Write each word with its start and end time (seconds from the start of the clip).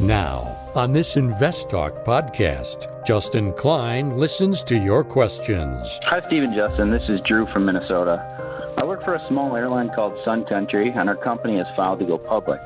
Now, 0.00 0.56
on 0.74 0.94
this 0.94 1.18
Invest 1.18 1.68
Talk 1.68 2.06
podcast, 2.06 3.04
Justin 3.06 3.52
Klein 3.52 4.16
listens 4.16 4.62
to 4.62 4.74
your 4.74 5.04
questions. 5.04 6.00
Hi, 6.04 6.26
Stephen 6.26 6.54
Justin. 6.56 6.90
This 6.90 7.02
is 7.10 7.20
Drew 7.28 7.46
from 7.52 7.66
Minnesota. 7.66 8.74
I 8.78 8.84
work 8.84 9.04
for 9.04 9.14
a 9.14 9.28
small 9.28 9.54
airline 9.56 9.90
called 9.94 10.18
Sun 10.24 10.46
Country, 10.46 10.88
and 10.88 11.06
our 11.06 11.16
company 11.16 11.58
has 11.58 11.66
filed 11.76 11.98
to 11.98 12.06
go 12.06 12.16
public. 12.16 12.62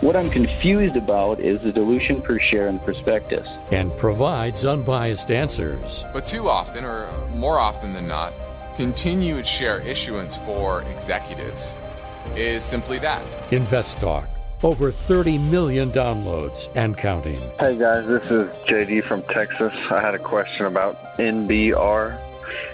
What 0.00 0.16
I'm 0.16 0.30
confused 0.30 0.96
about 0.96 1.40
is 1.40 1.60
the 1.60 1.72
dilution 1.72 2.22
per 2.22 2.38
share 2.38 2.68
in 2.68 2.78
the 2.78 2.84
prospectus. 2.84 3.46
And 3.70 3.94
provides 3.98 4.64
unbiased 4.64 5.30
answers. 5.30 6.06
But 6.14 6.24
too 6.24 6.48
often, 6.48 6.86
or 6.86 7.06
more 7.34 7.58
often 7.58 7.92
than 7.92 8.08
not, 8.08 8.32
continued 8.76 9.46
share 9.46 9.80
issuance 9.80 10.34
for 10.34 10.84
executives 10.84 11.76
is 12.34 12.64
simply 12.64 12.98
that. 13.00 13.22
Invest 13.50 13.98
Talk. 13.98 14.26
Over 14.62 14.92
30 14.92 15.38
million 15.38 15.90
downloads 15.90 16.68
and 16.76 16.96
counting. 16.96 17.40
Hey 17.58 17.76
guys, 17.76 18.06
this 18.06 18.30
is 18.30 18.48
JD 18.66 19.02
from 19.04 19.22
Texas. 19.22 19.72
I 19.90 20.00
had 20.00 20.14
a 20.14 20.20
question 20.20 20.66
about 20.66 20.96
NBR 21.16 22.18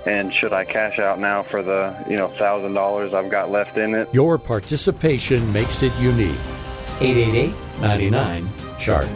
and 0.06 0.33
should 0.34 0.52
I 0.52 0.64
cash 0.64 0.98
out 0.98 1.19
now 1.19 1.42
for 1.42 1.62
the, 1.62 1.97
you 2.09 2.16
know, 2.16 2.28
$1,000 2.28 3.14
I've 3.14 3.30
got 3.30 3.51
left 3.51 3.77
in 3.78 3.95
it? 3.95 4.09
Your 4.12 4.38
participation 4.38 5.51
makes 5.52 5.83
it 5.83 5.92
unique. 5.98 6.38
888 7.01 7.80
99 7.80 8.48
Chart. 8.78 9.09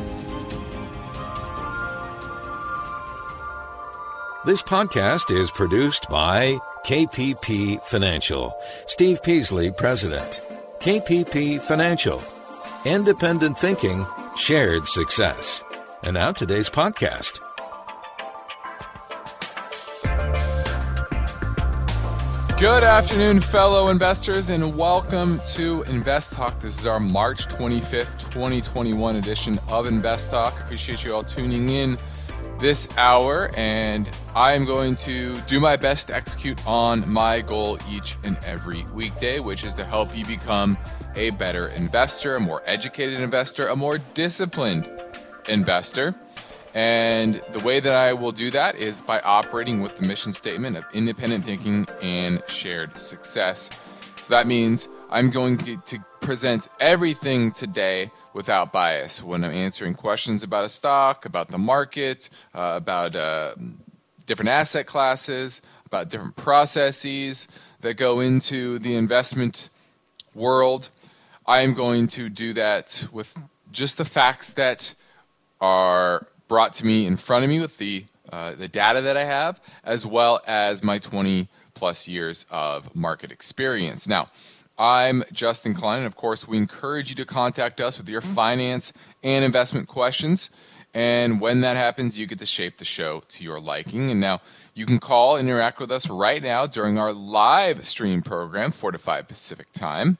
This 4.45 4.63
podcast 4.63 5.31
is 5.37 5.51
produced 5.51 6.09
by 6.09 6.59
KPP 6.85 7.81
Financial. 7.83 8.57
Steve 8.87 9.23
Peasley, 9.23 9.71
President. 9.71 10.41
KPP 10.81 11.61
Financial. 11.61 12.21
Independent 12.85 13.57
thinking, 13.57 14.05
shared 14.35 14.89
success. 14.89 15.63
And 16.03 16.15
now 16.15 16.33
today's 16.33 16.69
podcast. 16.69 17.39
Good 22.59 22.83
afternoon, 22.83 23.39
fellow 23.39 23.87
investors, 23.87 24.49
and 24.49 24.77
welcome 24.77 25.41
to 25.53 25.85
Invest 25.85 26.33
Talk. 26.33 26.59
This 26.59 26.81
is 26.81 26.85
our 26.85 26.99
March 26.99 27.47
25th, 27.47 28.19
2021 28.33 29.15
edition 29.15 29.61
of 29.69 29.87
Invest 29.87 30.33
Talk. 30.33 30.59
Appreciate 30.63 31.05
you 31.05 31.15
all 31.15 31.23
tuning 31.23 31.69
in 31.69 31.97
this 32.59 32.89
hour, 32.97 33.53
and 33.57 34.09
I 34.35 34.55
am 34.55 34.65
going 34.65 34.97
to 34.97 35.41
do 35.43 35.61
my 35.61 35.77
best 35.77 36.09
to 36.09 36.17
execute 36.17 36.65
on 36.67 37.09
my 37.09 37.43
goal 37.43 37.79
each 37.89 38.17
and 38.25 38.37
every 38.45 38.83
weekday, 38.93 39.39
which 39.39 39.63
is 39.63 39.75
to 39.75 39.85
help 39.85 40.17
you 40.17 40.27
become 40.27 40.77
a 41.15 41.31
better 41.31 41.69
investor, 41.69 42.37
a 42.37 42.41
more 42.41 42.63
educated 42.65 43.21
investor, 43.21 43.69
a 43.69 43.77
more 43.77 43.99
disciplined 44.15 44.91
investor. 45.49 46.15
And 46.75 47.43
the 47.53 47.61
way 47.61 47.81
that 47.81 47.95
I 47.95 48.15
will 48.15 48.33
do 48.33 48.51
that 48.53 48.77
is 48.77 49.03
by 49.03 49.21
operating 49.21 49.83
with 49.83 49.97
the 49.97 50.07
mission 50.07 50.33
statement 50.33 50.77
of 50.77 50.85
independent 50.95 51.45
thinking 51.45 51.87
and 52.01 52.43
shared 52.47 52.99
success. 52.99 53.71
So 54.23 54.35
that 54.35 54.47
means 54.47 54.89
I'm 55.11 55.31
going 55.31 55.59
to 55.59 55.99
present 56.21 56.69
everything 56.81 57.53
today 57.53 58.11
without 58.33 58.73
bias 58.73 59.23
when 59.23 59.45
I'm 59.45 59.53
answering 59.53 59.95
questions 59.95 60.43
about 60.43 60.65
a 60.65 60.69
stock, 60.69 61.27
about 61.27 61.49
the 61.49 61.59
market, 61.59 62.31
uh, 62.55 62.75
about 62.77 63.15
uh, 63.15 63.55
different 64.25 64.49
asset 64.49 64.87
classes, 64.87 65.61
about 65.85 66.09
different 66.09 66.37
processes 66.37 67.49
that 67.83 67.99
go 67.99 68.21
into 68.21 68.79
the 68.79 68.95
investment 68.95 69.69
world. 70.35 70.89
I 71.47 71.63
am 71.63 71.75
going 71.75 72.07
to 72.09 72.29
do 72.29 72.53
that 72.53 73.09
with 73.13 73.37
just 73.73 73.99
the 73.99 74.05
facts 74.05 74.53
that 74.53 74.95
are 75.61 76.29
brought 76.47 76.75
to 76.75 76.87
me 76.87 77.07
in 77.07 77.17
front 77.17 77.45
of 77.45 77.51
me 77.51 77.59
with 77.59 77.79
the 77.79 78.05
uh, 78.31 78.55
the 78.55 78.69
data 78.69 79.03
that 79.03 79.17
I 79.17 79.25
have, 79.25 79.61
as 79.85 80.07
well 80.07 80.41
as 80.47 80.83
my 80.83 80.99
20 80.99 81.49
plus 81.75 82.09
years 82.09 82.47
of 82.51 82.95
market 82.95 83.31
experience. 83.31 84.09
Now, 84.09 84.29
I'm 84.79 85.23
Justin 85.33 85.75
Klein, 85.75 85.99
and 85.99 86.07
of 86.07 86.17
course, 86.17 86.49
we 86.49 86.57
encourage 86.57 87.11
you 87.11 87.17
to 87.17 87.27
contact 87.27 87.81
us 87.81 87.99
with 87.99 88.09
your 88.09 88.23
finance 88.23 88.93
and 89.23 89.45
investment 89.45 89.89
questions. 89.89 90.49
And 90.95 91.41
when 91.41 91.61
that 91.61 91.77
happens, 91.77 92.19
you 92.19 92.27
get 92.27 92.39
to 92.39 92.47
shape 92.47 92.79
the 92.79 92.85
show 92.85 93.23
to 93.29 93.45
your 93.45 93.61
liking. 93.61 94.11
And 94.11 94.21
now 94.21 94.41
you 94.75 94.87
can 94.87 94.99
call 94.99 95.37
and 95.37 95.49
interact 95.49 95.79
with 95.79 95.91
us 95.91 96.09
right 96.09 96.43
now 96.43 96.67
during 96.67 96.99
our 96.99 97.13
live 97.13 97.85
stream 97.85 98.23
program, 98.23 98.71
4 98.71 98.93
to 98.93 98.99
5 98.99 99.29
Pacific 99.29 99.73
time. 99.73 100.19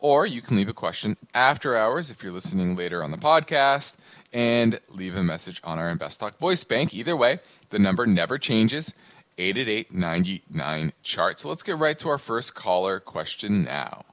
Or 0.00 0.26
you 0.26 0.40
can 0.42 0.56
leave 0.56 0.68
a 0.68 0.74
question 0.74 1.16
after 1.34 1.76
hours 1.76 2.10
if 2.10 2.22
you're 2.22 2.32
listening 2.32 2.74
later 2.74 3.04
on 3.04 3.10
the 3.10 3.18
podcast 3.18 3.96
and 4.32 4.80
leave 4.88 5.14
a 5.14 5.22
message 5.22 5.60
on 5.62 5.78
our 5.78 5.88
Invest 5.88 6.20
Talk 6.20 6.38
voice 6.38 6.64
bank. 6.64 6.94
Either 6.94 7.16
way, 7.16 7.38
the 7.68 7.78
number 7.78 8.06
never 8.06 8.38
changes 8.38 8.94
888 9.38 9.92
99 9.94 10.92
chart. 11.02 11.38
So 11.38 11.48
let's 11.48 11.62
get 11.62 11.78
right 11.78 11.96
to 11.98 12.08
our 12.08 12.18
first 12.18 12.54
caller 12.54 13.00
question 13.00 13.64
now. 13.64 14.04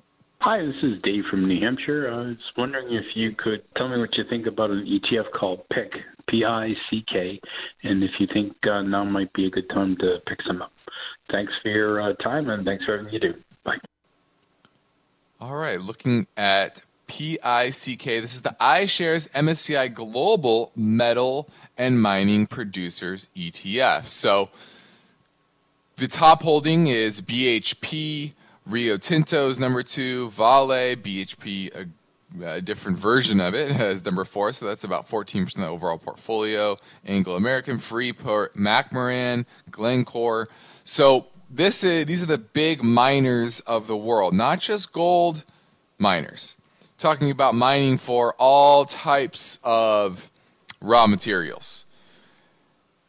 Hi, 0.41 0.63
this 0.63 0.75
is 0.83 1.01
Dave 1.03 1.23
from 1.31 1.47
New 1.47 1.59
Hampshire. 1.59 2.11
I 2.11 2.17
was 2.27 2.37
wondering 2.55 2.93
if 2.93 3.05
you 3.15 3.31
could 3.37 3.63
tell 3.75 3.89
me 3.89 3.97
what 3.97 4.15
you 4.15 4.23
think 4.29 4.45
about 4.45 4.69
an 4.69 4.85
ETF 4.85 5.31
called 5.37 5.67
PIC, 5.69 5.91
P 6.29 6.45
I 6.45 6.69
C 6.89 7.03
K, 7.11 7.39
and 7.83 8.03
if 8.03 8.11
you 8.19 8.27
think 8.31 8.55
uh, 8.69 8.83
now 8.83 9.03
might 9.03 9.33
be 9.33 9.47
a 9.47 9.49
good 9.49 9.67
time 9.69 9.97
to 9.97 10.17
pick 10.27 10.37
some 10.45 10.61
up. 10.61 10.71
Thanks 11.31 11.51
for 11.63 11.69
your 11.69 12.01
uh, 12.01 12.13
time 12.23 12.49
and 12.49 12.63
thanks 12.65 12.85
for 12.85 12.93
everything 12.93 13.13
you 13.13 13.19
do. 13.19 13.33
Bye. 13.65 13.77
All 15.39 15.55
right, 15.55 15.79
looking 15.79 16.25
at 16.35 16.81
PICK. 17.05 18.03
This 18.03 18.33
is 18.33 18.41
the 18.41 18.55
iShares 18.59 19.29
MSCI 19.29 19.93
Global 19.93 20.71
Metal 20.75 21.47
and 21.77 22.01
Mining 22.01 22.47
Producers 22.47 23.29
ETF. 23.35 24.07
So 24.07 24.49
the 25.97 26.07
top 26.07 26.41
holding 26.41 26.87
is 26.87 27.21
BHP, 27.21 28.33
Rio 28.65 28.97
Tinto's 28.97 29.59
number 29.59 29.83
two, 29.83 30.31
Vale, 30.31 30.95
BHP, 30.95 31.87
a, 32.41 32.43
a 32.43 32.59
different 32.59 32.97
version 32.97 33.39
of 33.39 33.53
it, 33.53 33.69
as 33.79 34.03
number 34.03 34.25
four. 34.25 34.51
So 34.53 34.65
that's 34.65 34.85
about 34.85 35.07
14% 35.07 35.43
of 35.43 35.53
the 35.53 35.67
overall 35.67 35.99
portfolio. 35.99 36.77
Anglo 37.05 37.35
American, 37.35 37.77
Freeport, 37.77 38.55
McMoran, 38.55 39.45
Glencore. 39.69 40.49
So 40.83 41.27
this 41.49 41.83
is, 41.83 42.05
these 42.05 42.23
are 42.23 42.27
the 42.27 42.37
big 42.37 42.83
miners 42.83 43.59
of 43.61 43.87
the 43.87 43.97
world, 43.97 44.33
not 44.33 44.59
just 44.59 44.91
gold 44.91 45.43
miners 45.97 46.57
talking 46.97 47.29
about 47.29 47.53
mining 47.53 47.97
for 47.97 48.33
all 48.39 48.85
types 48.85 49.59
of 49.63 50.31
raw 50.81 51.07
materials, 51.07 51.85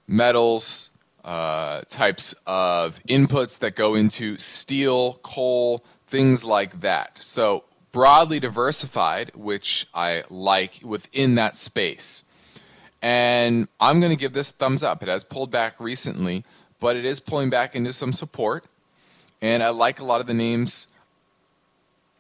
metals, 0.07 0.91
uh, 1.25 1.83
types 1.89 2.35
of 2.47 3.03
inputs 3.05 3.59
that 3.59 3.75
go 3.75 3.95
into 3.95 4.37
steel, 4.39 5.15
coal, 5.23 5.85
things 6.07 6.45
like 6.45 6.81
that. 6.81 7.19
So, 7.19 7.65
broadly 7.91 8.39
diversified, 8.39 9.33
which 9.35 9.87
I 9.95 10.25
like 10.29 10.81
within 10.85 11.35
that 11.37 11.57
space. 11.57 12.25
And 13.01 13.69
I'm 13.81 14.01
going 14.01 14.11
to 14.11 14.19
give 14.19 14.33
this 14.33 14.51
thumbs 14.51 14.83
up. 14.83 15.03
It 15.03 15.09
has 15.09 15.25
pulled 15.25 15.51
back 15.51 15.79
recently, 15.79 16.45
but 16.81 16.97
it 16.97 17.05
is 17.05 17.21
pulling 17.21 17.51
back 17.51 17.75
into 17.75 17.93
some 17.93 18.13
support. 18.13 18.65
And 19.41 19.63
I 19.63 19.69
like 19.71 20.01
a 20.01 20.05
lot 20.05 20.21
of 20.21 20.27
the 20.27 20.35
names 20.35 20.89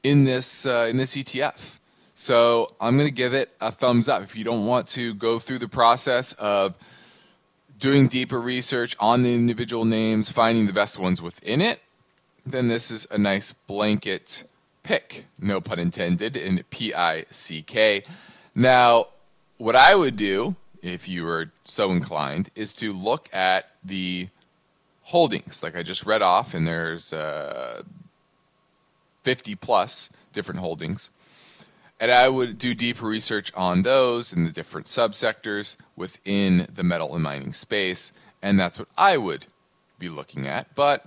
in 0.02 0.24
this 0.24 0.66
uh, 0.66 0.86
in 0.88 0.96
this 0.96 1.16
ETF. 1.16 1.78
So 2.14 2.74
I'm 2.80 2.96
going 2.96 3.08
to 3.08 3.14
give 3.14 3.34
it 3.34 3.50
a 3.60 3.70
thumbs 3.70 4.08
up. 4.08 4.22
If 4.22 4.34
you 4.34 4.44
don't 4.44 4.66
want 4.66 4.88
to 4.88 5.14
go 5.14 5.38
through 5.38 5.58
the 5.58 5.68
process 5.68 6.32
of 6.34 6.76
doing 7.78 8.08
deeper 8.08 8.40
research 8.40 8.96
on 8.98 9.22
the 9.22 9.32
individual 9.32 9.84
names, 9.84 10.30
finding 10.30 10.66
the 10.66 10.72
best 10.72 10.98
ones 10.98 11.22
within 11.22 11.60
it, 11.60 11.80
then 12.44 12.66
this 12.68 12.90
is 12.90 13.06
a 13.10 13.18
nice 13.18 13.52
blanket 13.52 14.44
pick, 14.82 15.26
no 15.38 15.60
pun 15.60 15.78
intended, 15.78 16.36
in 16.36 16.62
P 16.70 16.92
I 16.94 17.24
C 17.30 17.62
K. 17.62 18.02
Now, 18.54 19.08
what 19.58 19.76
I 19.76 19.94
would 19.94 20.16
do, 20.16 20.56
if 20.82 21.08
you 21.08 21.24
were 21.24 21.52
so 21.62 21.92
inclined, 21.92 22.50
is 22.56 22.74
to 22.76 22.92
look 22.92 23.28
at 23.32 23.70
the 23.84 24.28
holdings, 25.08 25.62
like 25.62 25.74
I 25.74 25.82
just 25.82 26.04
read 26.04 26.20
off, 26.20 26.52
and 26.52 26.66
there's 26.66 27.14
uh, 27.14 27.82
50 29.22 29.54
plus 29.54 30.10
different 30.34 30.60
holdings. 30.60 31.10
And 31.98 32.12
I 32.12 32.28
would 32.28 32.58
do 32.58 32.74
deeper 32.74 33.06
research 33.06 33.50
on 33.54 33.82
those 33.82 34.32
and 34.32 34.46
the 34.46 34.52
different 34.52 34.86
subsectors 34.86 35.76
within 35.96 36.68
the 36.72 36.84
metal 36.84 37.14
and 37.14 37.24
mining 37.24 37.52
space. 37.52 38.12
And 38.42 38.60
that's 38.60 38.78
what 38.78 38.88
I 38.96 39.16
would 39.16 39.46
be 39.98 40.10
looking 40.10 40.46
at. 40.46 40.74
But 40.74 41.06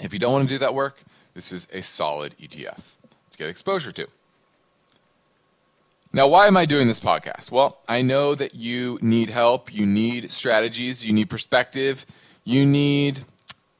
if 0.00 0.12
you 0.12 0.18
don't 0.18 0.32
want 0.32 0.48
to 0.48 0.54
do 0.54 0.58
that 0.58 0.74
work, 0.74 1.02
this 1.34 1.52
is 1.52 1.68
a 1.72 1.82
solid 1.82 2.34
ETF 2.38 2.94
to 3.30 3.38
get 3.38 3.48
exposure 3.48 3.92
to. 3.92 4.08
Now, 6.14 6.28
why 6.28 6.46
am 6.46 6.56
I 6.56 6.64
doing 6.64 6.86
this 6.86 6.98
podcast? 6.98 7.50
Well, 7.50 7.78
I 7.86 8.00
know 8.00 8.34
that 8.34 8.54
you 8.54 8.98
need 9.02 9.28
help, 9.28 9.72
you 9.72 9.84
need 9.84 10.32
strategies, 10.32 11.04
you 11.04 11.12
need 11.12 11.28
perspective, 11.28 12.06
you 12.46 12.64
need 12.64 13.24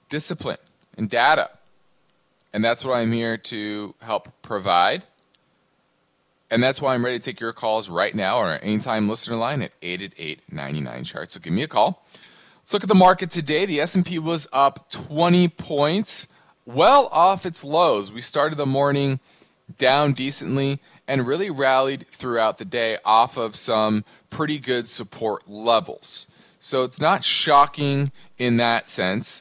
discipline 0.09 0.59
and 0.99 1.09
data. 1.09 1.49
And 2.53 2.65
that's 2.65 2.85
what 2.85 2.97
I'm 2.97 3.13
here 3.13 3.37
to 3.39 3.95
help 4.01 4.29
provide. 4.43 5.05
And 6.51 6.63
that's 6.63 6.83
why 6.83 6.95
I'm 6.95 7.05
ready 7.05 7.19
to 7.19 7.25
take 7.25 7.41
your 7.41 7.53
calls 7.53 7.89
right 7.89 8.15
now 8.15 8.39
or 8.39 8.53
anytime 8.55 9.09
listener 9.09 9.37
line 9.37 9.63
at 9.63 9.81
888-99 9.81 11.07
chart. 11.07 11.31
So 11.31 11.41
give 11.41 11.53
me 11.53 11.63
a 11.63 11.69
call. 11.69 12.05
Let's 12.63 12.73
look 12.73 12.83
at 12.83 12.89
the 12.89 12.95
market 12.97 13.31
today. 13.31 13.67
The 13.67 13.81
S&P 13.81 14.19
was 14.19 14.49
up 14.53 14.91
20 14.91 15.49
points, 15.49 16.27
well 16.65 17.09
off 17.13 17.47
its 17.47 17.63
lows. 17.63 18.11
We 18.11 18.21
started 18.21 18.57
the 18.57 18.67
morning 18.67 19.21
down 19.79 20.13
decently 20.13 20.81
and 21.07 21.27
really 21.27 21.51
rallied 21.51 22.09
throughout 22.09 22.59
the 22.59 22.65
day 22.65 22.99
off 23.05 23.37
of 23.37 23.55
some 23.55 24.05
pretty 24.31 24.59
good 24.59 24.89
support 24.89 25.49
levels. 25.49 26.27
So 26.67 26.83
it's 26.83 27.01
not 27.01 27.23
shocking 27.23 28.11
in 28.39 28.57
that 28.57 28.89
sense, 28.89 29.41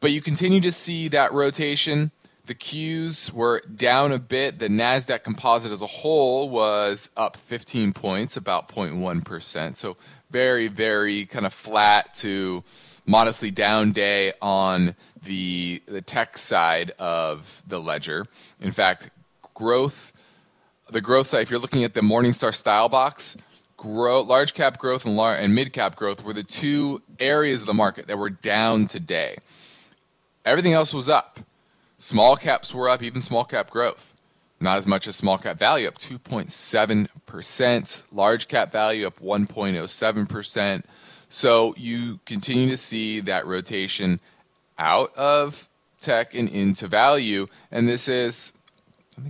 but 0.00 0.12
you 0.12 0.20
continue 0.20 0.60
to 0.60 0.70
see 0.70 1.08
that 1.08 1.32
rotation 1.32 2.12
the 2.46 2.54
Qs 2.54 3.32
were 3.32 3.60
down 3.74 4.12
a 4.12 4.20
bit. 4.20 4.60
The 4.60 4.68
NASDAQ 4.68 5.24
composite 5.24 5.72
as 5.72 5.82
a 5.82 5.86
whole 5.88 6.48
was 6.48 7.10
up 7.16 7.36
15 7.36 7.92
points, 7.92 8.36
about 8.36 8.68
0.1%. 8.68 9.74
So 9.74 9.96
very, 10.30 10.68
very 10.68 11.26
kind 11.26 11.44
of 11.44 11.52
flat 11.52 12.14
to 12.14 12.62
modestly 13.04 13.50
down 13.50 13.90
day 13.90 14.32
on 14.40 14.94
the, 15.24 15.82
the 15.86 16.02
tech 16.02 16.38
side 16.38 16.92
of 17.00 17.64
the 17.66 17.80
ledger. 17.80 18.26
In 18.60 18.70
fact, 18.70 19.10
growth, 19.54 20.12
the 20.88 21.00
growth 21.00 21.26
side, 21.26 21.42
if 21.42 21.50
you're 21.50 21.58
looking 21.58 21.82
at 21.82 21.94
the 21.94 22.00
Morningstar 22.00 22.54
style 22.54 22.88
box, 22.88 23.36
grow, 23.76 24.22
large 24.22 24.54
cap 24.54 24.78
growth 24.78 25.04
and, 25.04 25.16
lar- 25.16 25.34
and 25.34 25.54
mid 25.54 25.72
cap 25.72 25.96
growth 25.96 26.24
were 26.24 26.32
the 26.32 26.42
two 26.42 27.02
areas 27.18 27.62
of 27.62 27.66
the 27.66 27.74
market 27.74 28.06
that 28.06 28.18
were 28.18 28.30
down 28.30 28.86
today. 28.86 29.36
Everything 30.44 30.72
else 30.72 30.94
was 30.94 31.08
up. 31.08 31.40
Small 31.98 32.36
caps 32.36 32.74
were 32.74 32.88
up, 32.88 33.02
even 33.02 33.22
small 33.22 33.44
cap 33.44 33.70
growth. 33.70 34.12
Not 34.60 34.78
as 34.78 34.86
much 34.86 35.06
as 35.06 35.16
small 35.16 35.38
cap 35.38 35.58
value, 35.58 35.88
up 35.88 35.98
2.7%. 35.98 38.04
Large 38.12 38.48
cap 38.48 38.72
value 38.72 39.06
up 39.06 39.20
1.07%. 39.20 40.82
So 41.28 41.74
you 41.76 42.20
continue 42.24 42.70
to 42.70 42.76
see 42.76 43.20
that 43.20 43.46
rotation 43.46 44.20
out 44.78 45.14
of 45.16 45.68
tech 46.00 46.34
and 46.34 46.48
into 46.48 46.86
value. 46.86 47.48
And 47.70 47.88
this 47.88 48.08
is 48.08 48.52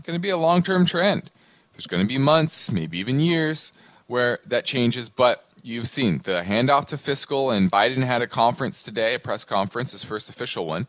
going 0.05 0.17
to 0.17 0.21
be 0.21 0.31
a 0.31 0.37
long 0.37 0.63
term 0.63 0.85
trend. 0.85 1.31
There's 1.73 1.87
going 1.87 2.03
to 2.03 2.09
be 2.09 2.19
months, 2.19 2.71
maybe 2.71 2.99
even 2.99 3.21
years, 3.21 3.73
where 4.07 4.39
that 4.47 4.65
changes. 4.65 5.09
But 5.09 5.45
you've 5.63 5.89
seen 5.89 6.21
the 6.25 6.43
handoff 6.43 6.87
to 6.89 6.99
fiscal, 6.99 7.51
and 7.51 7.71
Biden 7.71 8.05
had 8.05 8.23
a 8.23 8.27
conference 8.27 8.83
today, 8.83 9.15
a 9.15 9.19
press 9.19 9.45
conference, 9.45 9.93
his 9.93 10.05
first 10.05 10.31
official 10.31 10.67
one 10.67 10.87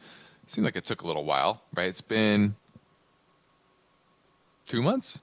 seemed 0.47 0.65
like 0.65 0.75
it 0.75 0.85
took 0.85 1.01
a 1.01 1.07
little 1.07 1.25
while, 1.25 1.61
right? 1.75 1.87
It's 1.87 2.01
been 2.01 2.55
two 4.65 4.81
months 4.81 5.19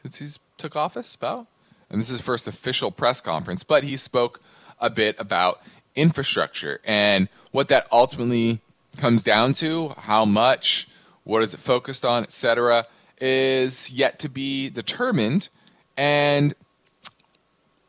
since 0.00 0.16
he's 0.16 0.38
took 0.56 0.76
office, 0.76 1.14
about. 1.14 1.46
And 1.90 2.00
this 2.00 2.08
is 2.08 2.18
his 2.18 2.20
first 2.20 2.46
official 2.46 2.90
press 2.90 3.20
conference, 3.20 3.64
but 3.64 3.82
he 3.82 3.96
spoke 3.96 4.40
a 4.78 4.88
bit 4.88 5.16
about 5.18 5.60
infrastructure 5.96 6.80
and 6.84 7.28
what 7.50 7.68
that 7.68 7.88
ultimately 7.90 8.60
comes 8.96 9.22
down 9.22 9.52
to, 9.54 9.88
how 9.98 10.24
much, 10.24 10.88
what 11.24 11.42
is 11.42 11.52
it 11.52 11.60
focused 11.60 12.04
on, 12.04 12.22
etc., 12.22 12.86
is 13.20 13.90
yet 13.90 14.18
to 14.20 14.28
be 14.28 14.70
determined 14.70 15.48
and 15.96 16.54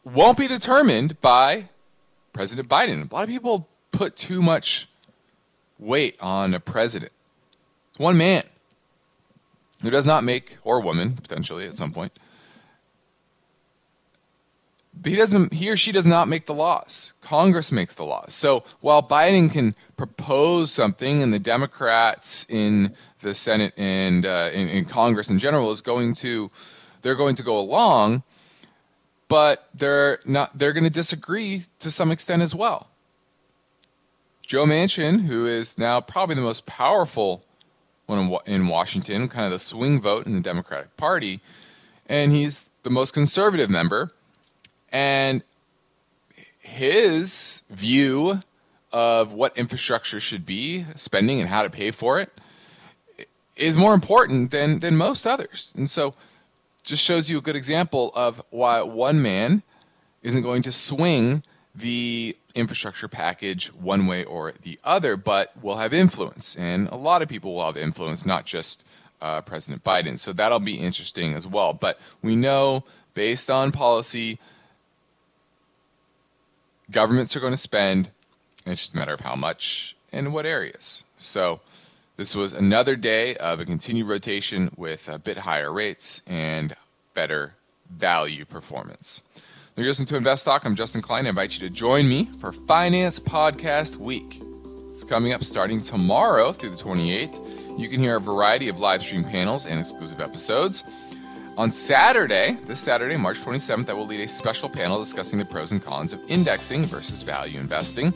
won't 0.03 0.37
be 0.37 0.47
determined 0.47 1.19
by 1.21 1.69
President 2.33 2.67
Biden. 2.67 3.11
A 3.11 3.13
lot 3.13 3.23
of 3.23 3.29
people 3.29 3.67
put 3.91 4.15
too 4.15 4.41
much 4.41 4.87
weight 5.77 6.17
on 6.21 6.53
a 6.53 6.59
president. 6.59 7.11
It's 7.89 7.99
one 7.99 8.17
man 8.17 8.43
who 9.81 9.89
does 9.89 10.05
not 10.05 10.23
make, 10.23 10.57
or 10.63 10.79
woman 10.79 11.13
potentially 11.13 11.65
at 11.65 11.75
some 11.75 11.91
point. 11.91 12.13
He 15.03 15.15
doesn't. 15.15 15.53
He 15.53 15.69
or 15.69 15.77
she 15.77 15.91
does 15.91 16.05
not 16.05 16.27
make 16.27 16.45
the 16.45 16.53
laws. 16.53 17.13
Congress 17.21 17.71
makes 17.71 17.95
the 17.95 18.03
laws. 18.03 18.33
So 18.33 18.63
while 18.81 19.01
Biden 19.01 19.51
can 19.51 19.73
propose 19.95 20.71
something, 20.71 21.23
and 21.23 21.33
the 21.33 21.39
Democrats 21.39 22.45
in 22.49 22.93
the 23.21 23.33
Senate 23.33 23.73
and 23.77 24.25
uh, 24.25 24.49
in, 24.53 24.67
in 24.67 24.85
Congress 24.85 25.29
in 25.29 25.39
general 25.39 25.71
is 25.71 25.81
going 25.81 26.13
to, 26.15 26.51
they're 27.01 27.15
going 27.15 27.35
to 27.35 27.43
go 27.43 27.57
along, 27.57 28.23
but 29.31 29.69
they're 29.73 30.19
not. 30.25 30.57
They're 30.57 30.73
going 30.73 30.83
to 30.83 30.89
disagree 30.89 31.63
to 31.79 31.89
some 31.89 32.11
extent 32.11 32.41
as 32.41 32.53
well. 32.53 32.89
Joe 34.45 34.65
Manchin, 34.65 35.21
who 35.21 35.45
is 35.45 35.77
now 35.77 36.01
probably 36.01 36.35
the 36.35 36.41
most 36.41 36.65
powerful 36.65 37.45
one 38.07 38.29
in 38.45 38.67
Washington, 38.67 39.29
kind 39.29 39.45
of 39.45 39.51
the 39.51 39.59
swing 39.59 40.01
vote 40.01 40.25
in 40.25 40.33
the 40.33 40.41
Democratic 40.41 40.97
Party, 40.97 41.39
and 42.07 42.33
he's 42.33 42.69
the 42.83 42.89
most 42.89 43.13
conservative 43.13 43.69
member. 43.69 44.11
And 44.91 45.43
his 46.59 47.63
view 47.69 48.43
of 48.91 49.31
what 49.31 49.57
infrastructure 49.57 50.19
should 50.19 50.45
be, 50.45 50.85
spending, 50.95 51.39
and 51.39 51.47
how 51.47 51.63
to 51.63 51.69
pay 51.69 51.91
for 51.91 52.19
it 52.19 52.33
is 53.55 53.77
more 53.77 53.93
important 53.93 54.51
than, 54.51 54.81
than 54.81 54.97
most 54.97 55.25
others. 55.25 55.73
And 55.77 55.89
so, 55.89 56.15
just 56.83 57.03
shows 57.03 57.29
you 57.29 57.37
a 57.37 57.41
good 57.41 57.55
example 57.55 58.11
of 58.15 58.41
why 58.49 58.81
one 58.81 59.21
man 59.21 59.63
isn't 60.23 60.41
going 60.41 60.61
to 60.63 60.71
swing 60.71 61.43
the 61.73 62.35
infrastructure 62.53 63.07
package 63.07 63.67
one 63.73 64.07
way 64.07 64.23
or 64.23 64.53
the 64.63 64.79
other, 64.83 65.15
but 65.15 65.53
will 65.61 65.77
have 65.77 65.93
influence. 65.93 66.55
And 66.57 66.87
a 66.89 66.95
lot 66.95 67.21
of 67.21 67.29
people 67.29 67.55
will 67.55 67.65
have 67.65 67.77
influence, 67.77 68.25
not 68.25 68.45
just 68.45 68.85
uh, 69.21 69.41
President 69.41 69.83
Biden. 69.83 70.17
So 70.19 70.33
that'll 70.33 70.59
be 70.59 70.75
interesting 70.75 71.33
as 71.33 71.47
well. 71.47 71.73
But 71.73 71.99
we 72.21 72.35
know 72.35 72.83
based 73.13 73.49
on 73.49 73.71
policy, 73.71 74.39
governments 76.89 77.35
are 77.35 77.39
going 77.39 77.53
to 77.53 77.57
spend, 77.57 78.09
it's 78.65 78.81
just 78.81 78.93
a 78.93 78.97
matter 78.97 79.13
of 79.13 79.21
how 79.21 79.35
much 79.35 79.95
and 80.11 80.33
what 80.33 80.45
areas. 80.45 81.05
So 81.15 81.61
this 82.21 82.35
was 82.35 82.53
another 82.53 82.95
day 82.95 83.35
of 83.37 83.59
a 83.59 83.65
continued 83.65 84.07
rotation 84.07 84.71
with 84.77 85.09
a 85.09 85.17
bit 85.17 85.39
higher 85.39 85.73
rates 85.73 86.21
and 86.27 86.75
better 87.15 87.55
value 87.89 88.45
performance. 88.45 89.23
You're 89.75 89.87
listening 89.87 90.05
to 90.09 90.17
Invest 90.17 90.45
Talk. 90.45 90.63
I'm 90.63 90.75
Justin 90.75 91.01
Klein. 91.01 91.25
I 91.25 91.29
invite 91.29 91.59
you 91.59 91.67
to 91.67 91.73
join 91.73 92.07
me 92.07 92.25
for 92.25 92.51
Finance 92.51 93.19
Podcast 93.19 93.97
Week. 93.97 94.39
It's 94.91 95.03
coming 95.03 95.33
up 95.33 95.43
starting 95.43 95.81
tomorrow 95.81 96.51
through 96.51 96.69
the 96.69 96.75
28th. 96.75 97.79
You 97.79 97.89
can 97.89 97.99
hear 97.99 98.17
a 98.17 98.21
variety 98.21 98.69
of 98.69 98.79
live 98.79 99.01
stream 99.01 99.23
panels 99.23 99.65
and 99.65 99.79
exclusive 99.79 100.21
episodes. 100.21 100.83
On 101.57 101.71
Saturday, 101.71 102.55
this 102.67 102.81
Saturday, 102.81 103.17
March 103.17 103.39
27th, 103.39 103.89
I 103.89 103.95
will 103.95 104.05
lead 104.05 104.19
a 104.19 104.27
special 104.27 104.69
panel 104.69 104.99
discussing 104.99 105.39
the 105.39 105.45
pros 105.45 105.71
and 105.71 105.83
cons 105.83 106.13
of 106.13 106.21
indexing 106.29 106.83
versus 106.83 107.23
value 107.23 107.59
investing. 107.59 108.13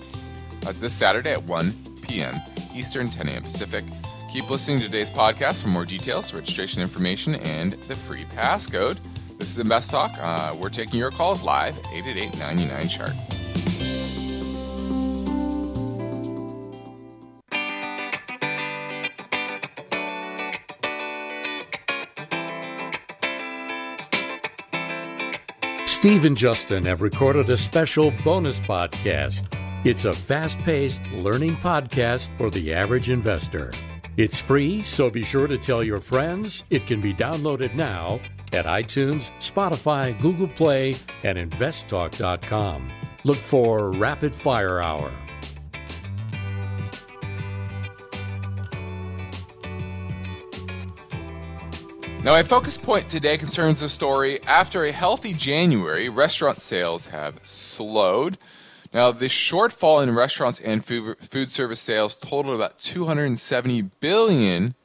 That's 0.61 0.77
this 0.77 0.93
Saturday 0.93 1.31
at 1.31 1.41
1 1.41 1.73
p.m. 2.03 2.35
Eastern, 2.75 3.07
10 3.07 3.29
a.m. 3.29 3.41
Pacific. 3.41 3.83
Keep 4.31 4.49
listening 4.49 4.79
to 4.79 4.85
today's 4.85 5.09
podcast 5.09 5.63
for 5.63 5.69
more 5.69 5.85
details, 5.85 6.33
registration 6.33 6.81
information, 6.81 7.35
and 7.35 7.73
the 7.73 7.95
free 7.95 8.25
passcode. 8.35 8.99
This 9.37 9.49
is 9.49 9.59
Invest 9.59 9.91
Talk. 9.91 10.11
Uh, 10.19 10.55
we're 10.59 10.69
taking 10.69 10.99
your 10.99 11.11
calls 11.11 11.43
live 11.43 11.77
at 11.77 11.85
888 11.93 12.39
99 12.39 12.87
chart. 12.89 13.11
Steve 25.87 26.25
and 26.25 26.37
Justin 26.37 26.85
have 26.85 27.01
recorded 27.01 27.49
a 27.49 27.57
special 27.57 28.11
bonus 28.23 28.59
podcast. 28.59 29.51
It's 29.85 30.05
a 30.05 30.13
fast 30.13 30.57
paced 30.61 30.99
learning 31.13 31.57
podcast 31.57 32.35
for 32.39 32.49
the 32.49 32.73
average 32.73 33.11
investor. 33.11 33.71
It's 34.17 34.39
free, 34.39 34.81
so 34.81 35.11
be 35.11 35.23
sure 35.23 35.45
to 35.45 35.59
tell 35.59 35.83
your 35.83 35.99
friends. 35.99 36.63
It 36.71 36.87
can 36.87 37.01
be 37.01 37.13
downloaded 37.13 37.75
now 37.75 38.19
at 38.51 38.65
iTunes, 38.65 39.29
Spotify, 39.37 40.19
Google 40.19 40.47
Play, 40.47 40.95
and 41.23 41.37
investtalk.com. 41.37 42.91
Look 43.25 43.37
for 43.37 43.91
Rapid 43.91 44.33
Fire 44.33 44.81
Hour. 44.81 45.11
Now, 52.23 52.31
my 52.31 52.41
focus 52.41 52.75
point 52.75 53.07
today 53.07 53.37
concerns 53.37 53.81
the 53.81 53.89
story 53.89 54.41
after 54.45 54.85
a 54.85 54.91
healthy 54.91 55.33
January, 55.33 56.09
restaurant 56.09 56.59
sales 56.59 57.05
have 57.05 57.39
slowed. 57.43 58.39
Now, 58.93 59.11
the 59.11 59.25
shortfall 59.25 60.01
in 60.03 60.13
restaurants 60.13 60.59
and 60.59 60.83
food, 60.83 61.17
food 61.19 61.51
service 61.51 61.79
sales 61.79 62.15
totaled 62.15 62.55
about 62.55 62.79
270 62.79 63.81
billion 63.99 64.75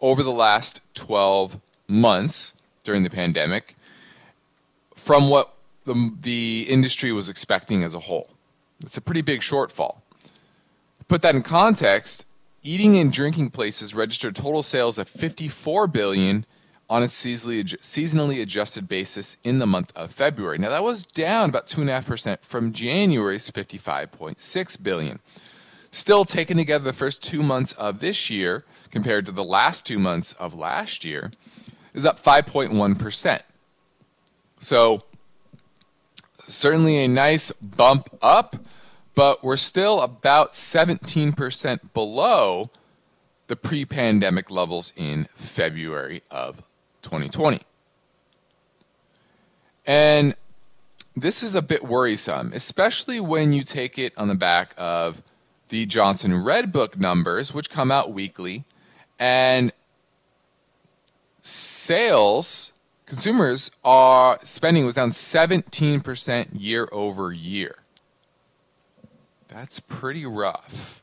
over 0.00 0.22
the 0.22 0.32
last 0.32 0.82
12 0.94 1.60
months 1.88 2.54
during 2.84 3.02
the 3.02 3.10
pandemic 3.10 3.76
from 4.94 5.28
what 5.28 5.54
the, 5.84 6.12
the 6.20 6.66
industry 6.68 7.12
was 7.12 7.28
expecting 7.28 7.82
as 7.82 7.94
a 7.94 8.00
whole. 8.00 8.30
It's 8.80 8.96
a 8.96 9.00
pretty 9.00 9.22
big 9.22 9.40
shortfall. 9.40 9.98
Put 11.08 11.22
that 11.22 11.34
in 11.34 11.42
context, 11.42 12.24
eating 12.62 12.96
and 12.98 13.12
drinking 13.12 13.50
places 13.50 13.94
registered 13.94 14.34
total 14.34 14.62
sales 14.62 14.98
of 14.98 15.08
54 15.08 15.86
billion 15.86 16.46
on 16.90 17.02
a 17.02 17.06
seasonally 17.06 18.42
adjusted 18.42 18.86
basis 18.86 19.36
in 19.44 19.58
the 19.58 19.66
month 19.66 19.92
of 19.96 20.12
February. 20.12 20.58
Now 20.58 20.68
that 20.68 20.84
was 20.84 21.06
down 21.06 21.48
about 21.48 21.66
2.5% 21.66 22.40
from 22.42 22.72
January's 22.72 23.50
55.6 23.50 24.82
billion. 24.82 25.20
Still 25.90 26.24
taken 26.24 26.56
together 26.56 26.84
the 26.84 26.92
first 26.92 27.22
2 27.22 27.42
months 27.42 27.72
of 27.74 28.00
this 28.00 28.28
year 28.30 28.64
compared 28.90 29.24
to 29.26 29.32
the 29.32 29.44
last 29.44 29.86
2 29.86 29.98
months 29.98 30.34
of 30.34 30.54
last 30.54 31.04
year 31.04 31.32
is 31.94 32.04
up 32.04 32.22
5.1%. 32.22 33.40
So 34.58 35.02
certainly 36.40 37.04
a 37.04 37.08
nice 37.08 37.52
bump 37.52 38.08
up, 38.20 38.56
but 39.14 39.42
we're 39.44 39.56
still 39.56 40.00
about 40.00 40.52
17% 40.52 41.92
below 41.94 42.70
the 43.46 43.56
pre 43.56 43.84
pandemic 43.84 44.50
levels 44.50 44.92
in 44.96 45.28
February 45.36 46.22
of 46.30 46.62
2020. 47.02 47.60
And 49.86 50.34
this 51.14 51.42
is 51.42 51.54
a 51.54 51.62
bit 51.62 51.84
worrisome, 51.84 52.52
especially 52.54 53.20
when 53.20 53.52
you 53.52 53.64
take 53.64 53.98
it 53.98 54.12
on 54.16 54.28
the 54.28 54.34
back 54.34 54.74
of 54.78 55.22
the 55.68 55.86
Johnson 55.86 56.42
Red 56.42 56.72
Book 56.72 56.98
numbers, 56.98 57.52
which 57.52 57.70
come 57.70 57.90
out 57.90 58.12
weekly, 58.12 58.64
and 59.18 59.72
sales, 61.40 62.72
consumers 63.06 63.70
are 63.84 64.38
spending 64.42 64.84
was 64.84 64.94
down 64.94 65.10
17% 65.10 66.48
year 66.52 66.88
over 66.92 67.32
year. 67.32 67.76
That's 69.48 69.80
pretty 69.80 70.24
rough. 70.24 71.02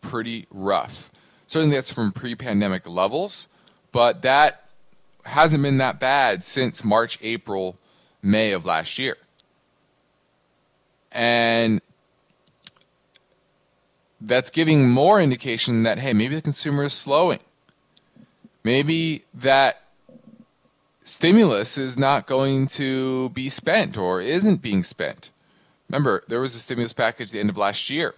Pretty 0.00 0.46
rough. 0.50 1.10
Certainly 1.46 1.76
that's 1.76 1.92
from 1.92 2.12
pre 2.12 2.34
pandemic 2.34 2.88
levels, 2.88 3.48
but 3.92 4.22
that 4.22 4.68
hasn't 5.24 5.62
been 5.62 5.78
that 5.78 6.00
bad 6.00 6.44
since 6.44 6.84
March, 6.84 7.18
April, 7.22 7.76
May 8.22 8.52
of 8.52 8.64
last 8.64 8.98
year. 8.98 9.16
And 11.10 11.80
that's 14.20 14.50
giving 14.50 14.88
more 14.88 15.20
indication 15.20 15.82
that, 15.82 15.98
hey, 15.98 16.12
maybe 16.12 16.34
the 16.34 16.42
consumer 16.42 16.84
is 16.84 16.92
slowing. 16.92 17.40
Maybe 18.64 19.24
that 19.34 19.82
stimulus 21.02 21.76
is 21.76 21.98
not 21.98 22.26
going 22.26 22.66
to 22.68 23.30
be 23.30 23.48
spent 23.48 23.96
or 23.98 24.20
isn't 24.20 24.62
being 24.62 24.82
spent. 24.82 25.30
Remember, 25.88 26.22
there 26.28 26.40
was 26.40 26.54
a 26.54 26.58
stimulus 26.58 26.92
package 26.92 27.28
at 27.28 27.32
the 27.32 27.40
end 27.40 27.50
of 27.50 27.56
last 27.56 27.90
year 27.90 28.14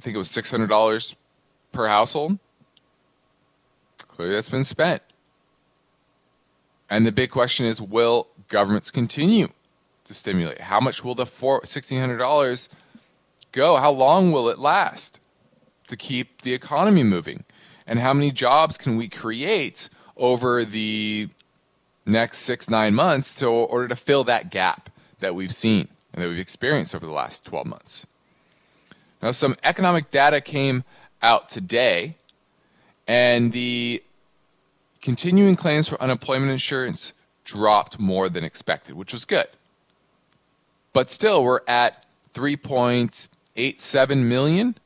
I 0.00 0.02
think 0.02 0.14
it 0.14 0.18
was 0.18 0.28
$600 0.28 1.14
per 1.72 1.86
household. 1.86 2.38
Clearly, 4.20 4.34
that's 4.34 4.50
been 4.50 4.64
spent. 4.64 5.00
And 6.90 7.06
the 7.06 7.10
big 7.10 7.30
question 7.30 7.64
is 7.64 7.80
will 7.80 8.26
governments 8.48 8.90
continue 8.90 9.48
to 10.04 10.12
stimulate? 10.12 10.60
How 10.60 10.78
much 10.78 11.02
will 11.02 11.14
the 11.14 11.24
$1,600 11.24 12.68
go? 13.52 13.76
How 13.76 13.90
long 13.90 14.30
will 14.30 14.50
it 14.50 14.58
last 14.58 15.20
to 15.86 15.96
keep 15.96 16.42
the 16.42 16.52
economy 16.52 17.02
moving? 17.02 17.44
And 17.86 17.98
how 17.98 18.12
many 18.12 18.30
jobs 18.30 18.76
can 18.76 18.98
we 18.98 19.08
create 19.08 19.88
over 20.18 20.66
the 20.66 21.30
next 22.04 22.40
six, 22.40 22.68
nine 22.68 22.94
months 22.94 23.34
to, 23.36 23.46
order 23.46 23.88
to 23.88 23.96
fill 23.96 24.24
that 24.24 24.50
gap 24.50 24.90
that 25.20 25.34
we've 25.34 25.54
seen 25.54 25.88
and 26.12 26.22
that 26.22 26.28
we've 26.28 26.38
experienced 26.38 26.94
over 26.94 27.06
the 27.06 27.12
last 27.12 27.46
12 27.46 27.66
months? 27.66 28.06
Now, 29.22 29.30
some 29.30 29.56
economic 29.64 30.10
data 30.10 30.42
came 30.42 30.84
out 31.22 31.48
today, 31.48 32.16
and 33.08 33.52
the 33.52 34.02
continuing 35.00 35.56
claims 35.56 35.88
for 35.88 36.00
unemployment 36.00 36.50
insurance 36.50 37.12
dropped 37.44 37.98
more 37.98 38.28
than 38.28 38.44
expected, 38.44 38.94
which 38.94 39.12
was 39.12 39.24
good. 39.24 39.48
But 40.92 41.10
still, 41.10 41.44
we're 41.44 41.60
at 41.66 42.04
3.87 42.34 44.24
million. 44.24 44.76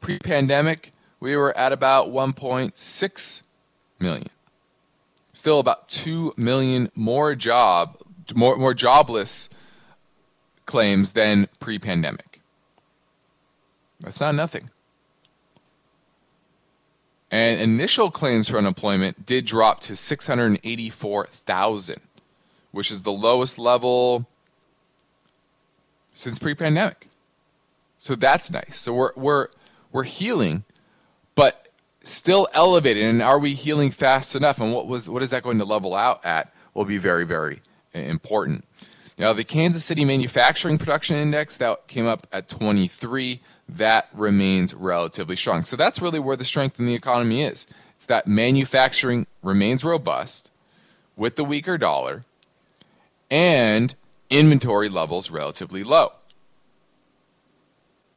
Pre 0.00 0.18
pandemic, 0.18 0.92
we 1.20 1.36
were 1.36 1.56
at 1.56 1.72
about 1.72 2.08
1.6 2.08 3.42
million. 3.98 4.28
Still 5.32 5.58
about 5.60 5.88
2 5.88 6.34
million 6.36 6.90
more 6.94 7.34
job 7.34 7.96
more, 8.34 8.56
more 8.56 8.74
jobless 8.74 9.48
claims 10.66 11.12
than 11.12 11.48
pre 11.60 11.78
pandemic. 11.78 12.40
That's 14.00 14.20
not 14.20 14.34
nothing. 14.34 14.70
And 17.38 17.60
initial 17.60 18.10
claims 18.10 18.48
for 18.48 18.58
unemployment 18.58 19.24
did 19.24 19.44
drop 19.44 19.78
to 19.82 19.94
684,000, 19.94 22.00
which 22.72 22.90
is 22.90 23.04
the 23.04 23.12
lowest 23.12 23.60
level 23.60 24.26
since 26.14 26.40
pre-pandemic. 26.40 27.06
So 27.96 28.16
that's 28.16 28.50
nice. 28.50 28.76
So 28.76 28.92
we're 28.92 29.12
we're 29.14 29.46
we're 29.92 30.02
healing, 30.02 30.64
but 31.36 31.68
still 32.02 32.48
elevated. 32.54 33.04
And 33.04 33.22
are 33.22 33.38
we 33.38 33.54
healing 33.54 33.92
fast 33.92 34.34
enough? 34.34 34.60
And 34.60 34.72
what 34.72 34.88
was 34.88 35.08
what 35.08 35.22
is 35.22 35.30
that 35.30 35.44
going 35.44 35.58
to 35.58 35.64
level 35.64 35.94
out 35.94 36.26
at? 36.26 36.52
Will 36.74 36.86
be 36.86 36.98
very 36.98 37.24
very 37.24 37.60
important. 37.94 38.64
Now 39.16 39.32
the 39.32 39.44
Kansas 39.44 39.84
City 39.84 40.04
Manufacturing 40.04 40.76
Production 40.76 41.16
Index 41.16 41.56
that 41.58 41.86
came 41.86 42.08
up 42.08 42.26
at 42.32 42.48
23 42.48 43.40
that 43.68 44.08
remains 44.12 44.74
relatively 44.74 45.36
strong. 45.36 45.64
So 45.64 45.76
that's 45.76 46.00
really 46.00 46.18
where 46.18 46.36
the 46.36 46.44
strength 46.44 46.78
in 46.80 46.86
the 46.86 46.94
economy 46.94 47.42
is. 47.42 47.66
It's 47.96 48.06
that 48.06 48.26
manufacturing 48.26 49.26
remains 49.42 49.84
robust 49.84 50.50
with 51.16 51.36
the 51.36 51.44
weaker 51.44 51.76
dollar 51.76 52.24
and 53.30 53.94
inventory 54.30 54.88
levels 54.88 55.30
relatively 55.30 55.82
low. 55.82 56.12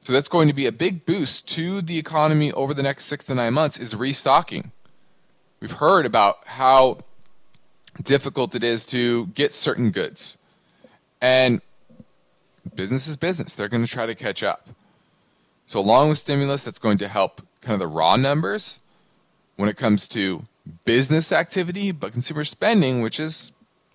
So 0.01 0.13
that's 0.13 0.29
going 0.29 0.47
to 0.47 0.53
be 0.53 0.65
a 0.65 0.71
big 0.71 1.05
boost 1.05 1.47
to 1.49 1.81
the 1.81 1.97
economy 1.97 2.51
over 2.53 2.73
the 2.73 2.83
next 2.83 3.05
6 3.05 3.25
to 3.25 3.35
9 3.35 3.53
months 3.53 3.77
is 3.77 3.95
restocking. 3.95 4.71
We've 5.59 5.71
heard 5.71 6.05
about 6.07 6.39
how 6.45 6.99
difficult 8.01 8.55
it 8.55 8.63
is 8.63 8.85
to 8.87 9.27
get 9.27 9.53
certain 9.53 9.91
goods. 9.91 10.37
And 11.21 11.61
business 12.73 13.07
is 13.07 13.15
business. 13.15 13.53
They're 13.53 13.67
going 13.67 13.85
to 13.85 13.91
try 13.91 14.07
to 14.07 14.15
catch 14.15 14.41
up. 14.41 14.69
So, 15.71 15.79
along 15.79 16.09
with 16.09 16.17
stimulus, 16.17 16.65
that's 16.65 16.79
going 16.79 16.97
to 16.97 17.07
help 17.07 17.41
kind 17.61 17.75
of 17.75 17.79
the 17.79 17.87
raw 17.87 18.17
numbers 18.17 18.81
when 19.55 19.69
it 19.69 19.77
comes 19.77 20.09
to 20.09 20.43
business 20.83 21.31
activity, 21.31 21.93
but 21.93 22.11
consumer 22.11 22.43
spending, 22.43 23.01
which 23.01 23.21
is 23.21 23.53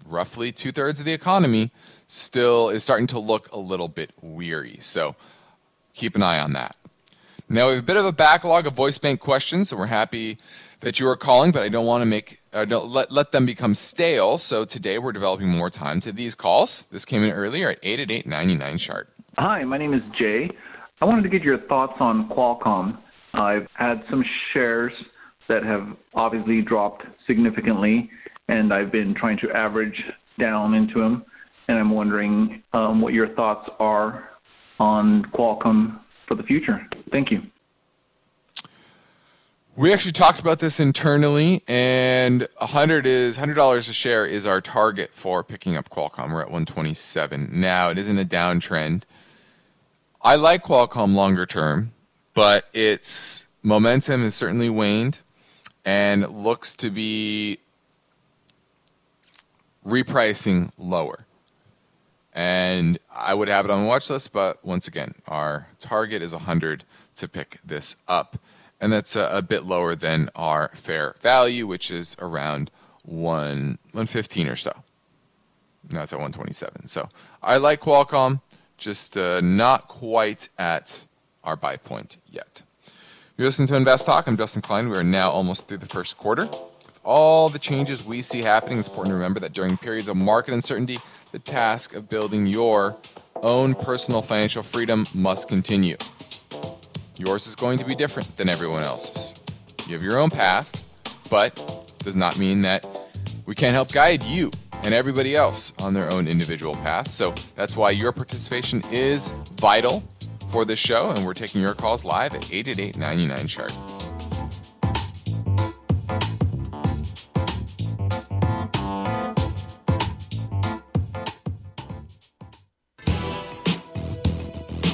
roughly 0.09 0.53
two 0.53 0.73
thirds 0.73 1.01
of 1.01 1.05
the 1.05 1.13
economy, 1.13 1.71
still 2.07 2.71
is 2.71 2.83
starting 2.83 3.07
to 3.09 3.19
look 3.19 3.53
a 3.53 3.59
little 3.59 3.89
bit 3.89 4.13
weary. 4.23 4.79
So, 4.81 5.17
keep 5.93 6.17
an 6.17 6.23
eye 6.23 6.39
on 6.39 6.55
that. 6.55 6.77
Now, 7.47 7.67
we 7.67 7.75
have 7.75 7.83
a 7.83 7.87
bit 7.87 7.99
of 7.99 8.07
a 8.07 8.13
backlog 8.13 8.67
of 8.67 8.73
voice 8.73 8.97
bank 8.97 9.21
questions, 9.21 9.69
so 9.69 9.77
we're 9.77 9.85
happy 9.85 10.39
that 10.81 10.99
you 10.99 11.07
are 11.07 11.15
calling, 11.15 11.53
but 11.53 11.63
I 11.63 11.69
don't 11.69 11.85
want 11.85 12.01
to 12.01 12.07
make 12.07 12.41
uh, 12.55 12.65
don't 12.65 12.89
let, 12.89 13.13
let 13.13 13.33
them 13.33 13.45
become 13.45 13.75
stale. 13.75 14.39
So 14.39 14.65
today 14.65 14.99
we're 14.99 15.13
developing 15.13 15.49
more 15.49 15.69
time 15.69 16.01
to 16.01 16.13
these 16.13 16.35
calls. 16.35 16.85
This 16.85 17.05
came 17.05 17.23
in 17.23 17.33
earlier 17.33 17.69
at 17.69 17.81
888 17.83 18.27
99 18.27 18.79
chart. 18.79 19.11
Hi, 19.37 19.63
my 19.65 19.77
name 19.77 19.93
is 19.93 20.01
Jay. 20.19 20.51
I 21.01 21.05
wanted 21.05 21.23
to 21.23 21.29
get 21.29 21.43
your 21.43 21.59
thoughts 21.67 21.93
on 22.01 22.29
Qualcomm. 22.31 22.99
I've 23.35 23.67
had 23.75 24.03
some 24.09 24.25
shares 24.53 24.93
that 25.47 25.63
have 25.63 25.89
obviously 26.15 26.63
dropped 26.63 27.05
significantly, 27.27 28.11
and 28.49 28.73
I've 28.73 28.91
been 28.91 29.15
trying 29.15 29.39
to 29.39 29.51
average 29.51 30.03
down 30.41 30.73
into 30.73 31.01
them. 31.01 31.25
And 31.69 31.79
I'm 31.79 31.91
wondering 31.91 32.63
um, 32.73 33.03
what 33.03 33.13
your 33.13 33.29
thoughts 33.35 33.69
are 33.79 34.31
on 34.79 35.25
Qualcomm 35.35 36.01
for 36.27 36.35
the 36.35 36.43
future. 36.45 36.87
Thank 37.11 37.31
you. 37.31 37.43
We 39.77 39.93
actually 39.93 40.13
talked 40.13 40.41
about 40.41 40.61
this 40.61 40.81
internally, 40.81 41.63
and 41.69 42.49
100 42.57 43.05
is 43.05 43.37
$100 43.37 43.77
a 43.77 43.83
share 43.93 44.25
is 44.25 44.47
our 44.47 44.63
target 44.63 45.13
for 45.13 45.45
picking 45.45 45.77
up 45.77 45.91
Qualcomm. 45.91 46.33
We're 46.33 46.41
at 46.41 46.47
127 46.47 47.51
now. 47.53 47.91
It 47.91 47.99
is 47.99 48.09
in 48.09 48.19
a 48.19 48.25
downtrend. 48.25 49.03
I 50.27 50.35
like 50.35 50.65
Qualcomm 50.65 51.15
longer 51.15 51.47
term, 51.47 51.93
but 52.35 52.65
its 52.73 53.47
momentum 53.63 54.25
has 54.25 54.35
certainly 54.35 54.69
waned 54.69 55.21
and 55.85 56.29
looks 56.29 56.75
to 56.75 56.91
be 56.91 57.61
repricing 59.87 60.73
lower. 60.77 61.27
And 62.33 62.99
I 63.15 63.35
would 63.35 63.47
have 63.47 63.67
it 63.67 63.71
on 63.71 63.83
the 63.83 63.87
watch 63.87 64.11
list, 64.11 64.33
but 64.33 64.65
once 64.65 64.89
again, 64.89 65.15
our 65.29 65.69
target 65.79 66.23
is 66.23 66.33
100 66.33 66.83
to 67.15 67.29
pick 67.29 67.61
this 67.65 67.95
up. 68.09 68.37
And 68.81 68.93
that's 68.93 69.15
a, 69.15 69.29
a 69.31 69.43
bit 69.43 69.63
lower 69.63 69.95
than 69.95 70.29
our 70.35 70.73
fair 70.75 71.15
value, 71.21 71.69
which 71.69 71.89
is 71.89 72.17
around 72.19 72.73
1, 73.05 73.79
115 73.93 74.49
or 74.49 74.57
so. 74.57 74.73
Now 75.89 76.03
it's 76.03 76.13
at 76.13 76.19
127. 76.19 76.89
So 76.89 77.09
I 77.45 77.59
like 77.59 77.81
Qualcomm 77.81 78.41
just 78.77 79.17
uh, 79.17 79.41
not 79.41 79.89
quite 79.89 80.49
at 80.59 81.05
our 81.45 81.57
buy 81.57 81.77
point 81.77 82.19
yet. 82.31 82.63
You're 83.37 83.47
listening 83.47 83.69
to 83.69 83.77
Invest 83.77 84.07
Talk. 84.07 84.27
I'm 84.27 84.37
Justin 84.37 84.63
Klein. 84.63 84.89
We 84.89 84.97
are 84.97 85.05
now 85.05 85.31
almost 85.31 85.69
through 85.69 85.79
the 85.79 85.87
first 85.87 86.17
quarter. 86.17 86.47
With 86.47 87.01
all 87.05 87.49
the 87.49 87.59
changes 87.59 88.03
we 88.03 88.23
see 88.23 88.43
happening, 88.43 88.79
it's 88.79 88.89
important 88.89 89.13
to 89.13 89.15
remember 89.17 89.41
that 89.41 89.53
during 89.53 89.77
periods 89.77 90.09
of 90.09 90.17
market 90.17 90.55
uncertainty, 90.55 90.99
the 91.33 91.39
task 91.39 91.95
of 91.95 92.09
building 92.09 92.47
your 92.47 92.97
own 93.43 93.75
personal 93.75 94.23
financial 94.23 94.63
freedom 94.63 95.07
must 95.15 95.49
continue. 95.49 95.97
Yours 97.17 97.47
is 97.47 97.55
going 97.57 97.79
to 97.79 97.85
be 97.85 97.95
different 97.95 98.37
than 98.37 98.49
everyone 98.49 98.83
else's. 98.83 99.35
You 99.87 99.95
have 99.95 100.03
your 100.03 100.19
own 100.19 100.31
path, 100.31 100.83
but 101.31 101.55
does 101.99 102.17
not 102.17 102.39
mean 102.39 102.63
that 102.63 102.85
we 103.47 103.55
can't 103.55 103.75
help 103.75 103.93
guide 103.93 104.23
you 104.23 104.51
and 104.83 104.95
everybody 104.95 105.37
else 105.37 105.73
on 105.79 105.95
their 105.95 106.11
own 106.11 106.27
individual 106.27 106.75
path. 106.75 107.11
So 107.11 107.35
that's 107.55 107.77
why 107.77 107.91
your 107.91 108.13
participation 108.13 108.83
is 108.91 109.33
vital 109.57 110.03
for 110.49 110.65
this 110.65 110.79
show, 110.79 111.11
and 111.11 111.25
we're 111.25 111.35
taking 111.35 111.61
your 111.61 111.75
calls 111.75 112.05
live 112.05 112.35
at 112.35 112.53
888 112.53 112.97
99 112.97 113.47
Chart. 113.47 113.73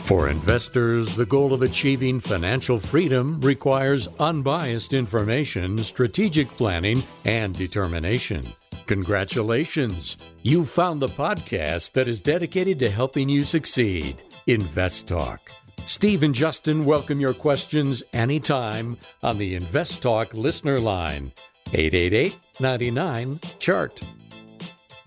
For 0.04 0.28
investors, 0.28 1.14
the 1.16 1.24
goal 1.24 1.54
of 1.54 1.62
achieving 1.62 2.20
financial 2.20 2.78
freedom 2.78 3.40
requires 3.40 4.08
unbiased 4.18 4.92
information, 4.92 5.82
strategic 5.84 6.48
planning, 6.56 7.02
and 7.24 7.56
determination. 7.56 8.44
Congratulations! 8.92 10.18
You've 10.42 10.68
found 10.68 11.00
the 11.00 11.08
podcast 11.08 11.92
that 11.92 12.08
is 12.08 12.20
dedicated 12.20 12.78
to 12.80 12.90
helping 12.90 13.26
you 13.26 13.42
succeed. 13.42 14.18
Invest 14.46 15.06
Talk. 15.06 15.50
Steve 15.87 16.22
and 16.22 16.34
Justin 16.34 16.84
welcome 16.84 17.18
your 17.18 17.32
questions 17.32 18.02
anytime 18.12 18.99
on 19.22 19.38
the 19.38 19.54
Invest 19.54 20.02
Talk 20.02 20.34
listener 20.34 20.78
line. 20.78 21.32
888 21.72 22.38
99 22.61 23.40
Chart. 23.58 23.99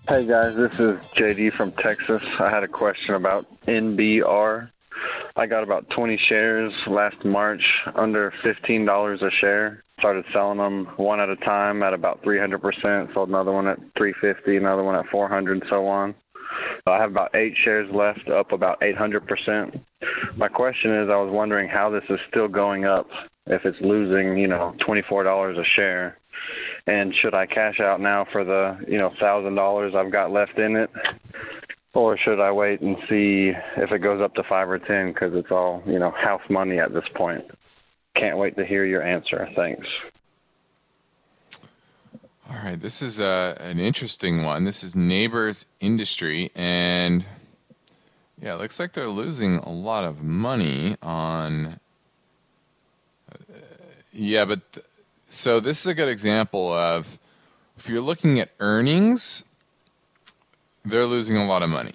Hey 0.08 0.26
guys, 0.26 0.56
this 0.56 0.72
is 0.80 0.98
JD 1.14 1.52
from 1.52 1.70
Texas. 1.70 2.22
I 2.40 2.50
had 2.50 2.64
a 2.64 2.68
question 2.68 3.14
about 3.14 3.46
NBR. 3.66 4.68
I 5.38 5.44
got 5.44 5.62
about 5.62 5.84
20 5.94 6.18
shares 6.30 6.72
last 6.88 7.22
March 7.24 7.62
under 7.94 8.32
$15 8.42 9.22
a 9.22 9.30
share. 9.38 9.84
Started 9.98 10.24
selling 10.32 10.56
them 10.58 10.86
one 10.96 11.20
at 11.20 11.28
a 11.28 11.36
time 11.36 11.82
at 11.82 11.92
about 11.92 12.22
300%. 12.22 13.12
Sold 13.12 13.28
another 13.28 13.52
one 13.52 13.66
at 13.66 13.78
350, 13.98 14.56
another 14.56 14.82
one 14.82 14.94
at 14.94 15.04
400, 15.12 15.52
and 15.52 15.62
so 15.68 15.86
on. 15.86 16.14
I 16.86 16.98
have 16.98 17.10
about 17.10 17.34
eight 17.34 17.52
shares 17.64 17.88
left, 17.92 18.30
up 18.30 18.52
about 18.52 18.80
800%. 18.80 19.78
My 20.36 20.48
question 20.48 20.94
is, 21.02 21.08
I 21.10 21.16
was 21.16 21.30
wondering 21.30 21.68
how 21.68 21.90
this 21.90 22.04
is 22.08 22.18
still 22.30 22.48
going 22.48 22.86
up 22.86 23.06
if 23.46 23.62
it's 23.64 23.78
losing, 23.80 24.38
you 24.38 24.48
know, 24.48 24.74
$24 24.88 25.58
a 25.58 25.64
share. 25.76 26.18
And 26.86 27.12
should 27.20 27.34
I 27.34 27.44
cash 27.46 27.80
out 27.80 28.00
now 28.00 28.26
for 28.32 28.44
the, 28.44 28.78
you 28.88 28.98
know, 28.98 29.10
thousand 29.20 29.54
dollars 29.54 29.94
I've 29.96 30.12
got 30.12 30.30
left 30.30 30.58
in 30.58 30.76
it, 30.76 30.90
or 31.96 32.18
should 32.18 32.40
I 32.40 32.52
wait 32.52 32.82
and 32.82 32.96
see 33.08 33.52
if 33.78 33.90
it 33.90 34.00
goes 34.00 34.20
up 34.20 34.34
to 34.34 34.42
five 34.42 34.68
or 34.68 34.78
ten 34.78 35.12
because 35.12 35.32
it's 35.34 35.50
all, 35.50 35.82
you 35.86 35.98
know, 35.98 36.10
house 36.10 36.42
money 36.50 36.78
at 36.78 36.92
this 36.92 37.04
point? 37.14 37.44
Can't 38.14 38.36
wait 38.36 38.56
to 38.56 38.66
hear 38.66 38.84
your 38.84 39.02
answer. 39.02 39.48
Thanks. 39.56 39.86
All 42.48 42.56
right, 42.62 42.78
this 42.78 43.00
is 43.00 43.18
a, 43.18 43.26
uh, 43.26 43.54
an 43.62 43.80
interesting 43.80 44.44
one. 44.44 44.64
This 44.64 44.84
is 44.84 44.94
Nabors 44.94 45.66
Industry, 45.80 46.52
and 46.54 47.24
yeah, 48.40 48.54
it 48.54 48.58
looks 48.58 48.78
like 48.78 48.92
they're 48.92 49.08
losing 49.08 49.56
a 49.56 49.70
lot 49.70 50.04
of 50.04 50.22
money 50.22 50.96
on. 51.02 51.80
Uh, 53.32 53.54
yeah, 54.12 54.44
but 54.44 54.70
th- 54.72 54.86
so 55.28 55.58
this 55.58 55.80
is 55.80 55.86
a 55.86 55.94
good 55.94 56.08
example 56.08 56.72
of 56.72 57.18
if 57.76 57.88
you're 57.88 58.00
looking 58.00 58.38
at 58.38 58.50
earnings, 58.60 59.44
they're 60.86 61.06
losing 61.06 61.36
a 61.36 61.46
lot 61.46 61.62
of 61.62 61.68
money. 61.68 61.94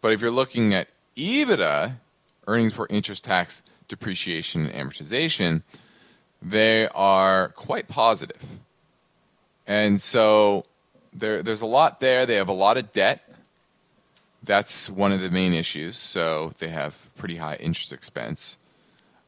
But 0.00 0.12
if 0.12 0.20
you're 0.20 0.30
looking 0.30 0.74
at 0.74 0.88
EBITDA, 1.16 1.94
earnings 2.46 2.72
for 2.72 2.86
interest, 2.90 3.24
tax, 3.24 3.62
depreciation, 3.88 4.66
and 4.66 4.90
amortization, 4.90 5.62
they 6.42 6.88
are 6.88 7.48
quite 7.50 7.88
positive. 7.88 8.58
And 9.66 10.00
so 10.00 10.64
there, 11.12 11.42
there's 11.42 11.62
a 11.62 11.66
lot 11.66 12.00
there. 12.00 12.26
They 12.26 12.36
have 12.36 12.48
a 12.48 12.52
lot 12.52 12.76
of 12.76 12.92
debt. 12.92 13.22
That's 14.42 14.90
one 14.90 15.12
of 15.12 15.20
the 15.20 15.30
main 15.30 15.54
issues. 15.54 15.96
So 15.96 16.52
they 16.58 16.68
have 16.68 17.10
pretty 17.16 17.36
high 17.36 17.56
interest 17.56 17.92
expense. 17.92 18.58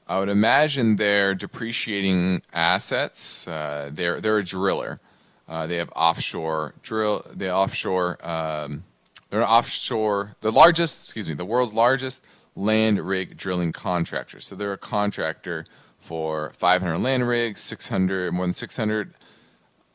I 0.06 0.18
would 0.18 0.28
imagine 0.28 0.96
they're 0.96 1.34
depreciating 1.34 2.42
assets. 2.52 3.46
Uh, 3.46 3.90
they're 3.92 4.20
they're 4.20 4.38
a 4.38 4.44
driller. 4.44 5.00
Uh, 5.48 5.66
they 5.66 5.76
have 5.76 5.90
offshore 5.96 6.74
drill. 6.82 7.24
They 7.34 7.50
offshore. 7.50 8.18
Um, 8.26 8.84
they're 9.30 9.48
offshore. 9.48 10.36
The 10.40 10.52
largest, 10.52 11.06
excuse 11.06 11.28
me, 11.28 11.34
the 11.34 11.44
world's 11.44 11.72
largest 11.72 12.24
land 12.54 13.00
rig 13.00 13.36
drilling 13.36 13.72
contractor. 13.72 14.40
So 14.40 14.54
they're 14.54 14.72
a 14.72 14.78
contractor 14.78 15.64
for 15.96 16.52
500 16.56 16.98
land 16.98 17.26
rigs, 17.26 17.60
600 17.62 18.32
more 18.32 18.46
than 18.46 18.54
600 18.54 19.14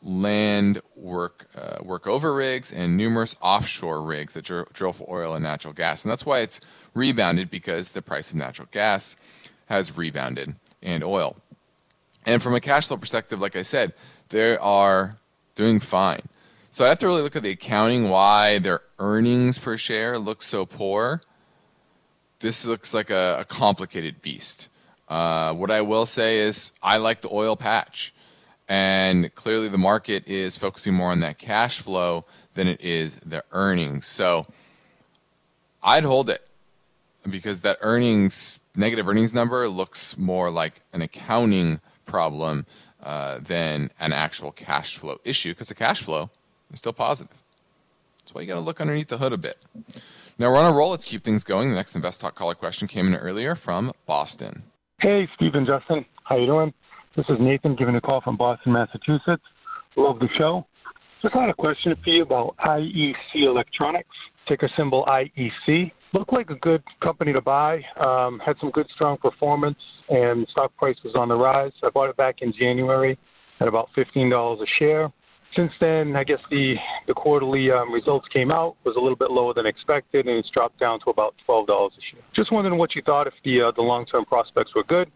land 0.01 0.81
work 0.95 1.47
uh, 1.55 1.77
work 1.81 2.07
over 2.07 2.33
rigs 2.33 2.73
and 2.73 2.97
numerous 2.97 3.37
offshore 3.41 4.01
rigs 4.01 4.33
that 4.33 4.43
dr- 4.43 4.71
drill 4.73 4.91
for 4.91 5.07
oil 5.09 5.33
and 5.33 5.43
natural 5.43 5.73
gas. 5.73 6.03
And 6.03 6.11
that's 6.11 6.25
why 6.25 6.39
it's 6.39 6.59
rebounded 6.93 7.49
because 7.49 7.93
the 7.93 8.01
price 8.01 8.29
of 8.31 8.35
natural 8.35 8.67
gas 8.71 9.15
has 9.67 9.97
rebounded 9.97 10.55
and 10.81 11.03
oil. 11.03 11.37
And 12.25 12.41
from 12.41 12.53
a 12.53 12.59
cash 12.59 12.87
flow 12.87 12.97
perspective, 12.97 13.39
like 13.39 13.55
I 13.55 13.61
said, 13.61 13.93
there 14.29 14.61
are 14.61 15.17
doing 15.55 15.79
fine. 15.79 16.21
So 16.69 16.85
I 16.85 16.89
have 16.89 16.97
to 16.99 17.05
really 17.05 17.21
look 17.21 17.35
at 17.35 17.43
the 17.43 17.51
accounting 17.51 18.09
why 18.09 18.59
their 18.59 18.81
earnings 18.97 19.57
per 19.57 19.77
share 19.77 20.17
look 20.17 20.41
so 20.41 20.65
poor. 20.65 21.21
This 22.39 22.65
looks 22.65 22.93
like 22.93 23.09
a, 23.09 23.37
a 23.41 23.45
complicated 23.45 24.21
beast. 24.21 24.69
Uh, 25.07 25.53
what 25.53 25.69
I 25.69 25.81
will 25.81 26.05
say 26.05 26.39
is 26.39 26.71
I 26.81 26.97
like 26.97 27.21
the 27.21 27.29
oil 27.31 27.55
patch. 27.55 28.13
And 28.67 29.33
clearly, 29.35 29.67
the 29.67 29.77
market 29.77 30.27
is 30.27 30.57
focusing 30.57 30.93
more 30.93 31.11
on 31.11 31.19
that 31.19 31.37
cash 31.37 31.79
flow 31.79 32.25
than 32.53 32.67
it 32.67 32.81
is 32.81 33.17
the 33.17 33.43
earnings. 33.51 34.07
So 34.07 34.47
I'd 35.83 36.05
hold 36.05 36.29
it 36.29 36.47
because 37.29 37.61
that 37.61 37.77
earnings, 37.81 38.61
negative 38.75 39.07
earnings 39.07 39.33
number 39.33 39.67
looks 39.67 40.17
more 40.17 40.49
like 40.49 40.81
an 40.93 41.01
accounting 41.01 41.81
problem 42.05 42.65
uh, 43.03 43.37
than 43.39 43.91
an 43.99 44.13
actual 44.13 44.51
cash 44.51 44.97
flow 44.97 45.19
issue 45.23 45.51
because 45.51 45.67
the 45.67 45.75
cash 45.75 46.01
flow 46.01 46.29
is 46.71 46.79
still 46.79 46.93
positive. 46.93 47.43
That's 48.19 48.33
why 48.33 48.41
you 48.41 48.47
got 48.47 48.55
to 48.55 48.61
look 48.61 48.79
underneath 48.79 49.09
the 49.09 49.17
hood 49.17 49.33
a 49.33 49.37
bit. 49.37 49.57
Now 50.39 50.49
we're 50.49 50.57
on 50.57 50.73
a 50.73 50.75
roll. 50.75 50.91
Let's 50.91 51.05
keep 51.05 51.23
things 51.23 51.43
going. 51.43 51.69
The 51.69 51.75
next 51.75 51.95
Invest 51.95 52.21
Talk 52.21 52.35
caller 52.35 52.55
question 52.55 52.87
came 52.87 53.07
in 53.07 53.15
earlier 53.15 53.55
from 53.55 53.91
Boston. 54.05 54.63
Hey, 54.99 55.27
Stephen 55.35 55.65
Justin. 55.65 56.05
How 56.23 56.37
you 56.37 56.45
doing? 56.45 56.73
This 57.15 57.25
is 57.29 57.37
Nathan 57.39 57.75
giving 57.75 57.95
a 57.95 58.01
call 58.01 58.21
from 58.21 58.37
Boston, 58.37 58.73
Massachusetts. 58.73 59.43
Love 59.95 60.19
the 60.19 60.29
show. 60.37 60.65
Just 61.21 61.35
had 61.35 61.49
a 61.49 61.53
question 61.53 61.95
for 62.03 62.09
you 62.09 62.23
about 62.23 62.55
IEC 62.57 63.15
Electronics, 63.35 64.15
ticker 64.47 64.69
symbol 64.75 65.05
IEC. 65.05 65.91
Looked 66.13 66.32
like 66.32 66.49
a 66.49 66.56
good 66.56 66.84
company 67.02 67.34
to 67.34 67.41
buy. 67.41 67.82
Um, 67.99 68.39
had 68.45 68.56
some 68.62 68.69
good, 68.71 68.88
strong 68.93 69.17
performance, 69.17 69.80
and 70.10 70.47
stock 70.52 70.76
price 70.78 70.95
was 71.04 71.15
on 71.15 71.30
the 71.30 71.36
rise. 71.36 71.71
I 71.84 71.89
bought 71.89 72.10
it 72.10 72.17
back 72.17 72.36
in 72.41 72.54
January 72.58 73.17
at 73.60 73.67
about 73.67 73.89
$15 73.97 74.62
a 74.62 74.65
share. 74.80 75.12
Since 75.56 75.71
then, 75.80 76.15
I 76.15 76.23
guess 76.23 76.39
the 76.49 76.76
the 77.08 77.13
quarterly 77.13 77.69
um, 77.69 77.91
results 77.91 78.28
came 78.34 78.52
out 78.52 78.76
was 78.86 78.95
a 78.95 78.99
little 78.99 79.15
bit 79.15 79.30
lower 79.30 79.54
than 79.54 79.67
expected, 79.67 80.26
and 80.26 80.38
it's 80.38 80.49
dropped 80.49 80.80
down 80.80 80.99
to 81.02 81.12
about 81.12 81.36
$12 81.47 81.67
a 81.67 81.89
share. 82.12 82.23
Just 82.36 82.52
wondering 82.52 82.80
what 82.80 82.95
you 82.95 83.04
thought 83.04 83.28
if 83.28 83.34
the 83.45 83.62
uh, 83.62 83.71
the 83.76 83.84
long 83.84 84.08
term 84.08 84.26
prospects 84.26 84.71
were 84.76 84.84
good 84.84 85.12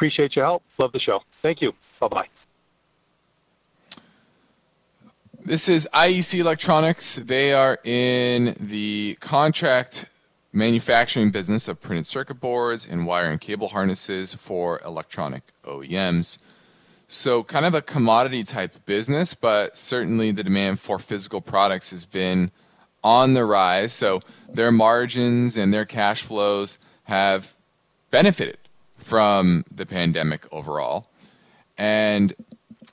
Appreciate 0.00 0.34
your 0.34 0.46
help. 0.46 0.62
Love 0.78 0.92
the 0.92 0.98
show. 0.98 1.20
Thank 1.42 1.60
you. 1.60 1.72
Bye 2.00 2.08
bye. 2.08 2.26
This 5.44 5.68
is 5.68 5.86
IEC 5.92 6.40
Electronics. 6.40 7.16
They 7.16 7.52
are 7.52 7.76
in 7.84 8.56
the 8.58 9.18
contract 9.20 10.06
manufacturing 10.52 11.30
business 11.30 11.68
of 11.68 11.80
printed 11.80 12.06
circuit 12.06 12.40
boards 12.40 12.86
and 12.86 13.06
wire 13.06 13.30
and 13.30 13.40
cable 13.40 13.68
harnesses 13.68 14.34
for 14.34 14.80
electronic 14.84 15.42
OEMs. 15.64 16.38
So, 17.06 17.42
kind 17.42 17.66
of 17.66 17.74
a 17.74 17.82
commodity 17.82 18.44
type 18.44 18.86
business, 18.86 19.34
but 19.34 19.76
certainly 19.76 20.30
the 20.30 20.44
demand 20.44 20.78
for 20.78 20.98
physical 20.98 21.40
products 21.40 21.90
has 21.90 22.04
been 22.04 22.52
on 23.02 23.34
the 23.34 23.44
rise. 23.44 23.92
So, 23.92 24.20
their 24.48 24.70
margins 24.70 25.56
and 25.56 25.74
their 25.74 25.84
cash 25.84 26.22
flows 26.22 26.78
have 27.04 27.54
benefited 28.10 28.58
from 28.96 29.64
the 29.70 29.86
pandemic 29.86 30.46
overall. 30.52 31.08
And 31.76 32.34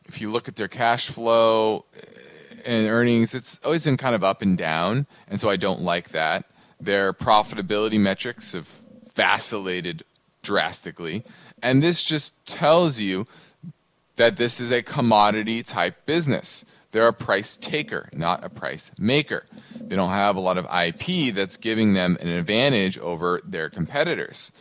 if 0.05 0.21
you 0.21 0.31
look 0.31 0.47
at 0.47 0.55
their 0.55 0.67
cash 0.67 1.09
flow 1.09 1.85
and 2.65 2.87
earnings, 2.87 3.35
it's 3.35 3.59
always 3.63 3.85
been 3.85 3.97
kind 3.97 4.15
of 4.15 4.23
up 4.23 4.41
and 4.41 4.57
down. 4.57 5.05
And 5.27 5.39
so 5.39 5.49
I 5.49 5.57
don't 5.57 5.81
like 5.81 6.09
that. 6.09 6.45
Their 6.79 7.13
profitability 7.13 7.99
metrics 7.99 8.53
have 8.53 8.67
vacillated 9.15 10.03
drastically. 10.41 11.23
And 11.61 11.81
this 11.81 12.03
just 12.03 12.45
tells 12.45 12.99
you 12.99 13.25
that 14.15 14.37
this 14.37 14.59
is 14.59 14.71
a 14.71 14.83
commodity 14.83 15.63
type 15.63 16.05
business. 16.05 16.65
They're 16.91 17.07
a 17.07 17.13
price 17.13 17.57
taker, 17.57 18.09
not 18.13 18.43
a 18.43 18.49
price 18.49 18.91
maker. 18.97 19.45
They 19.79 19.95
don't 19.95 20.09
have 20.09 20.35
a 20.35 20.39
lot 20.39 20.57
of 20.57 20.65
IP 20.65 21.33
that's 21.33 21.57
giving 21.57 21.93
them 21.93 22.17
an 22.21 22.27
advantage 22.27 22.97
over 22.97 23.41
their 23.43 23.69
competitors. 23.69 24.51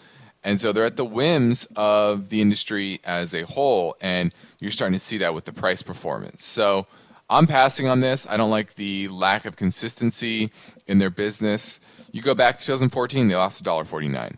And 0.43 0.61
so 0.61 0.73
they're 0.73 0.85
at 0.85 0.97
the 0.97 1.05
whims 1.05 1.67
of 1.77 2.29
the 2.29 2.41
industry 2.41 3.01
as 3.05 3.35
a 3.35 3.43
whole. 3.43 3.97
And 4.01 4.33
you're 4.61 4.71
starting 4.71 4.95
to 4.95 5.01
see 5.01 5.19
that 5.19 5.35
with 5.35 5.45
the 5.45 5.53
price 5.53 5.83
performance. 5.83 6.45
So 6.45 6.87
I'm 7.29 7.47
passing 7.47 7.89
on 7.89 8.01
this. 8.01 8.27
I 8.29 8.37
don't 8.37 8.51
like 8.51 8.75
the 8.75 9.09
lack 9.09 9.47
of 9.47 9.57
consistency 9.57 10.51
in 10.87 10.99
their 10.99 11.11
business. 11.11 11.81
You 12.13 12.23
go 12.23 12.35
back 12.35 12.59
to 12.59 12.65
2014, 12.65 13.29
they 13.29 13.35
lost 13.35 13.65
$1.49. 13.65 14.37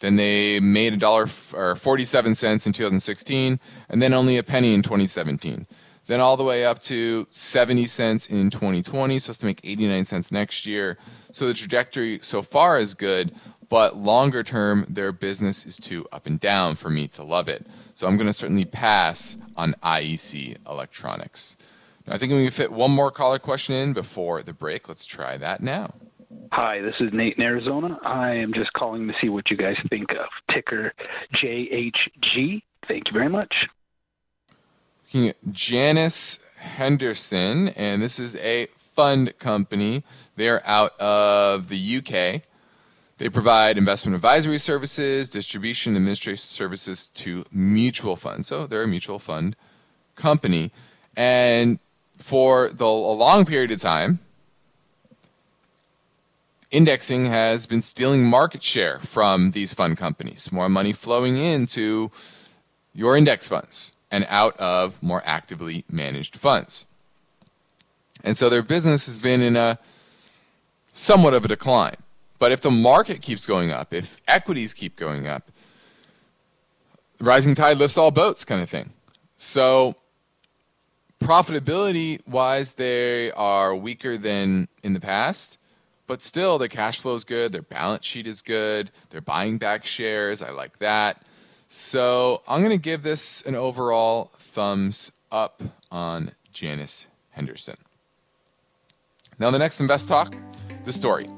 Then 0.00 0.16
they 0.16 0.60
made 0.60 0.92
a 0.92 0.96
dollar 0.98 1.26
or 1.54 1.76
47 1.76 2.34
cents 2.34 2.66
in 2.66 2.74
2016, 2.74 3.58
and 3.88 4.02
then 4.02 4.12
only 4.12 4.36
a 4.36 4.42
penny 4.42 4.74
in 4.74 4.82
2017. 4.82 5.66
Then 6.06 6.20
all 6.20 6.36
the 6.36 6.44
way 6.44 6.66
up 6.66 6.78
to 6.80 7.26
70 7.30 7.86
cents 7.86 8.26
in 8.26 8.50
2020, 8.50 9.18
supposed 9.18 9.40
to 9.40 9.46
make 9.46 9.60
89 9.64 10.04
cents 10.04 10.30
next 10.30 10.66
year. 10.66 10.98
So 11.32 11.46
the 11.46 11.54
trajectory 11.54 12.18
so 12.20 12.42
far 12.42 12.76
is 12.76 12.92
good, 12.92 13.34
but 13.70 13.96
longer 13.96 14.42
term, 14.42 14.84
their 14.88 15.12
business 15.12 15.64
is 15.64 15.78
too 15.78 16.06
up 16.12 16.26
and 16.26 16.38
down 16.38 16.74
for 16.74 16.90
me 16.90 17.08
to 17.08 17.24
love 17.24 17.48
it. 17.48 17.66
So 17.94 18.06
I'm 18.06 18.18
going 18.18 18.26
to 18.26 18.34
certainly 18.34 18.66
pass 18.66 19.38
on 19.56 19.74
IEC 19.82 20.58
Electronics. 20.68 21.56
I 22.06 22.18
think 22.18 22.32
we 22.32 22.42
can 22.42 22.50
fit 22.50 22.72
one 22.72 22.90
more 22.90 23.10
caller 23.10 23.38
question 23.38 23.74
in 23.74 23.92
before 23.94 24.42
the 24.42 24.52
break. 24.52 24.88
Let's 24.88 25.06
try 25.06 25.38
that 25.38 25.62
now. 25.62 25.94
Hi, 26.52 26.80
this 26.80 26.94
is 27.00 27.10
Nate 27.12 27.36
in 27.36 27.42
Arizona. 27.42 27.98
I 28.04 28.34
am 28.34 28.52
just 28.52 28.72
calling 28.74 29.08
to 29.08 29.14
see 29.20 29.28
what 29.28 29.50
you 29.50 29.56
guys 29.56 29.76
think 29.88 30.10
of 30.10 30.26
ticker 30.54 30.92
JHG. 31.42 32.62
Thank 32.86 33.06
you 33.06 33.12
very 33.12 33.30
much. 33.30 33.52
Looking 35.06 35.28
at 35.30 35.36
Janus 35.50 36.40
Henderson, 36.56 37.68
and 37.70 38.02
this 38.02 38.20
is 38.20 38.36
a 38.36 38.66
fund 38.76 39.38
company. 39.38 40.04
They're 40.36 40.62
out 40.66 40.98
of 41.00 41.68
the 41.68 41.96
UK. 41.98 42.42
They 43.18 43.28
provide 43.28 43.78
investment 43.78 44.14
advisory 44.14 44.58
services, 44.58 45.30
distribution, 45.30 45.96
administration 45.96 46.42
services 46.42 47.06
to 47.08 47.44
mutual 47.50 48.16
funds. 48.16 48.48
So 48.48 48.66
they're 48.66 48.82
a 48.82 48.88
mutual 48.88 49.18
fund 49.18 49.56
company. 50.14 50.72
And 51.16 51.78
for 52.18 52.70
the, 52.70 52.84
a 52.84 52.86
long 52.86 53.44
period 53.44 53.70
of 53.70 53.80
time, 53.80 54.18
indexing 56.70 57.26
has 57.26 57.66
been 57.66 57.82
stealing 57.82 58.24
market 58.24 58.62
share 58.62 58.98
from 58.98 59.52
these 59.52 59.72
fund 59.72 59.96
companies. 59.96 60.50
More 60.50 60.68
money 60.68 60.92
flowing 60.92 61.36
into 61.36 62.10
your 62.92 63.16
index 63.16 63.48
funds 63.48 63.96
and 64.10 64.26
out 64.28 64.56
of 64.58 65.02
more 65.02 65.22
actively 65.24 65.84
managed 65.90 66.36
funds. 66.36 66.86
And 68.22 68.36
so 68.36 68.48
their 68.48 68.62
business 68.62 69.06
has 69.06 69.18
been 69.18 69.42
in 69.42 69.56
a 69.56 69.78
somewhat 70.92 71.34
of 71.34 71.44
a 71.44 71.48
decline. 71.48 71.96
But 72.38 72.52
if 72.52 72.60
the 72.60 72.70
market 72.70 73.22
keeps 73.22 73.46
going 73.46 73.70
up, 73.70 73.92
if 73.92 74.20
equities 74.26 74.74
keep 74.74 74.96
going 74.96 75.26
up, 75.26 75.50
rising 77.20 77.54
tide 77.54 77.78
lifts 77.78 77.98
all 77.98 78.10
boats 78.10 78.44
kind 78.44 78.62
of 78.62 78.68
thing. 78.68 78.90
So 79.36 79.96
profitability 81.24 82.20
wise, 82.28 82.74
they 82.74 83.30
are 83.32 83.74
weaker 83.74 84.18
than 84.18 84.68
in 84.82 84.92
the 84.92 85.00
past, 85.00 85.58
but 86.06 86.20
still 86.20 86.58
their 86.58 86.68
cash 86.68 87.00
flow 87.00 87.14
is 87.14 87.24
good, 87.24 87.50
their 87.50 87.62
balance 87.62 88.04
sheet 88.04 88.26
is 88.26 88.42
good, 88.42 88.90
they're 89.08 89.22
buying 89.22 89.56
back 89.56 89.86
shares. 89.86 90.42
I 90.42 90.50
like 90.50 90.78
that. 90.80 91.22
So 91.68 92.42
I'm 92.46 92.60
going 92.60 92.76
to 92.76 92.82
give 92.82 93.02
this 93.02 93.40
an 93.42 93.54
overall 93.54 94.32
thumbs 94.36 95.12
up 95.32 95.62
on 95.90 96.32
Janus 96.52 97.06
Henderson. 97.30 97.78
Now, 99.38 99.50
the 99.50 99.58
next 99.58 99.80
Invest 99.80 100.08
Talk, 100.08 100.36
the 100.84 100.92
story. 100.92 101.28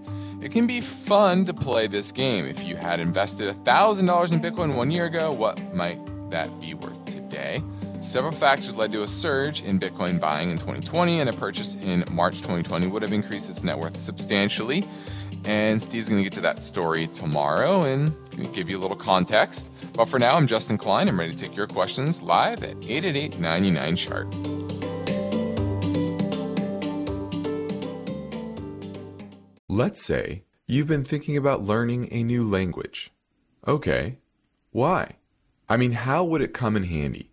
It 0.42 0.50
can 0.50 0.66
be 0.66 0.80
fun 0.80 1.46
to 1.46 1.54
play 1.54 1.86
this 1.86 2.10
game. 2.10 2.44
If 2.44 2.64
you 2.64 2.76
had 2.76 2.98
invested 2.98 3.54
$1,000 3.54 4.32
in 4.32 4.40
Bitcoin 4.40 4.74
one 4.74 4.90
year 4.90 5.06
ago, 5.06 5.32
what 5.32 5.62
might 5.72 6.00
that 6.30 6.60
be 6.60 6.74
worth 6.74 7.04
today? 7.06 7.62
Several 8.06 8.30
factors 8.30 8.76
led 8.76 8.92
to 8.92 9.02
a 9.02 9.08
surge 9.08 9.62
in 9.62 9.80
Bitcoin 9.80 10.20
buying 10.20 10.50
in 10.50 10.58
2020, 10.58 11.18
and 11.18 11.28
a 11.28 11.32
purchase 11.32 11.74
in 11.74 12.04
March 12.12 12.36
2020 12.36 12.86
would 12.86 13.02
have 13.02 13.12
increased 13.12 13.50
its 13.50 13.64
net 13.64 13.76
worth 13.76 13.96
substantially. 13.96 14.84
And 15.44 15.82
Steve's 15.82 16.08
going 16.08 16.20
to 16.20 16.22
get 16.22 16.32
to 16.34 16.40
that 16.42 16.62
story 16.62 17.08
tomorrow 17.08 17.82
and 17.82 18.14
give 18.52 18.70
you 18.70 18.78
a 18.78 18.80
little 18.80 18.96
context. 18.96 19.72
But 19.94 20.04
for 20.04 20.20
now, 20.20 20.36
I'm 20.36 20.46
Justin 20.46 20.78
Klein. 20.78 21.08
I'm 21.08 21.18
ready 21.18 21.32
to 21.32 21.36
take 21.36 21.56
your 21.56 21.66
questions 21.66 22.22
live 22.22 22.62
at 22.62 22.76
888 22.88 23.40
99 23.40 23.96
Chart. 23.96 24.32
Let's 29.68 30.00
say 30.00 30.44
you've 30.68 30.86
been 30.86 31.02
thinking 31.02 31.36
about 31.36 31.64
learning 31.64 32.06
a 32.12 32.22
new 32.22 32.44
language. 32.48 33.10
Okay, 33.66 34.18
why? 34.70 35.16
I 35.68 35.76
mean, 35.76 35.90
how 35.90 36.22
would 36.22 36.40
it 36.40 36.54
come 36.54 36.76
in 36.76 36.84
handy? 36.84 37.32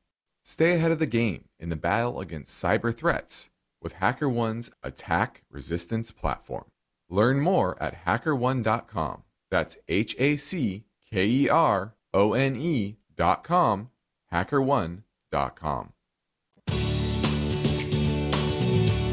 stay 0.41 0.73
ahead 0.73 0.91
of 0.91 0.99
the 0.99 1.05
game 1.05 1.45
in 1.59 1.69
the 1.69 1.75
battle 1.75 2.19
against 2.19 2.63
cyber 2.63 2.95
threats 2.95 3.49
with 3.81 3.95
HackerOne's 3.95 4.71
attack 4.83 5.43
resistance 5.49 6.11
platform. 6.11 6.65
Learn 7.09 7.39
more 7.39 7.81
at 7.81 8.05
hackerone.com. 8.05 9.23
That's 9.49 9.77
H 9.87 10.15
A 10.17 10.37
C 10.37 10.85
K 11.11 11.25
E 11.25 11.49
R 11.49 11.95
O 12.13 12.33
N 12.33 12.55
E.com, 12.55 13.89
hackerone.com. 14.31 15.93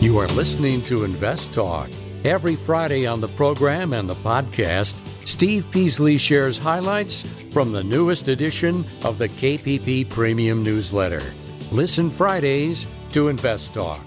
You 0.01 0.19
are 0.19 0.29
listening 0.29 0.81
to 0.83 1.03
Invest 1.03 1.53
Talk. 1.53 1.89
Every 2.25 2.55
Friday 2.55 3.07
on 3.07 3.21
the 3.21 3.29
program 3.29 3.93
and 3.93 4.09
the 4.09 4.15
podcast, 4.15 4.95
Steve 5.25 5.71
Peasley 5.71 6.19
shares 6.19 6.59
highlights 6.59 7.23
from 7.53 7.73
the 7.73 7.85
newest 7.85 8.29
edition 8.29 8.85
of 9.05 9.19
the 9.19 9.29
KPP 9.29 10.09
Premium 10.09 10.63
Newsletter. 10.63 11.23
Listen 11.71 12.09
Fridays 12.11 12.87
to 13.13 13.29
Invest 13.29 13.75
Talk. 13.75 14.01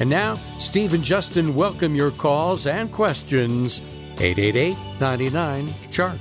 And 0.00 0.08
now, 0.08 0.34
Steve 0.58 0.94
and 0.94 1.04
Justin 1.04 1.54
welcome 1.54 1.94
your 1.94 2.10
calls 2.10 2.66
and 2.66 2.90
questions. 2.90 3.80
888 4.20 4.76
99 5.00 5.68
Chart. 5.90 6.18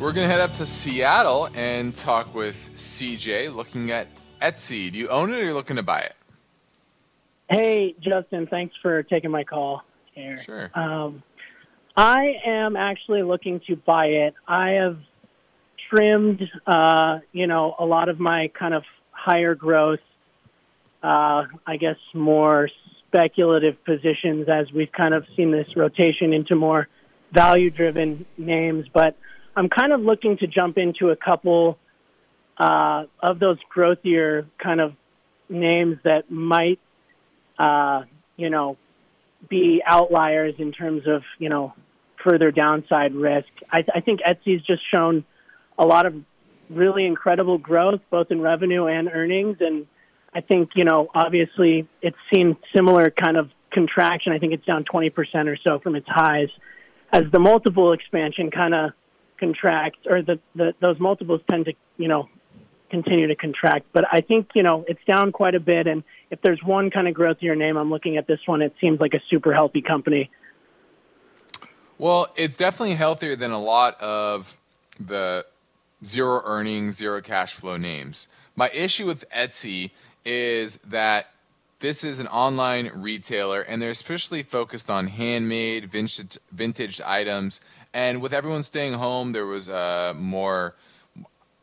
We're 0.00 0.12
going 0.12 0.28
to 0.28 0.32
head 0.32 0.40
up 0.40 0.52
to 0.54 0.66
Seattle 0.66 1.48
and 1.54 1.94
talk 1.94 2.32
with 2.34 2.70
CJ 2.74 3.52
looking 3.54 3.90
at 3.90 4.06
Etsy. 4.40 4.92
Do 4.92 4.98
you 4.98 5.08
own 5.08 5.30
it 5.30 5.36
or 5.36 5.40
are 5.40 5.44
you 5.44 5.54
looking 5.54 5.76
to 5.76 5.82
buy 5.82 6.00
it? 6.00 6.14
Hey, 7.50 7.96
Justin, 8.00 8.46
thanks 8.46 8.76
for 8.80 9.02
taking 9.02 9.30
my 9.30 9.42
call 9.42 9.82
here. 10.14 10.38
Sure. 10.44 10.70
Um, 10.74 11.22
I 11.98 12.40
am 12.46 12.76
actually 12.76 13.24
looking 13.24 13.60
to 13.66 13.74
buy 13.74 14.06
it. 14.06 14.34
I 14.46 14.70
have 14.82 14.98
trimmed, 15.90 16.48
uh, 16.64 17.18
you 17.32 17.48
know, 17.48 17.74
a 17.76 17.84
lot 17.84 18.08
of 18.08 18.20
my 18.20 18.52
kind 18.56 18.72
of 18.72 18.84
higher 19.10 19.56
growth, 19.56 19.98
uh, 21.02 21.42
I 21.66 21.76
guess, 21.76 21.96
more 22.14 22.68
speculative 23.08 23.84
positions 23.84 24.48
as 24.48 24.70
we've 24.70 24.92
kind 24.92 25.12
of 25.12 25.24
seen 25.36 25.50
this 25.50 25.66
rotation 25.74 26.32
into 26.32 26.54
more 26.54 26.86
value 27.32 27.68
driven 27.68 28.24
names. 28.36 28.86
But 28.94 29.16
I'm 29.56 29.68
kind 29.68 29.92
of 29.92 30.00
looking 30.00 30.38
to 30.38 30.46
jump 30.46 30.78
into 30.78 31.10
a 31.10 31.16
couple 31.16 31.78
uh, 32.58 33.06
of 33.20 33.40
those 33.40 33.58
growthier 33.74 34.46
kind 34.62 34.80
of 34.80 34.94
names 35.48 35.98
that 36.04 36.30
might 36.30 36.78
uh, 37.58 38.04
you 38.36 38.50
know, 38.50 38.76
be 39.48 39.82
outliers 39.84 40.54
in 40.58 40.70
terms 40.70 41.08
of, 41.08 41.22
you 41.40 41.48
know, 41.48 41.74
further 42.24 42.50
downside 42.50 43.14
risk. 43.14 43.48
I, 43.70 43.84
I 43.94 44.00
think 44.00 44.20
Etsy's 44.20 44.64
just 44.64 44.82
shown 44.90 45.24
a 45.78 45.86
lot 45.86 46.06
of 46.06 46.14
really 46.70 47.06
incredible 47.06 47.58
growth, 47.58 48.00
both 48.10 48.30
in 48.30 48.40
revenue 48.40 48.86
and 48.86 49.08
earnings. 49.08 49.58
And 49.60 49.86
I 50.34 50.40
think, 50.40 50.70
you 50.74 50.84
know, 50.84 51.08
obviously 51.14 51.88
it's 52.02 52.16
seen 52.32 52.56
similar 52.74 53.10
kind 53.10 53.36
of 53.36 53.50
contraction. 53.72 54.32
I 54.32 54.38
think 54.38 54.52
it's 54.52 54.64
down 54.64 54.84
20% 54.84 55.12
or 55.46 55.56
so 55.66 55.78
from 55.78 55.94
its 55.96 56.06
highs 56.08 56.48
as 57.12 57.22
the 57.32 57.38
multiple 57.38 57.92
expansion 57.92 58.50
kind 58.50 58.74
of 58.74 58.90
contracts 59.38 60.00
or 60.10 60.22
the, 60.22 60.38
the, 60.54 60.74
those 60.80 60.98
multiples 60.98 61.40
tend 61.50 61.66
to, 61.66 61.72
you 61.96 62.08
know, 62.08 62.28
continue 62.90 63.26
to 63.28 63.36
contract. 63.36 63.86
But 63.92 64.04
I 64.10 64.20
think, 64.20 64.48
you 64.54 64.62
know, 64.62 64.84
it's 64.88 65.00
down 65.06 65.32
quite 65.32 65.54
a 65.54 65.60
bit. 65.60 65.86
And 65.86 66.02
if 66.30 66.40
there's 66.42 66.60
one 66.64 66.90
kind 66.90 67.08
of 67.08 67.14
growth 67.14 67.38
your 67.40 67.54
name, 67.54 67.76
I'm 67.76 67.90
looking 67.90 68.16
at 68.16 68.26
this 68.26 68.40
one. 68.46 68.62
It 68.62 68.74
seems 68.80 69.00
like 69.00 69.14
a 69.14 69.20
super 69.30 69.52
healthy 69.52 69.82
company. 69.82 70.30
Well, 72.00 72.28
it's 72.36 72.56
definitely 72.56 72.94
healthier 72.94 73.34
than 73.34 73.50
a 73.50 73.58
lot 73.58 74.00
of 74.00 74.56
the 75.00 75.44
zero 76.04 76.40
earnings, 76.44 76.94
zero 76.94 77.20
cash 77.20 77.54
flow 77.54 77.76
names. 77.76 78.28
My 78.54 78.70
issue 78.70 79.04
with 79.04 79.28
Etsy 79.30 79.90
is 80.24 80.76
that 80.86 81.26
this 81.80 82.04
is 82.04 82.20
an 82.20 82.28
online 82.28 82.92
retailer 82.94 83.62
and 83.62 83.82
they're 83.82 83.90
especially 83.90 84.44
focused 84.44 84.88
on 84.90 85.08
handmade, 85.08 85.90
vintage, 85.90 86.38
vintage 86.52 87.00
items. 87.00 87.60
And 87.92 88.22
with 88.22 88.32
everyone 88.32 88.62
staying 88.62 88.92
home, 88.92 89.32
there 89.32 89.46
was 89.46 89.68
uh, 89.68 90.14
more 90.16 90.76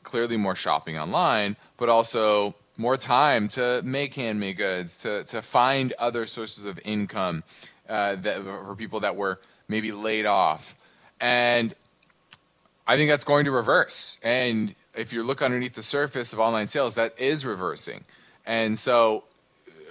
clearly 0.03 0.35
more 0.35 0.55
shopping 0.55 0.97
online, 0.97 1.55
but 1.77 1.87
also 1.87 2.55
more 2.75 2.97
time 2.97 3.47
to 3.47 3.81
make 3.85 4.13
handmade 4.15 4.57
goods, 4.57 4.97
to, 4.97 5.23
to 5.23 5.41
find 5.41 5.93
other 5.93 6.25
sources 6.25 6.65
of 6.65 6.77
income 6.83 7.43
uh, 7.89 8.15
that, 8.17 8.43
for 8.43 8.75
people 8.75 8.99
that 9.01 9.15
were 9.15 9.39
maybe 9.67 9.91
laid 9.91 10.25
off. 10.25 10.75
And 11.19 11.73
I 12.87 12.97
think 12.97 13.09
that's 13.09 13.23
going 13.23 13.45
to 13.45 13.51
reverse. 13.51 14.19
And 14.23 14.75
if 14.95 15.11
you 15.11 15.23
look 15.23 15.41
underneath 15.41 15.73
the 15.73 15.83
surface 15.83 16.33
of 16.33 16.39
online 16.39 16.67
sales, 16.67 16.95
that 16.95 17.19
is 17.19 17.45
reversing. 17.45 18.03
And 18.45 18.77
so, 18.77 19.23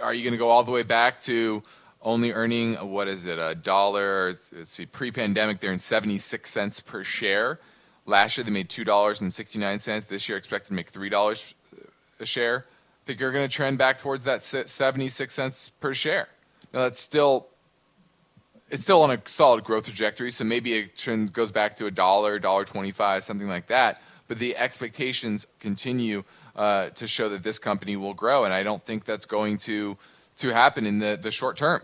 are 0.02 0.14
you 0.14 0.22
going 0.22 0.32
to 0.32 0.38
go 0.38 0.48
all 0.48 0.64
the 0.64 0.72
way 0.72 0.82
back 0.82 1.18
to 1.20 1.62
only 2.02 2.32
earning 2.32 2.74
what 2.74 3.08
is 3.08 3.26
it 3.26 3.38
a 3.38 3.54
dollar? 3.54 4.34
Let's 4.52 4.70
see, 4.70 4.86
pre-pandemic, 4.86 5.60
they're 5.60 5.72
in 5.72 5.78
76 5.78 6.48
cents 6.48 6.80
per 6.80 7.02
share. 7.02 7.58
Last 8.06 8.36
year 8.36 8.44
they 8.44 8.50
made 8.50 8.68
two 8.68 8.84
dollars 8.84 9.22
and 9.22 9.32
sixty 9.32 9.58
nine 9.58 9.78
cents. 9.78 10.04
This 10.04 10.28
year 10.28 10.36
expected 10.36 10.68
to 10.68 10.74
make 10.74 10.90
three 10.90 11.08
dollars 11.08 11.54
a 12.20 12.26
share. 12.26 12.64
I 12.66 13.06
think 13.06 13.20
you're 13.20 13.32
going 13.32 13.48
to 13.48 13.54
trend 13.54 13.78
back 13.78 13.98
towards 13.98 14.24
that 14.24 14.42
seventy 14.42 15.08
six 15.08 15.34
cents 15.34 15.70
per 15.70 15.94
share. 15.94 16.28
Now 16.72 16.80
that's 16.80 17.00
still 17.00 17.48
it's 18.70 18.82
still 18.82 19.02
on 19.02 19.10
a 19.10 19.20
solid 19.24 19.64
growth 19.64 19.84
trajectory. 19.84 20.30
So 20.30 20.44
maybe 20.44 20.74
it 20.74 20.96
trend 20.96 21.32
goes 21.32 21.52
back 21.52 21.74
to 21.76 21.86
a 21.86 21.90
dollar, 21.90 22.38
dollar 22.38 22.64
twenty 22.64 22.90
five, 22.90 23.24
something 23.24 23.48
like 23.48 23.66
that. 23.68 24.02
But 24.26 24.38
the 24.38 24.56
expectations 24.56 25.46
continue 25.60 26.24
uh, 26.56 26.90
to 26.90 27.06
show 27.06 27.28
that 27.28 27.42
this 27.42 27.58
company 27.58 27.96
will 27.96 28.14
grow, 28.14 28.44
and 28.44 28.54
I 28.54 28.62
don't 28.62 28.84
think 28.84 29.04
that's 29.04 29.26
going 29.26 29.58
to 29.58 29.96
to 30.36 30.48
happen 30.50 30.86
in 30.86 30.98
the 30.98 31.18
the 31.20 31.30
short 31.30 31.56
term. 31.56 31.82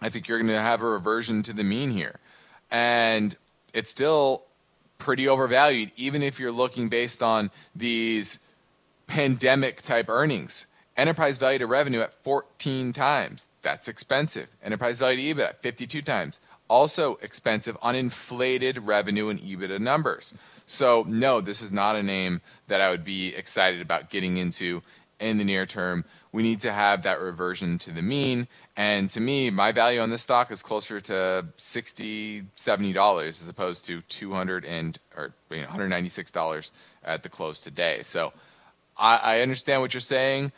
I 0.00 0.10
think 0.10 0.28
you're 0.28 0.38
going 0.38 0.48
to 0.48 0.60
have 0.60 0.82
a 0.82 0.86
reversion 0.86 1.42
to 1.44 1.52
the 1.52 1.64
mean 1.64 1.90
here, 1.90 2.18
and 2.70 3.36
it's 3.72 3.90
still 3.90 4.44
pretty 4.98 5.28
overvalued, 5.28 5.92
even 5.96 6.22
if 6.22 6.40
you're 6.40 6.52
looking 6.52 6.88
based 6.88 7.22
on 7.22 7.50
these 7.74 8.40
pandemic 9.06 9.82
type 9.82 10.08
earnings. 10.08 10.66
Enterprise 10.96 11.36
value 11.36 11.58
to 11.58 11.66
revenue 11.66 12.00
at 12.00 12.12
14 12.12 12.92
times. 12.92 13.46
That's 13.66 13.88
expensive. 13.88 14.48
Enterprise 14.62 14.96
value 14.96 15.34
to 15.34 15.42
EBITDA 15.42 15.56
52 15.56 16.00
times. 16.00 16.38
Also 16.68 17.18
expensive 17.20 17.76
on 17.82 17.96
inflated 17.96 18.86
revenue 18.86 19.28
and 19.28 19.40
EBITDA 19.40 19.80
numbers. 19.80 20.34
So, 20.66 21.04
no, 21.08 21.40
this 21.40 21.60
is 21.60 21.72
not 21.72 21.96
a 21.96 22.02
name 22.04 22.42
that 22.68 22.80
I 22.80 22.90
would 22.90 23.04
be 23.04 23.34
excited 23.34 23.80
about 23.80 24.08
getting 24.08 24.36
into 24.36 24.82
in 25.18 25.38
the 25.38 25.44
near 25.44 25.66
term. 25.66 26.04
We 26.30 26.44
need 26.44 26.60
to 26.60 26.72
have 26.72 27.02
that 27.02 27.20
reversion 27.20 27.76
to 27.78 27.90
the 27.90 28.02
mean. 28.02 28.46
And 28.76 29.10
to 29.10 29.20
me, 29.20 29.50
my 29.50 29.72
value 29.72 29.98
on 29.98 30.10
this 30.10 30.22
stock 30.22 30.52
is 30.52 30.62
closer 30.62 31.00
to 31.00 31.46
60 31.56 32.42
$70 32.56 33.28
as 33.28 33.48
opposed 33.48 33.84
to 33.86 34.00
200 34.02 34.64
and 34.64 34.96
or 35.16 35.32
you 35.50 35.62
know, 35.62 35.66
$196 35.66 36.70
at 37.02 37.24
the 37.24 37.28
close 37.28 37.62
today. 37.62 37.98
So 38.02 38.32
I, 38.96 39.16
I 39.16 39.40
understand 39.40 39.80
what 39.80 39.92
you're 39.92 40.00
saying, 40.00 40.52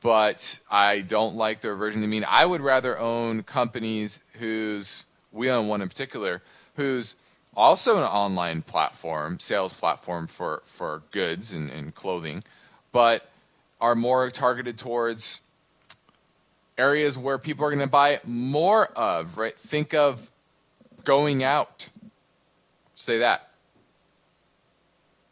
but 0.00 0.60
I 0.70 1.00
don't 1.00 1.34
like 1.36 1.60
the 1.60 1.70
reversion 1.70 2.00
to 2.00 2.06
the 2.06 2.10
mean. 2.10 2.24
I 2.28 2.46
would 2.46 2.60
rather 2.60 2.98
own 2.98 3.42
companies 3.42 4.20
whose, 4.34 5.06
we 5.32 5.50
own 5.50 5.68
one 5.68 5.82
in 5.82 5.88
particular, 5.88 6.42
who's 6.76 7.16
also 7.56 7.96
an 7.96 8.04
online 8.04 8.62
platform, 8.62 9.38
sales 9.38 9.72
platform 9.72 10.26
for, 10.26 10.62
for 10.64 11.02
goods 11.10 11.52
and, 11.52 11.70
and 11.70 11.94
clothing, 11.94 12.44
but 12.92 13.28
are 13.80 13.94
more 13.94 14.30
targeted 14.30 14.78
towards 14.78 15.40
areas 16.76 17.18
where 17.18 17.38
people 17.38 17.64
are 17.64 17.70
going 17.70 17.80
to 17.80 17.86
buy 17.88 18.20
more 18.24 18.86
of, 18.96 19.36
right? 19.36 19.58
Think 19.58 19.94
of 19.94 20.30
going 21.04 21.42
out. 21.42 21.90
Say 22.94 23.18
that. 23.18 23.47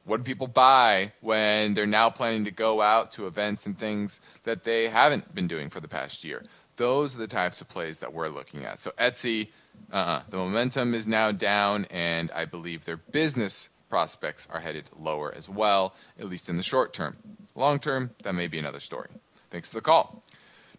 What 0.06 0.18
do 0.18 0.22
people 0.22 0.46
buy 0.46 1.12
when 1.20 1.74
they're 1.74 1.84
now 1.84 2.10
planning 2.10 2.44
to 2.44 2.52
go 2.52 2.80
out 2.80 3.10
to 3.12 3.26
events 3.26 3.66
and 3.66 3.76
things 3.76 4.20
that 4.44 4.62
they 4.62 4.88
haven't 4.88 5.34
been 5.34 5.48
doing 5.48 5.68
for 5.68 5.80
the 5.80 5.88
past 5.88 6.24
year? 6.24 6.44
Those 6.76 7.16
are 7.16 7.18
the 7.18 7.26
types 7.26 7.60
of 7.60 7.68
plays 7.68 7.98
that 7.98 8.12
we're 8.12 8.28
looking 8.28 8.64
at. 8.64 8.78
So 8.78 8.92
Etsy, 8.98 9.48
uh-uh, 9.92 10.22
the 10.28 10.36
momentum 10.36 10.94
is 10.94 11.08
now 11.08 11.32
down, 11.32 11.86
and 11.90 12.30
I 12.30 12.44
believe 12.44 12.84
their 12.84 12.98
business 12.98 13.68
prospects 13.88 14.46
are 14.52 14.60
headed 14.60 14.88
lower 14.96 15.34
as 15.34 15.48
well, 15.48 15.94
at 16.20 16.26
least 16.26 16.48
in 16.48 16.56
the 16.56 16.62
short 16.62 16.92
term. 16.92 17.16
Long 17.56 17.80
term, 17.80 18.10
that 18.22 18.34
may 18.34 18.46
be 18.46 18.58
another 18.60 18.80
story. 18.80 19.08
Thanks 19.50 19.70
for 19.70 19.78
the 19.78 19.82
call. 19.82 20.22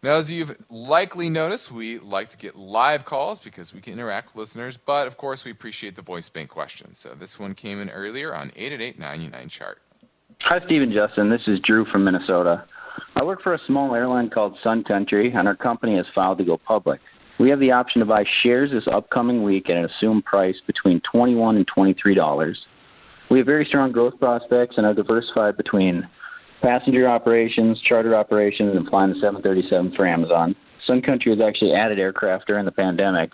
Now, 0.04 0.12
as 0.12 0.32
you've 0.32 0.56
likely 0.70 1.30
noticed, 1.30 1.72
we 1.72 1.98
like 1.98 2.30
to 2.30 2.38
get 2.38 2.56
live 2.56 3.04
calls 3.04 3.40
because 3.40 3.74
we 3.74 3.82
can 3.82 3.94
interact 3.94 4.28
with 4.28 4.36
listeners, 4.36 4.78
but 4.78 5.08
of 5.08 5.18
course, 5.18 5.44
we 5.44 5.52
appreciate 5.52 5.96
the 5.96 6.04
voice 6.04 6.30
bank 6.30 6.50
questions. 6.50 7.00
So 7.00 7.16
this 7.16 7.40
one 7.40 7.56
came 7.56 7.82
in 7.82 7.90
earlier 7.90 8.36
on 8.36 8.52
888 8.56 9.50
chart. 9.50 9.82
Hi, 10.42 10.60
Stephen 10.66 10.94
Justin. 10.94 11.32
This 11.32 11.42
is 11.48 11.60
Drew 11.66 11.84
from 11.92 12.04
Minnesota. 12.04 12.66
I 13.16 13.24
work 13.24 13.42
for 13.42 13.56
a 13.56 13.60
small 13.66 13.96
airline 13.96 14.30
called 14.30 14.56
Sun 14.64 14.84
Country, 14.84 15.34
and 15.36 15.48
our 15.48 15.56
company 15.56 15.98
has 15.98 16.06
filed 16.14 16.38
to 16.38 16.46
go 16.46 16.58
public. 16.58 17.02
We 17.40 17.50
have 17.50 17.60
the 17.60 17.72
option 17.72 18.00
to 18.00 18.06
buy 18.06 18.24
shares 18.44 18.72
this 18.72 18.88
upcoming 18.92 19.44
week 19.44 19.70
at 19.70 19.78
an 19.78 19.86
assumed 19.86 20.26
price 20.26 20.56
between 20.68 21.02
21 21.12 21.56
and 21.56 21.66
$23. 21.76 22.54
We 23.30 23.40
have 23.40 23.46
very 23.46 23.66
strong 23.66 23.92
growth 23.92 24.20
prospects 24.20 24.76
and 24.78 24.86
are 24.86 24.94
diversified 24.94 25.58
between 25.58 26.08
passenger 26.62 27.08
operations, 27.08 27.80
charter 27.88 28.16
operations, 28.16 28.76
and 28.76 28.88
flying 28.88 29.10
the 29.10 29.20
737 29.22 29.94
for 29.96 30.08
Amazon. 30.08 30.56
Sun 30.86 31.02
Country 31.02 31.32
has 31.32 31.42
actually 31.46 31.74
added 31.74 32.00
aircraft 32.00 32.48
during 32.48 32.66
the 32.66 32.72
pandemic. 32.72 33.32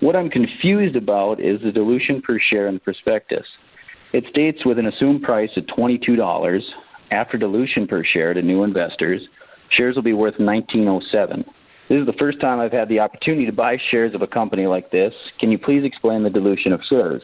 What 0.00 0.14
I'm 0.14 0.28
confused 0.28 0.96
about 0.96 1.40
is 1.40 1.60
the 1.62 1.72
dilution 1.72 2.20
per 2.22 2.38
share 2.50 2.68
in 2.68 2.74
the 2.74 2.80
prospectus. 2.80 3.46
It 4.12 4.24
states 4.30 4.64
with 4.64 4.78
an 4.78 4.86
assumed 4.86 5.22
price 5.22 5.50
of 5.56 5.64
$22 5.64 6.60
after 7.10 7.38
dilution 7.38 7.86
per 7.86 8.04
share 8.04 8.34
to 8.34 8.42
new 8.42 8.64
investors, 8.64 9.22
shares 9.70 9.94
will 9.94 10.02
be 10.02 10.12
worth 10.12 10.34
1907. 10.38 11.44
This 11.88 12.00
is 12.00 12.06
the 12.06 12.18
first 12.18 12.40
time 12.40 12.58
I've 12.58 12.72
had 12.72 12.88
the 12.88 12.98
opportunity 12.98 13.46
to 13.46 13.52
buy 13.52 13.76
shares 13.90 14.14
of 14.14 14.22
a 14.22 14.26
company 14.26 14.66
like 14.66 14.90
this. 14.90 15.12
Can 15.38 15.52
you 15.52 15.58
please 15.58 15.84
explain 15.84 16.24
the 16.24 16.30
dilution 16.30 16.72
of 16.72 16.80
shares? 16.88 17.22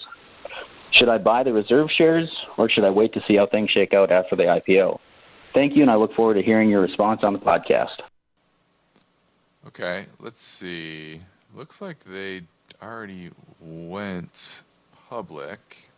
Should 0.93 1.09
I 1.09 1.19
buy 1.19 1.43
the 1.43 1.53
reserve 1.53 1.89
shares 1.97 2.31
or 2.59 2.71
should 2.71 2.85
I 2.85 2.91
wait 2.91 3.13
to 3.15 3.21
see 3.27 3.37
how 3.37 3.47
things 3.47 3.71
shake 3.71 3.93
out 3.93 4.13
after 4.13 4.37
the 4.37 4.45
IPO? 4.45 4.99
Thank 5.55 5.77
you, 5.77 5.83
and 5.83 5.91
I 5.91 5.97
look 5.97 6.15
forward 6.15 6.35
to 6.35 6.43
hearing 6.43 6.71
your 6.71 6.81
response 6.81 7.21
on 7.23 7.33
the 7.33 7.39
podcast. 7.39 8.01
Okay, 9.67 10.07
let's 10.19 10.41
see. 10.43 11.21
Looks 11.55 11.81
like 11.81 12.05
they 12.05 12.43
already 12.83 13.31
went 13.61 14.65
public. 15.09 15.91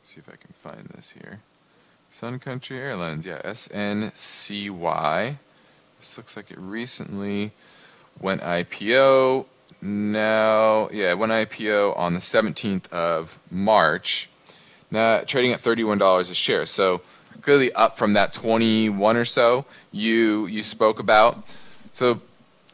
Let's 0.00 0.14
see 0.14 0.18
if 0.18 0.28
I 0.28 0.36
can 0.36 0.52
find 0.52 0.86
this 0.94 1.12
here. 1.12 1.40
Sun 2.10 2.40
Country 2.40 2.78
Airlines, 2.78 3.26
yeah, 3.26 3.40
SNCY. 3.42 5.36
This 5.98 6.16
looks 6.16 6.36
like 6.36 6.50
it 6.50 6.58
recently 6.58 7.52
went 8.20 8.40
IPO. 8.42 9.46
Now, 9.80 10.88
yeah, 10.90 11.10
it 11.10 11.18
went 11.18 11.32
IPO 11.32 11.96
on 11.96 12.14
the 12.14 12.20
17th 12.20 12.90
of 12.92 13.38
March. 13.50 14.28
Now 14.90 15.22
trading 15.22 15.52
at 15.52 15.60
$31 15.60 16.30
a 16.30 16.34
share. 16.34 16.66
So 16.66 17.02
clearly 17.40 17.72
up 17.72 17.96
from 17.96 18.14
that 18.14 18.32
21 18.32 19.16
or 19.16 19.24
so 19.24 19.64
you 19.92 20.46
you 20.46 20.62
spoke 20.62 20.98
about. 20.98 21.46
So 21.92 22.20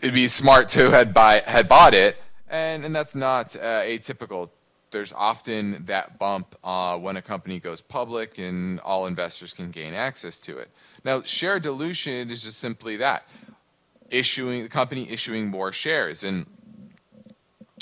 it'd 0.00 0.14
be 0.14 0.28
smart 0.28 0.68
to 0.68 0.90
had 0.90 1.14
buy 1.14 1.42
had 1.46 1.68
bought 1.68 1.94
it, 1.94 2.16
and 2.48 2.84
and 2.84 2.94
that's 2.94 3.14
not 3.14 3.56
uh, 3.56 3.82
atypical. 3.82 4.50
There's 4.90 5.12
often 5.12 5.84
that 5.86 6.20
bump 6.20 6.54
uh, 6.62 6.96
when 6.98 7.16
a 7.16 7.22
company 7.22 7.58
goes 7.58 7.80
public, 7.80 8.38
and 8.38 8.78
all 8.80 9.06
investors 9.06 9.52
can 9.52 9.70
gain 9.70 9.92
access 9.92 10.40
to 10.42 10.58
it. 10.58 10.70
Now, 11.04 11.22
share 11.22 11.58
dilution 11.58 12.30
is 12.30 12.44
just 12.44 12.58
simply 12.58 12.96
that 12.98 13.24
issuing 14.10 14.62
the 14.62 14.68
company 14.68 15.10
issuing 15.10 15.48
more 15.48 15.72
shares 15.72 16.24
and 16.24 16.46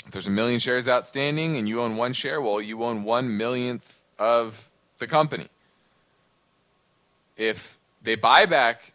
if 0.05 0.11
there's 0.11 0.27
a 0.27 0.31
million 0.31 0.59
shares 0.59 0.87
outstanding 0.87 1.57
and 1.57 1.67
you 1.67 1.81
own 1.81 1.97
one 1.97 2.13
share 2.13 2.41
well 2.41 2.61
you 2.61 2.81
own 2.83 3.03
one 3.03 3.37
millionth 3.37 4.01
of 4.19 4.69
the 4.99 5.07
company. 5.07 5.47
If 7.37 7.77
they 8.01 8.15
buy 8.15 8.45
back 8.45 8.93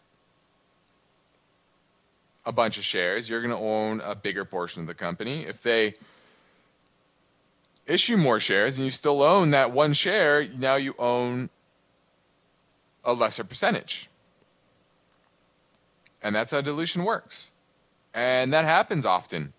a 2.46 2.52
bunch 2.52 2.78
of 2.78 2.84
shares, 2.84 3.28
you're 3.28 3.42
going 3.42 3.54
to 3.54 3.62
own 3.62 4.00
a 4.00 4.14
bigger 4.14 4.44
portion 4.44 4.82
of 4.82 4.86
the 4.86 4.94
company. 4.94 5.44
If 5.44 5.62
they 5.62 5.94
issue 7.86 8.16
more 8.16 8.38
shares 8.38 8.78
and 8.78 8.84
you 8.84 8.90
still 8.90 9.22
own 9.22 9.50
that 9.50 9.72
one 9.72 9.92
share, 9.92 10.46
now 10.56 10.76
you 10.76 10.94
own 10.98 11.50
a 13.04 13.12
lesser 13.12 13.44
percentage. 13.44 14.08
And 16.22 16.34
that's 16.34 16.50
how 16.52 16.60
dilution 16.60 17.04
works. 17.04 17.52
And 18.14 18.52
that 18.52 18.64
happens 18.64 19.06
often 19.06 19.52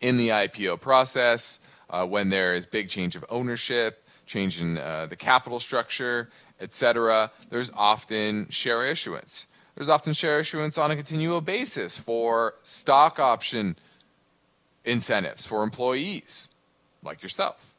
in 0.00 0.16
the 0.16 0.28
IPO 0.28 0.80
process 0.80 1.58
uh, 1.90 2.06
when 2.06 2.30
there 2.30 2.54
is 2.54 2.66
big 2.66 2.88
change 2.88 3.14
of 3.16 3.24
ownership 3.28 4.01
change 4.32 4.60
in 4.60 4.78
uh, 4.78 5.06
the 5.06 5.16
capital 5.16 5.60
structure, 5.60 6.28
etc., 6.60 7.30
there's 7.50 7.70
often 7.76 8.48
share 8.48 8.86
issuance. 8.86 9.46
There's 9.74 9.88
often 9.88 10.12
share 10.12 10.38
issuance 10.38 10.78
on 10.78 10.90
a 10.90 10.96
continual 10.96 11.40
basis 11.40 11.96
for 11.96 12.54
stock 12.62 13.18
option 13.18 13.76
incentives 14.84 15.46
for 15.46 15.62
employees 15.62 16.48
like 17.02 17.22
yourself. 17.22 17.74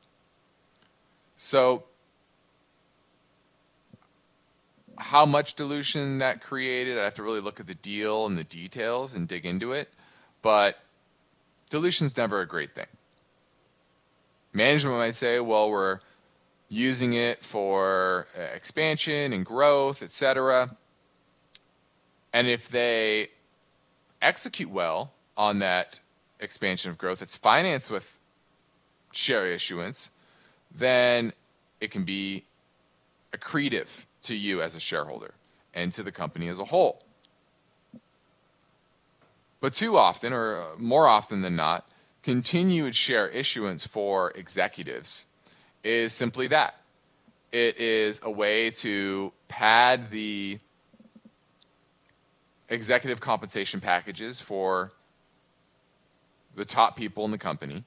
So, 1.35 1.83
how 4.97 5.25
much 5.25 5.55
dilution 5.55 6.19
that 6.19 6.41
created, 6.41 6.97
I 6.99 7.03
have 7.03 7.15
to 7.15 7.23
really 7.23 7.41
look 7.41 7.59
at 7.59 7.67
the 7.67 7.75
deal 7.75 8.27
and 8.27 8.37
the 8.37 8.43
details 8.43 9.15
and 9.15 9.27
dig 9.27 9.45
into 9.45 9.73
it. 9.73 9.89
But 10.41 10.77
dilution's 11.69 12.15
never 12.15 12.41
a 12.41 12.47
great 12.47 12.75
thing. 12.75 12.85
Management 14.53 14.97
might 14.97 15.15
say, 15.15 15.39
well, 15.39 15.69
we're 15.71 15.99
using 16.73 17.13
it 17.13 17.43
for 17.43 18.27
uh, 18.37 18.41
expansion 18.41 19.31
and 19.31 19.45
growth, 19.45 20.01
etc. 20.01 20.75
And 22.33 22.47
if 22.47 22.67
they 22.67 23.29
execute 24.21 24.69
well 24.69 25.13
on 25.37 25.59
that 25.59 25.99
expansion 26.39 26.89
of 26.89 26.97
growth, 26.97 27.21
it's 27.21 27.35
financed 27.35 27.91
with 27.91 28.17
share 29.11 29.45
issuance, 29.45 30.11
then 30.73 31.33
it 31.79 31.91
can 31.91 32.03
be 32.03 32.43
accretive 33.31 34.05
to 34.23 34.35
you 34.35 34.61
as 34.61 34.75
a 34.75 34.79
shareholder 34.79 35.35
and 35.75 35.91
to 35.91 36.01
the 36.01 36.11
company 36.11 36.47
as 36.47 36.57
a 36.57 36.65
whole. 36.65 37.03
But 39.61 39.73
too 39.73 39.95
often, 39.95 40.33
or 40.33 40.75
more 40.77 41.07
often 41.07 41.41
than 41.41 41.55
not, 41.55 41.87
continued 42.23 42.95
share 42.95 43.29
issuance 43.29 43.85
for 43.85 44.31
executives 44.31 45.25
is 45.83 46.13
simply 46.13 46.47
that. 46.47 46.75
It 47.51 47.77
is 47.79 48.19
a 48.23 48.31
way 48.31 48.71
to 48.71 49.31
pad 49.47 50.09
the 50.09 50.59
executive 52.69 53.21
compensation 53.21 53.79
packages 53.79 54.39
for 54.39 54.91
the 56.55 56.65
top 56.65 56.95
people 56.95 57.25
in 57.25 57.31
the 57.31 57.37
company 57.37 57.83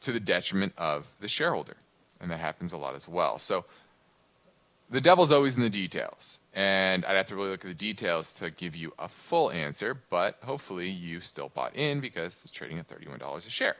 to 0.00 0.12
the 0.12 0.20
detriment 0.20 0.72
of 0.78 1.12
the 1.20 1.28
shareholder. 1.28 1.76
And 2.20 2.30
that 2.30 2.40
happens 2.40 2.72
a 2.72 2.76
lot 2.76 2.94
as 2.94 3.08
well. 3.08 3.38
So 3.38 3.64
the 4.90 5.00
devil's 5.00 5.32
always 5.32 5.56
in 5.56 5.62
the 5.62 5.70
details. 5.70 6.40
And 6.54 7.04
I'd 7.04 7.16
have 7.16 7.26
to 7.28 7.36
really 7.36 7.50
look 7.50 7.64
at 7.64 7.68
the 7.68 7.74
details 7.74 8.32
to 8.34 8.50
give 8.50 8.76
you 8.76 8.92
a 8.98 9.08
full 9.08 9.50
answer, 9.50 9.98
but 10.08 10.38
hopefully 10.42 10.88
you 10.88 11.20
still 11.20 11.50
bought 11.50 11.74
in 11.74 12.00
because 12.00 12.42
it's 12.44 12.50
trading 12.50 12.78
at 12.78 12.88
$31 12.88 13.36
a 13.36 13.40
share. 13.50 13.76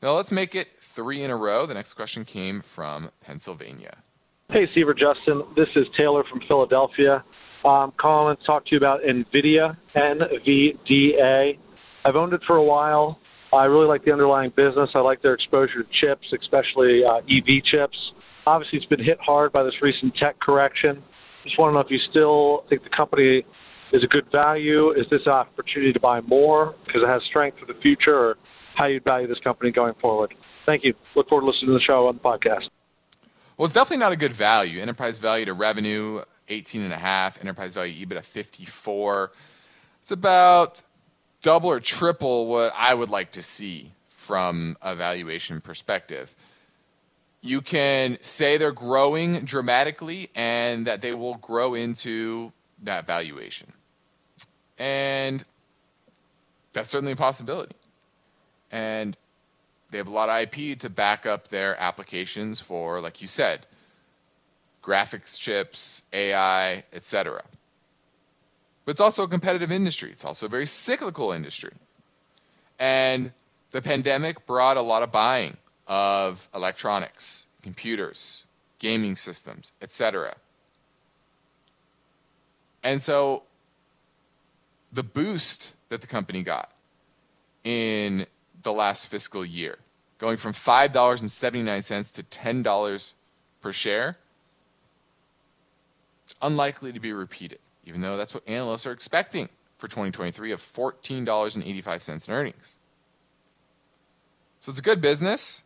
Now 0.00 0.12
let's 0.12 0.30
make 0.30 0.54
it 0.54 0.68
three 0.80 1.22
in 1.22 1.30
a 1.30 1.36
row. 1.36 1.66
The 1.66 1.74
next 1.74 1.94
question 1.94 2.24
came 2.24 2.60
from 2.60 3.10
Pennsylvania. 3.20 3.98
Hey, 4.50 4.66
Steve 4.70 4.88
or 4.88 4.94
Justin. 4.94 5.42
This 5.56 5.68
is 5.74 5.86
Taylor 5.96 6.22
from 6.30 6.40
Philadelphia. 6.46 7.24
Calling 7.62 8.36
to 8.36 8.42
talk 8.46 8.64
to 8.66 8.70
you 8.72 8.78
about 8.78 9.00
NVIDIA, 9.02 9.76
NVDA. 9.96 11.58
I've 12.04 12.16
owned 12.16 12.32
it 12.32 12.40
for 12.46 12.56
a 12.56 12.62
while. 12.62 13.18
I 13.52 13.64
really 13.64 13.86
like 13.86 14.04
the 14.04 14.12
underlying 14.12 14.52
business. 14.56 14.88
I 14.94 15.00
like 15.00 15.20
their 15.20 15.34
exposure 15.34 15.82
to 15.82 15.88
chips, 16.00 16.26
especially 16.40 17.02
uh, 17.04 17.18
EV 17.28 17.62
chips. 17.64 17.96
Obviously, 18.46 18.78
it's 18.78 18.86
been 18.86 19.04
hit 19.04 19.18
hard 19.20 19.52
by 19.52 19.64
this 19.64 19.74
recent 19.82 20.14
tech 20.16 20.38
correction. 20.40 21.02
Just 21.44 21.58
want 21.58 21.70
to 21.70 21.74
know 21.74 21.80
if 21.80 21.90
you 21.90 21.98
still 22.10 22.64
think 22.68 22.84
the 22.84 22.96
company 22.96 23.44
is 23.92 24.04
a 24.04 24.06
good 24.06 24.30
value. 24.30 24.92
Is 24.92 25.06
this 25.10 25.20
an 25.26 25.32
opportunity 25.32 25.92
to 25.92 26.00
buy 26.00 26.20
more 26.20 26.74
because 26.86 27.02
it 27.02 27.08
has 27.08 27.20
strength 27.28 27.58
for 27.58 27.66
the 27.66 27.78
future, 27.80 28.16
or 28.16 28.36
how 28.78 28.86
you'd 28.86 29.04
value 29.04 29.26
this 29.26 29.40
company 29.40 29.72
going 29.72 29.94
forward. 30.00 30.32
Thank 30.64 30.84
you. 30.84 30.94
Look 31.16 31.28
forward 31.28 31.42
to 31.42 31.46
listening 31.48 31.68
to 31.68 31.72
the 31.74 31.80
show 31.80 32.06
on 32.08 32.14
the 32.14 32.20
podcast. 32.20 32.68
Well, 33.56 33.64
it's 33.64 33.74
definitely 33.74 33.98
not 34.04 34.12
a 34.12 34.16
good 34.16 34.32
value. 34.32 34.80
Enterprise 34.80 35.18
value 35.18 35.44
to 35.46 35.52
revenue, 35.52 36.22
18 36.48 36.82
and 36.82 36.92
a 36.92 36.96
half. 36.96 37.40
Enterprise 37.40 37.74
value 37.74 38.06
EBITDA, 38.06 38.22
54. 38.22 39.32
It's 40.02 40.12
about 40.12 40.82
double 41.42 41.70
or 41.70 41.80
triple 41.80 42.46
what 42.46 42.72
I 42.76 42.94
would 42.94 43.08
like 43.10 43.32
to 43.32 43.42
see 43.42 43.92
from 44.08 44.76
a 44.80 44.94
valuation 44.94 45.60
perspective. 45.60 46.34
you 47.40 47.60
can 47.60 48.18
say 48.20 48.56
they're 48.58 48.72
growing 48.72 49.40
dramatically 49.40 50.30
and 50.34 50.86
that 50.86 51.00
they 51.00 51.14
will 51.14 51.36
grow 51.36 51.74
into 51.74 52.52
that 52.82 53.06
valuation. 53.06 53.72
And 54.78 55.44
that's 56.72 56.90
certainly 56.90 57.12
a 57.12 57.16
possibility. 57.16 57.74
And 58.70 59.16
they 59.90 59.98
have 59.98 60.08
a 60.08 60.12
lot 60.12 60.28
of 60.28 60.42
IP 60.42 60.78
to 60.80 60.90
back 60.90 61.26
up 61.26 61.48
their 61.48 61.80
applications 61.80 62.60
for, 62.60 63.00
like 63.00 63.22
you 63.22 63.28
said, 63.28 63.66
graphics 64.82 65.38
chips, 65.38 66.02
AI, 66.12 66.84
etc. 66.92 67.42
But 68.84 68.92
it's 68.92 69.00
also 69.00 69.24
a 69.24 69.28
competitive 69.28 69.70
industry. 69.70 70.10
It's 70.10 70.24
also 70.24 70.46
a 70.46 70.48
very 70.48 70.66
cyclical 70.66 71.32
industry. 71.32 71.72
And 72.78 73.32
the 73.70 73.82
pandemic 73.82 74.46
brought 74.46 74.76
a 74.76 74.82
lot 74.82 75.02
of 75.02 75.12
buying 75.12 75.56
of 75.86 76.48
electronics, 76.54 77.46
computers, 77.62 78.46
gaming 78.78 79.16
systems, 79.16 79.72
etc. 79.82 80.36
And 82.82 83.02
so 83.02 83.42
the 84.92 85.02
boost 85.02 85.74
that 85.88 86.00
the 86.00 86.06
company 86.06 86.42
got 86.42 86.70
in 87.64 88.26
the 88.62 88.72
last 88.72 89.06
fiscal 89.06 89.44
year, 89.44 89.78
going 90.18 90.36
from 90.36 90.52
$5.79 90.52 92.14
to 92.14 92.22
$10 92.22 93.14
per 93.60 93.72
share, 93.72 94.16
unlikely 96.42 96.92
to 96.92 97.00
be 97.00 97.12
repeated, 97.12 97.58
even 97.84 98.00
though 98.00 98.16
that's 98.16 98.34
what 98.34 98.46
analysts 98.48 98.86
are 98.86 98.92
expecting 98.92 99.48
for 99.78 99.88
2023 99.88 100.52
of 100.52 100.60
$14.85 100.60 102.28
in 102.28 102.34
earnings. 102.34 102.78
So 104.60 104.70
it's 104.70 104.78
a 104.78 104.82
good 104.82 105.00
business, 105.00 105.62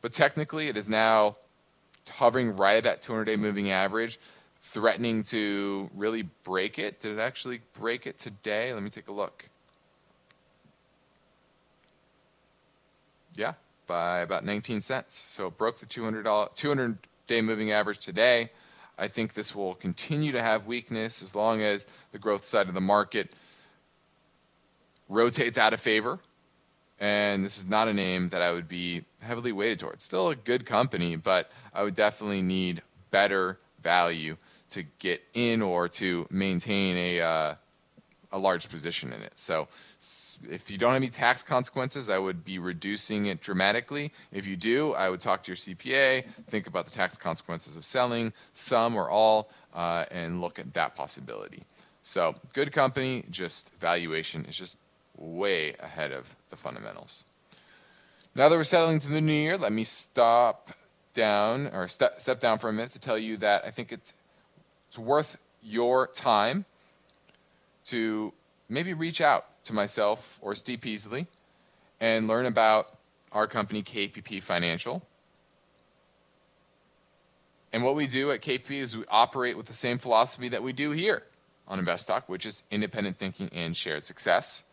but 0.00 0.12
technically 0.12 0.68
it 0.68 0.76
is 0.76 0.88
now 0.88 1.36
hovering 2.08 2.56
right 2.56 2.78
at 2.78 2.84
that 2.84 3.02
200 3.02 3.24
day 3.24 3.36
moving 3.36 3.70
average, 3.70 4.18
threatening 4.60 5.22
to 5.24 5.90
really 5.94 6.22
break 6.44 6.78
it. 6.78 7.00
Did 7.00 7.12
it 7.12 7.20
actually 7.20 7.60
break 7.78 8.06
it 8.06 8.18
today? 8.18 8.72
Let 8.72 8.82
me 8.82 8.90
take 8.90 9.08
a 9.08 9.12
look. 9.12 9.48
Yeah, 13.34 13.54
by 13.86 14.20
about 14.20 14.44
19 14.44 14.80
cents. 14.80 15.16
So 15.16 15.48
it 15.48 15.58
broke 15.58 15.78
the 15.78 15.86
200 15.86 16.26
200 16.54 16.98
day 17.26 17.40
moving 17.40 17.72
average 17.72 17.98
today. 17.98 18.50
I 18.98 19.08
think 19.08 19.32
this 19.32 19.54
will 19.54 19.74
continue 19.74 20.32
to 20.32 20.42
have 20.42 20.66
weakness 20.66 21.22
as 21.22 21.34
long 21.34 21.62
as 21.62 21.86
the 22.12 22.18
growth 22.18 22.44
side 22.44 22.68
of 22.68 22.74
the 22.74 22.80
market 22.80 23.32
rotates 25.08 25.56
out 25.56 25.72
of 25.72 25.80
favor. 25.80 26.18
And 26.98 27.42
this 27.42 27.56
is 27.56 27.66
not 27.66 27.88
a 27.88 27.94
name 27.94 28.28
that 28.28 28.42
I 28.42 28.52
would 28.52 28.68
be 28.68 29.04
heavily 29.20 29.52
weighted 29.52 29.78
towards. 29.78 30.04
Still 30.04 30.28
a 30.28 30.36
good 30.36 30.66
company, 30.66 31.16
but 31.16 31.50
I 31.72 31.82
would 31.82 31.94
definitely 31.94 32.42
need 32.42 32.82
better 33.10 33.58
value 33.82 34.36
to 34.70 34.82
get 34.98 35.22
in 35.32 35.62
or 35.62 35.88
to 35.88 36.26
maintain 36.30 36.96
a 36.96 37.20
uh, 37.20 37.54
a 38.32 38.38
large 38.38 38.68
position 38.68 39.12
in 39.12 39.22
it. 39.22 39.32
So 39.34 39.68
if 40.48 40.70
you 40.70 40.78
don't 40.78 40.92
have 40.92 41.02
any 41.02 41.08
tax 41.08 41.42
consequences, 41.42 42.08
I 42.08 42.18
would 42.18 42.44
be 42.44 42.58
reducing 42.58 43.26
it 43.26 43.40
dramatically. 43.40 44.12
If 44.32 44.46
you 44.46 44.56
do, 44.56 44.94
I 44.94 45.10
would 45.10 45.20
talk 45.20 45.42
to 45.44 45.48
your 45.50 45.56
CPA, 45.56 46.24
think 46.46 46.66
about 46.66 46.84
the 46.84 46.92
tax 46.92 47.16
consequences 47.16 47.76
of 47.76 47.84
selling 47.84 48.32
some 48.52 48.96
or 48.96 49.10
all, 49.10 49.50
uh, 49.74 50.04
and 50.10 50.40
look 50.40 50.58
at 50.58 50.72
that 50.74 50.94
possibility. 50.94 51.64
So 52.02 52.34
good 52.52 52.72
company, 52.72 53.24
just 53.30 53.74
valuation 53.80 54.44
is 54.46 54.56
just 54.56 54.78
way 55.16 55.74
ahead 55.80 56.12
of 56.12 56.34
the 56.48 56.56
fundamentals. 56.56 57.24
Now 58.34 58.48
that 58.48 58.56
we're 58.56 58.64
settling 58.64 59.00
to 59.00 59.10
the 59.10 59.20
new 59.20 59.32
year, 59.32 59.58
let 59.58 59.72
me 59.72 59.84
stop 59.84 60.70
down 61.14 61.66
or 61.74 61.88
step, 61.88 62.20
step 62.20 62.40
down 62.40 62.58
for 62.58 62.68
a 62.68 62.72
minute 62.72 62.92
to 62.92 63.00
tell 63.00 63.18
you 63.18 63.36
that 63.38 63.64
I 63.66 63.70
think 63.70 63.90
it's, 63.90 64.14
it's 64.88 64.98
worth 64.98 65.36
your 65.62 66.06
time 66.06 66.64
to 67.90 68.32
maybe 68.68 68.94
reach 68.94 69.20
out 69.20 69.62
to 69.64 69.72
myself 69.72 70.38
or 70.42 70.54
Steve 70.54 70.80
Peasley 70.80 71.26
and 72.00 72.28
learn 72.28 72.46
about 72.46 72.96
our 73.32 73.46
company, 73.46 73.82
KPP 73.82 74.42
Financial. 74.42 75.02
And 77.72 77.84
what 77.84 77.94
we 77.94 78.06
do 78.06 78.30
at 78.32 78.40
KPP 78.40 78.70
is 78.70 78.96
we 78.96 79.04
operate 79.08 79.56
with 79.56 79.66
the 79.66 79.74
same 79.74 79.98
philosophy 79.98 80.48
that 80.48 80.62
we 80.62 80.72
do 80.72 80.90
here 80.90 81.22
on 81.68 81.84
InvestTalk, 81.84 82.24
which 82.26 82.44
is 82.44 82.64
independent 82.70 83.18
thinking 83.18 83.48
and 83.52 83.76
shared 83.76 84.02
success. 84.02 84.64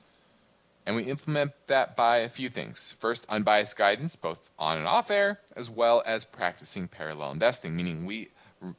And 0.85 0.95
we 0.95 1.03
implement 1.03 1.51
that 1.67 1.95
by 1.95 2.19
a 2.19 2.29
few 2.29 2.49
things. 2.49 2.95
First, 2.97 3.25
unbiased 3.29 3.77
guidance, 3.77 4.15
both 4.15 4.49
on 4.57 4.77
and 4.77 4.87
off 4.87 5.11
air, 5.11 5.39
as 5.55 5.69
well 5.69 6.01
as 6.05 6.23
practicing 6.25 6.87
parallel 6.87 7.31
investing, 7.31 7.75
meaning 7.75 8.05
we 8.05 8.29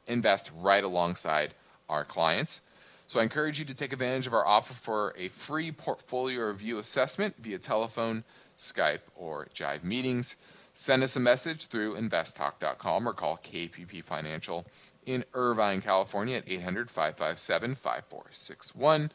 invest 0.07 0.51
right 0.57 0.83
alongside 0.83 1.53
our 1.87 2.03
clients. 2.03 2.61
So 3.09 3.19
I 3.19 3.23
encourage 3.23 3.57
you 3.57 3.65
to 3.65 3.73
take 3.73 3.91
advantage 3.91 4.27
of 4.27 4.35
our 4.35 4.45
offer 4.45 4.71
for 4.71 5.15
a 5.17 5.29
free 5.29 5.71
portfolio 5.71 6.45
review 6.45 6.77
assessment 6.77 7.33
via 7.39 7.57
telephone, 7.57 8.23
Skype, 8.55 8.99
or 9.15 9.47
Jive 9.51 9.83
meetings. 9.83 10.35
Send 10.73 11.01
us 11.01 11.15
a 11.15 11.19
message 11.19 11.65
through 11.65 11.95
investtalk.com 11.95 13.09
or 13.09 13.13
call 13.13 13.39
KPP 13.43 14.03
Financial 14.03 14.63
in 15.07 15.25
Irvine, 15.33 15.81
California 15.81 16.37
at 16.37 16.43
800 16.47 16.91
557 16.91 17.73
5461 17.73 19.09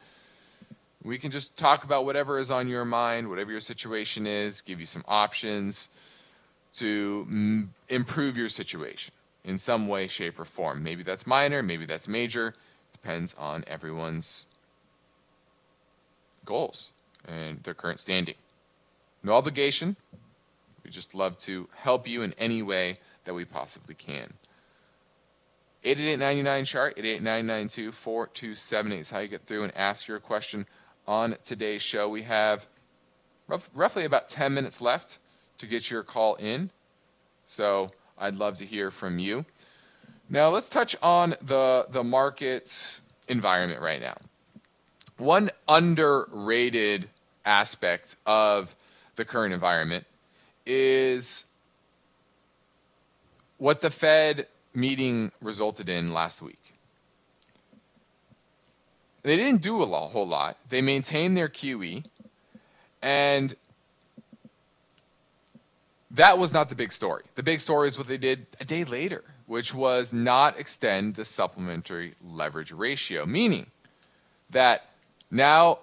we 1.01 1.17
can 1.17 1.31
just 1.31 1.57
talk 1.57 1.85
about 1.85 2.03
whatever 2.03 2.37
is 2.37 2.51
on 2.51 2.67
your 2.67 2.83
mind, 2.83 3.29
whatever 3.29 3.51
your 3.51 3.61
situation 3.61 4.27
is, 4.27 4.59
give 4.59 4.81
you 4.81 4.85
some 4.85 5.05
options 5.07 5.87
to 6.73 7.25
m- 7.29 7.73
improve 7.87 8.35
your 8.37 8.49
situation 8.49 9.13
in 9.45 9.57
some 9.57 9.87
way, 9.87 10.07
shape, 10.07 10.37
or 10.39 10.45
form. 10.45 10.83
Maybe 10.83 11.03
that's 11.03 11.25
minor, 11.25 11.61
maybe 11.63 11.85
that's 11.85 12.09
major. 12.09 12.55
Depends 13.05 13.35
on 13.37 13.63
everyone's 13.67 14.47
goals 16.43 16.91
and 17.27 17.61
their 17.61 17.75
current 17.75 17.99
standing. 17.99 18.33
No 19.21 19.33
obligation. 19.33 19.95
We 20.83 20.89
just 20.89 21.13
love 21.13 21.37
to 21.49 21.69
help 21.75 22.07
you 22.07 22.23
in 22.23 22.33
any 22.39 22.63
way 22.63 22.97
that 23.25 23.35
we 23.35 23.45
possibly 23.45 23.93
can. 23.93 24.33
888 25.83 26.65
chart 26.65 26.95
888 26.97 27.93
4278 27.93 28.99
is 28.99 29.11
how 29.11 29.19
you 29.19 29.27
get 29.27 29.45
through 29.45 29.65
and 29.65 29.77
ask 29.77 30.07
your 30.07 30.19
question 30.19 30.65
on 31.05 31.35
today's 31.43 31.83
show. 31.83 32.09
We 32.09 32.23
have 32.23 32.65
rough, 33.47 33.69
roughly 33.75 34.05
about 34.05 34.29
10 34.29 34.51
minutes 34.51 34.81
left 34.81 35.19
to 35.59 35.67
get 35.67 35.91
your 35.91 36.01
call 36.01 36.33
in. 36.37 36.71
So 37.45 37.91
I'd 38.17 38.33
love 38.33 38.57
to 38.57 38.65
hear 38.65 38.89
from 38.89 39.19
you. 39.19 39.45
Now 40.29 40.49
let's 40.49 40.69
touch 40.69 40.95
on 41.01 41.35
the 41.41 41.85
the 41.89 42.03
market 42.03 43.01
environment 43.27 43.81
right 43.81 44.01
now. 44.01 44.17
One 45.17 45.51
underrated 45.67 47.09
aspect 47.45 48.15
of 48.25 48.75
the 49.15 49.23
current 49.23 49.53
environment 49.53 50.05
is 50.65 51.45
what 53.57 53.81
the 53.81 53.91
Fed 53.91 54.47
meeting 54.73 55.31
resulted 55.41 55.89
in 55.89 56.13
last 56.13 56.41
week. 56.41 56.73
They 59.23 59.37
didn't 59.37 59.61
do 59.61 59.81
a 59.81 59.85
lot, 59.85 60.11
whole 60.11 60.27
lot. 60.27 60.57
They 60.69 60.81
maintained 60.81 61.37
their 61.37 61.49
QE, 61.49 62.03
and 63.01 63.55
that 66.11 66.37
was 66.37 66.53
not 66.53 66.69
the 66.69 66.75
big 66.75 66.91
story. 66.91 67.23
The 67.35 67.43
big 67.43 67.59
story 67.59 67.87
is 67.87 67.97
what 67.97 68.07
they 68.07 68.17
did 68.17 68.45
a 68.59 68.65
day 68.65 68.83
later, 68.83 69.23
which 69.45 69.73
was 69.73 70.11
not 70.11 70.59
extend 70.59 71.15
the 71.15 71.25
supplementary 71.25 72.13
leverage 72.23 72.71
ratio, 72.71 73.25
meaning 73.25 73.67
that 74.49 74.89
now 75.29 75.79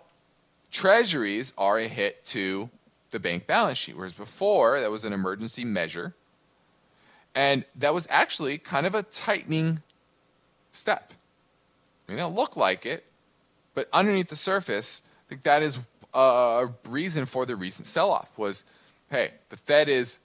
treasuries 0.71 1.53
are 1.57 1.79
a 1.79 1.87
hit 1.87 2.25
to 2.25 2.71
the 3.11 3.21
bank 3.21 3.47
balance 3.47 3.79
sheet, 3.79 3.97
whereas 3.97 4.13
before 4.13 4.81
that 4.81 4.91
was 4.91 5.05
an 5.05 5.13
emergency 5.13 5.65
measure. 5.65 6.15
And 7.35 7.65
that 7.77 7.95
was 7.95 8.07
actually 8.11 8.59
kind 8.59 8.87
of 8.87 8.95
a 8.95 9.03
tightening 9.03 9.83
step. 10.71 11.13
It 12.09 12.13
may 12.13 12.19
not 12.19 12.35
look 12.35 12.57
like 12.57 12.85
it, 12.85 13.05
but 13.75 13.89
underneath 13.93 14.29
the 14.29 14.37
surface, 14.37 15.03
I 15.27 15.29
think 15.29 15.43
that 15.45 15.63
is 15.63 15.79
uh, 16.15 16.67
a 16.67 16.75
reason 16.89 17.27
for 17.27 17.47
the 17.47 17.57
recent 17.57 17.87
sell-off 17.87 18.37
was, 18.37 18.65
hey, 19.11 19.33
the 19.49 19.57
Fed 19.57 19.89
is 19.89 20.19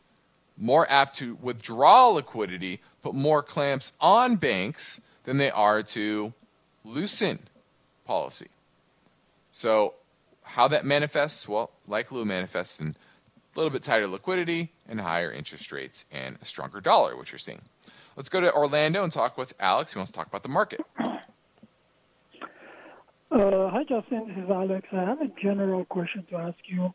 more 0.58 0.90
apt 0.90 1.18
to 1.18 1.38
withdraw 1.42 2.08
liquidity, 2.08 2.82
put 3.08 3.16
more 3.16 3.42
clamps 3.42 3.94
on 4.02 4.36
banks 4.36 5.00
than 5.24 5.38
they 5.38 5.50
are 5.50 5.82
to 5.82 6.34
loosen 6.84 7.40
policy. 8.06 8.48
So 9.54 9.94
how 10.44 10.68
that 10.68 10.86
manifests, 10.86 11.48
well, 11.48 11.72
likely 11.88 12.26
manifests 12.26 12.82
in 12.82 12.98
a 13.56 13.58
little 13.58 13.72
bit 13.72 13.82
tighter 13.82 14.08
liquidity 14.08 14.74
and 14.90 15.00
higher 15.00 15.32
interest 15.32 15.72
rates 15.72 16.04
and 16.12 16.38
a 16.42 16.46
stronger 16.46 16.82
dollar, 16.82 17.16
which 17.16 17.32
you're 17.32 17.40
seeing. 17.40 17.62
Let's 18.18 18.28
go 18.28 18.42
to 18.42 18.54
Orlando 18.54 19.04
and 19.04 19.12
talk 19.12 19.38
with 19.38 19.54
Alex. 19.60 19.94
He 19.94 20.00
wants 20.00 20.12
to 20.12 20.18
talk 20.18 20.28
about 20.28 20.44
the 20.44 20.50
market. 20.50 20.82
Uh, 21.00 21.18
hi, 23.70 23.86
Justin. 23.88 24.28
This 24.28 24.38
is 24.44 24.50
Alex. 24.50 24.86
I 24.92 25.06
have 25.06 25.22
a 25.22 25.32
general 25.42 25.86
question 25.86 26.26
to 26.30 26.36
ask 26.38 26.58
you. 26.66 26.94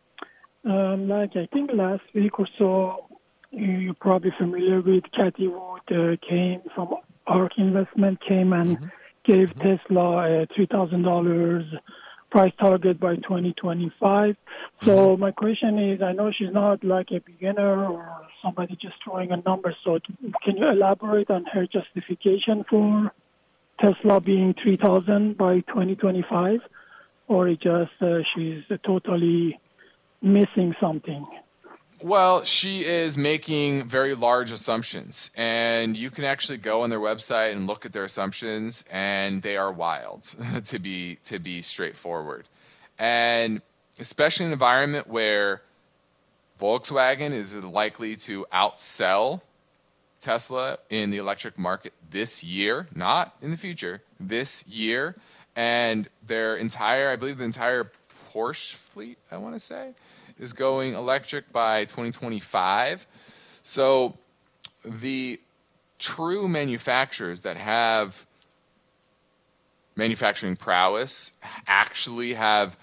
Um, 0.71 1.09
like, 1.09 1.31
I 1.37 1.49
think 1.55 1.71
last 1.73 2.03
week 2.15 2.39
or 2.39 2.47
so, 2.59 3.07
you're 3.53 3.95
probably 3.95 4.33
familiar 4.39 4.81
with 4.81 5.05
Cathie 5.13 5.49
Wood 5.49 5.83
uh, 5.91 6.17
came 6.27 6.63
from 6.75 6.95
ARK 7.27 7.59
Investment 7.59 8.21
came 8.27 8.53
and 8.53 8.79
mm-hmm. 8.79 8.87
gave 9.25 9.51
mm-hmm. 9.51 9.77
Tesla 9.77 10.43
a 10.43 10.47
three 10.55 10.67
thousand 10.67 11.03
dollars 11.03 11.65
price 12.31 12.53
target 12.59 12.99
by 12.99 13.15
2025. 13.17 14.37
So 14.85 14.89
mm-hmm. 14.89 15.21
my 15.21 15.33
question 15.33 15.79
is, 15.79 16.01
I 16.01 16.13
know 16.13 16.33
she's 16.33 16.53
not 16.53 16.83
like 16.83 17.09
a 17.11 17.21
beginner 17.21 17.85
or 17.85 18.27
somebody 18.43 18.75
just 18.81 18.95
throwing 19.05 19.31
a 19.33 19.37
number. 19.37 19.77
So 19.85 20.01
can 20.43 20.57
you 20.57 20.67
elaborate 20.67 21.31
on 21.31 21.45
her 21.53 21.67
justification 21.67 22.65
for 22.69 23.13
Tesla 23.79 24.21
being 24.21 24.55
3,000 24.63 25.37
by 25.37 25.61
2025, 25.61 26.61
or 27.29 27.49
it 27.49 27.61
just 27.61 27.93
uh, 28.01 28.21
she's 28.35 28.63
totally 28.83 29.61
missing 30.23 30.75
something? 30.81 31.27
Well, 32.03 32.43
she 32.43 32.85
is 32.85 33.17
making 33.17 33.89
very 33.89 34.17
large 34.17 34.51
assumptions, 34.51 35.31
and 35.37 35.97
you 35.97 36.11
can 36.11 36.25
actually 36.25 36.59
go 36.59 36.83
on 36.83 36.91
their 36.91 36.99
website 36.99 37.53
and 37.53 37.69
look 37.69 37.87
at 37.87 37.93
their 37.93 38.03
assumptions, 38.03 38.85
and 38.91 39.41
they 39.41 39.57
are 39.57 39.71
wild 39.71 40.35
to 40.65 40.79
be 40.81 41.17
to 41.23 41.39
be 41.39 41.63
straightforward, 41.63 42.49
and 42.99 43.63
especially 44.01 44.47
in 44.47 44.49
an 44.49 44.55
environment 44.55 45.07
where 45.07 45.63
Volkswagen 46.61 47.31
is 47.31 47.55
likely 47.57 48.17
to 48.17 48.47
outsell 48.53 49.43
Tesla 50.21 50.79
in 50.91 51.11
the 51.11 51.19
electric 51.19 51.57
market 51.57 51.93
this 52.11 52.43
year, 52.43 52.89
not 52.97 53.37
in 53.41 53.53
the 53.53 53.57
future, 53.57 54.03
this 54.19 54.67
year, 54.67 55.15
and 55.55 56.09
their 56.27 56.57
entire, 56.57 57.11
I 57.11 57.15
believe, 57.17 57.39
the 57.39 57.45
entire 57.45 57.93
Porsche 58.33 58.75
fleet, 58.75 59.19
I 59.31 59.37
want 59.37 59.55
to 59.55 59.61
say 59.61 59.95
is 60.43 60.53
going 60.53 60.95
electric 60.95 61.53
by 61.53 61.85
2025. 61.85 63.07
So 63.63 64.19
the 64.85 65.41
true 66.01 66.49
manufacturers 66.49 67.43
that 67.43 67.57
have 67.57 68.27
manufacturing 69.95 70.57
prowess 70.57 71.33
actually 71.69 72.35
have 72.35 72.77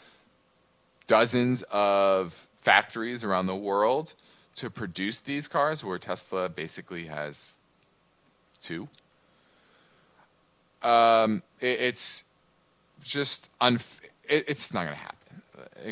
dozens 1.06 1.64
of 1.70 2.48
factories 2.62 3.26
around 3.26 3.48
the 3.48 3.56
world 3.56 4.14
to 4.56 4.70
produce 4.70 5.20
these 5.20 5.50
cars, 5.50 5.84
where 5.84 5.98
Tesla 5.98 6.48
basically 6.48 7.08
has 7.08 7.60
two. 8.62 8.88
Um, 10.82 11.44
it, 11.60 11.82
it's 11.82 12.24
just 13.04 13.52
unf- 13.60 14.02
it, 14.24 14.46
it's 14.48 14.74
not 14.74 14.86
going 14.86 14.96
to 14.96 15.02
happen 15.02 15.19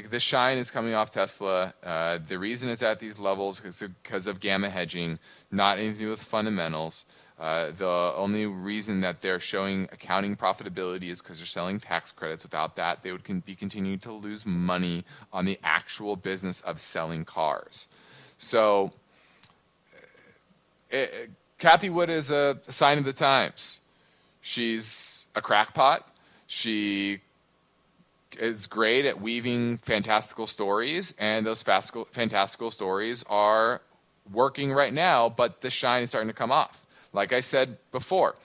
the 0.09 0.19
shine 0.19 0.57
is 0.57 0.71
coming 0.71 0.93
off 0.93 1.11
Tesla. 1.11 1.73
Uh, 1.83 2.19
the 2.27 2.37
reason 2.37 2.69
it's 2.69 2.83
at 2.83 2.99
these 2.99 3.19
levels 3.19 3.63
is 3.63 3.81
because 3.81 4.27
of 4.27 4.39
gamma 4.39 4.69
hedging, 4.69 5.19
not 5.51 5.77
anything 5.77 5.95
to 5.95 5.99
do 5.99 6.09
with 6.09 6.21
fundamentals. 6.21 7.05
Uh, 7.39 7.71
the 7.77 8.13
only 8.15 8.47
reason 8.47 9.01
that 9.01 9.21
they're 9.21 9.39
showing 9.39 9.83
accounting 9.91 10.35
profitability 10.35 11.09
is 11.09 11.21
because 11.21 11.37
they're 11.37 11.45
selling 11.45 11.79
tax 11.79 12.11
credits. 12.11 12.43
Without 12.43 12.75
that, 12.75 13.03
they 13.03 13.11
would 13.11 13.23
con- 13.23 13.43
be 13.45 13.55
continuing 13.55 13.99
to 13.99 14.11
lose 14.11 14.45
money 14.45 15.05
on 15.31 15.45
the 15.45 15.59
actual 15.63 16.15
business 16.15 16.61
of 16.61 16.79
selling 16.79 17.23
cars. 17.23 17.87
So, 18.37 18.91
it, 20.89 21.11
uh, 21.13 21.31
Cathie 21.59 21.89
Wood 21.89 22.09
is 22.09 22.31
a 22.31 22.59
sign 22.67 22.97
of 22.97 23.05
the 23.05 23.13
times. 23.13 23.81
She's 24.41 25.27
a 25.35 25.41
crackpot. 25.41 26.07
She 26.47 27.19
is 28.37 28.67
great 28.67 29.05
at 29.05 29.21
weaving 29.21 29.77
fantastical 29.79 30.47
stories, 30.47 31.13
and 31.19 31.45
those 31.45 31.61
fantastical 31.61 32.71
stories 32.71 33.23
are 33.29 33.81
working 34.31 34.71
right 34.71 34.93
now, 34.93 35.29
but 35.29 35.61
the 35.61 35.69
shine 35.69 36.03
is 36.03 36.09
starting 36.09 36.29
to 36.29 36.33
come 36.33 36.51
off. 36.51 36.85
Like 37.13 37.33
I 37.33 37.39
said 37.39 37.77
before, 37.91 38.35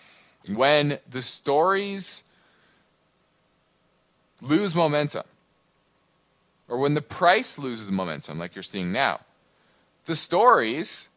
when 0.53 0.99
the 1.11 1.23
stories 1.23 2.25
lose 4.41 4.75
momentum, 4.75 5.25
or 6.69 6.79
when 6.79 6.95
the 6.95 7.03
price 7.03 7.59
loses 7.59 7.93
momentum, 7.93 8.39
like 8.39 8.55
you're 8.55 8.63
seeing 8.63 8.93
now, 8.93 9.21
the 10.07 10.15
stories 10.15 11.09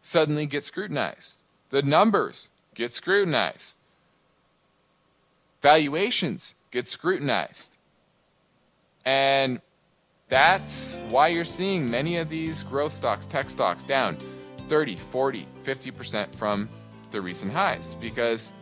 suddenly 0.00 0.46
get 0.46 0.64
scrutinized. 0.64 1.42
The 1.70 1.82
numbers 1.82 2.50
get 2.74 2.92
scrutinized. 2.92 3.78
Valuations 5.62 6.54
get 6.70 6.86
scrutinized. 6.86 7.73
And 9.04 9.60
that's 10.28 10.98
why 11.10 11.28
you're 11.28 11.44
seeing 11.44 11.90
many 11.90 12.16
of 12.16 12.28
these 12.28 12.62
growth 12.62 12.92
stocks, 12.92 13.26
tech 13.26 13.50
stocks, 13.50 13.84
down 13.84 14.16
30, 14.68 14.96
40, 14.96 15.46
50% 15.62 16.34
from 16.34 16.68
the 17.10 17.20
recent 17.20 17.52
highs 17.52 17.94
because 17.94 18.52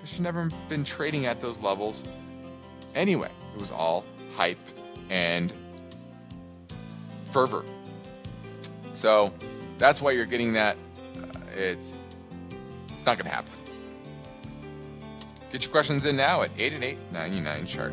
they 0.00 0.06
should 0.06 0.22
never 0.22 0.48
been 0.68 0.84
trading 0.84 1.26
at 1.26 1.40
those 1.40 1.60
levels 1.60 2.04
anyway. 2.94 3.30
It 3.54 3.60
was 3.60 3.70
all 3.70 4.04
hype 4.34 4.58
and 5.10 5.52
fervor. 7.30 7.64
So 8.94 9.32
that's 9.78 10.00
why 10.00 10.12
you're 10.12 10.26
getting 10.26 10.52
that. 10.54 10.76
Uh, 11.16 11.26
it's 11.54 11.94
not 13.06 13.18
going 13.18 13.28
to 13.28 13.34
happen. 13.34 13.52
Get 15.50 15.64
your 15.64 15.72
questions 15.72 16.06
in 16.06 16.16
now 16.16 16.42
at 16.42 16.50
888 16.56 16.98
99 17.12 17.66
chart. 17.66 17.92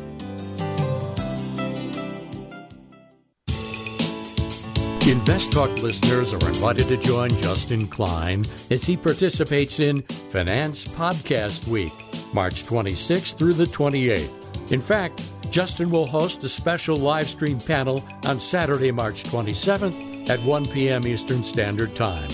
Invest 5.10 5.52
Talk 5.52 5.70
listeners 5.82 6.32
are 6.32 6.46
invited 6.46 6.84
to 6.84 6.96
join 6.96 7.30
Justin 7.30 7.88
Klein 7.88 8.46
as 8.70 8.84
he 8.84 8.96
participates 8.96 9.80
in 9.80 10.02
Finance 10.02 10.84
Podcast 10.86 11.66
Week, 11.66 11.92
March 12.32 12.62
26th 12.62 13.36
through 13.36 13.54
the 13.54 13.64
28th. 13.64 14.70
In 14.70 14.80
fact, 14.80 15.28
Justin 15.50 15.90
will 15.90 16.06
host 16.06 16.44
a 16.44 16.48
special 16.48 16.96
live 16.96 17.28
stream 17.28 17.58
panel 17.58 18.04
on 18.24 18.38
Saturday, 18.38 18.92
March 18.92 19.24
27th 19.24 20.30
at 20.30 20.38
1 20.44 20.66
p.m. 20.66 21.04
Eastern 21.04 21.42
Standard 21.42 21.96
Time. 21.96 22.30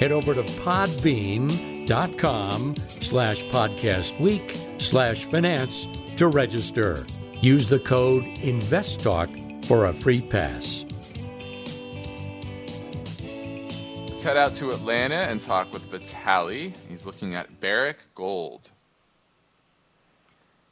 Head 0.00 0.10
over 0.10 0.34
to 0.34 0.42
podbean.com 0.42 1.86
slash 2.88 3.44
podcast 3.44 4.18
week 4.18 4.56
slash 4.78 5.22
finance 5.26 5.86
to 6.16 6.26
register. 6.26 7.06
Use 7.40 7.68
the 7.68 7.78
code 7.78 8.24
InvestTalk 8.24 9.64
for 9.66 9.84
a 9.84 9.92
free 9.92 10.22
pass. 10.22 10.85
Head 14.26 14.36
out 14.36 14.52
to 14.52 14.70
Atlanta 14.70 15.14
and 15.14 15.40
talk 15.40 15.72
with 15.72 15.82
Vitali. 15.82 16.74
He's 16.88 17.06
looking 17.06 17.36
at 17.36 17.60
Barrick 17.60 18.02
Gold. 18.16 18.72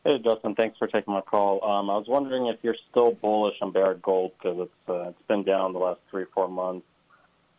Hey, 0.02 0.18
Justin. 0.18 0.56
Thanks 0.56 0.76
for 0.76 0.88
taking 0.88 1.14
my 1.14 1.20
call. 1.20 1.64
Um, 1.64 1.88
I 1.88 1.96
was 1.96 2.08
wondering 2.08 2.48
if 2.48 2.56
you're 2.62 2.74
still 2.90 3.12
bullish 3.12 3.54
on 3.62 3.70
Barrick 3.70 4.02
Gold 4.02 4.32
because 4.36 4.58
it's 4.58 4.88
uh, 4.88 5.10
it's 5.10 5.22
been 5.28 5.44
down 5.44 5.72
the 5.72 5.78
last 5.78 6.00
three 6.10 6.24
four 6.34 6.48
months. 6.48 6.84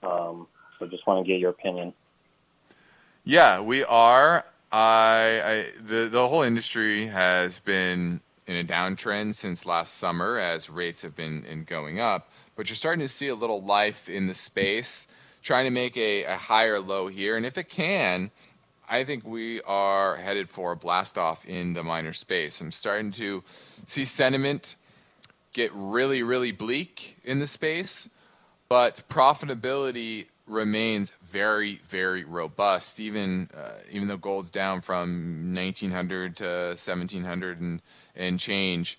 Um, 0.03 0.47
so 0.77 0.85
just 0.85 1.07
want 1.07 1.25
to 1.25 1.31
get 1.31 1.39
your 1.39 1.51
opinion. 1.51 1.93
Yeah, 3.23 3.61
we 3.61 3.85
are. 3.85 4.43
I, 4.73 5.41
I 5.45 5.65
the 5.81 6.09
the 6.09 6.27
whole 6.27 6.41
industry 6.41 7.05
has 7.05 7.59
been 7.59 8.19
in 8.47 8.57
a 8.57 8.65
downtrend 8.65 9.35
since 9.35 9.65
last 9.65 9.93
summer 9.93 10.37
as 10.39 10.69
rates 10.69 11.03
have 11.03 11.15
been 11.15 11.45
in 11.45 11.63
going 11.63 12.01
up, 12.01 12.33
but 12.57 12.67
you're 12.67 12.75
starting 12.75 12.99
to 12.99 13.07
see 13.07 13.29
a 13.29 13.35
little 13.35 13.61
life 13.61 14.09
in 14.09 14.27
the 14.27 14.33
space 14.33 15.07
trying 15.45 15.65
to 15.65 15.71
make 15.71 15.95
a, 15.95 16.23
a 16.23 16.35
higher 16.35 16.79
low 16.79 17.07
here. 17.07 17.37
And 17.37 17.45
if 17.45 17.55
it 17.59 17.69
can, 17.69 18.31
I 18.89 19.03
think 19.03 19.25
we 19.25 19.61
are 19.61 20.15
headed 20.15 20.49
for 20.49 20.71
a 20.71 20.75
blast 20.75 21.19
off 21.19 21.45
in 21.45 21.73
the 21.73 21.83
miner 21.83 22.13
space. 22.13 22.59
I'm 22.61 22.71
starting 22.71 23.11
to 23.11 23.43
see 23.85 24.05
sentiment 24.05 24.75
get 25.53 25.71
really, 25.73 26.23
really 26.23 26.51
bleak 26.51 27.17
in 27.23 27.37
the 27.37 27.45
space, 27.45 28.09
but 28.69 29.03
profitability 29.07 30.25
remains 30.47 31.13
very, 31.23 31.79
very 31.87 32.23
robust. 32.23 32.99
Even 32.99 33.47
uh, 33.55 33.73
even 33.91 34.07
though 34.07 34.17
gold's 34.17 34.49
down 34.49 34.81
from 34.81 35.53
1900 35.53 36.37
to 36.37 36.45
1700 36.69 37.61
and 37.61 37.81
and 38.15 38.39
change, 38.39 38.97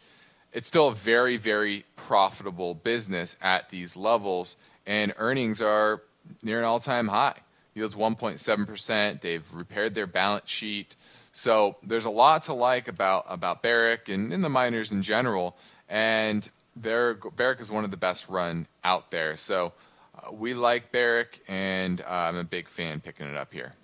it's 0.53 0.68
still 0.68 0.88
a 0.88 0.94
very, 0.94 1.36
very 1.36 1.84
profitable 1.97 2.74
business 2.76 3.36
at 3.42 3.68
these 3.70 3.97
levels, 3.97 4.57
and 4.86 5.12
earnings 5.18 5.61
are 5.61 6.03
near 6.43 6.59
an 6.59 6.64
all 6.64 6.81
time 6.81 7.09
high. 7.09 7.37
Yields 7.74 7.95
1.7%. 7.95 9.20
They've 9.20 9.55
repaired 9.55 9.95
their 9.95 10.07
balance 10.07 10.49
sheet. 10.49 10.97
So 11.33 11.77
there's 11.83 12.07
a 12.07 12.11
lot 12.11 12.43
to 12.45 12.55
like 12.55 12.89
about, 12.89 13.27
about 13.29 13.62
Barrick 13.62 14.09
and 14.09 14.33
in 14.33 14.41
the 14.41 14.49
miners 14.49 14.93
in 14.93 15.03
general. 15.03 15.57
And 15.89 16.49
their, 16.74 17.14
Barrick 17.14 17.61
is 17.61 17.70
one 17.70 17.85
of 17.85 17.91
the 17.91 17.99
best 17.99 18.31
run 18.31 18.66
out 18.83 19.11
there. 19.11 19.37
So 19.37 19.74
uh, 20.14 20.33
we 20.33 20.55
like 20.55 20.93
Barrick, 20.93 21.43
and 21.49 22.01
uh, 22.01 22.05
I'm 22.09 22.37
a 22.37 22.45
big 22.45 22.68
fan 22.68 23.01
picking 23.01 23.27
it 23.27 23.37
up 23.37 23.53
here. 23.53 23.74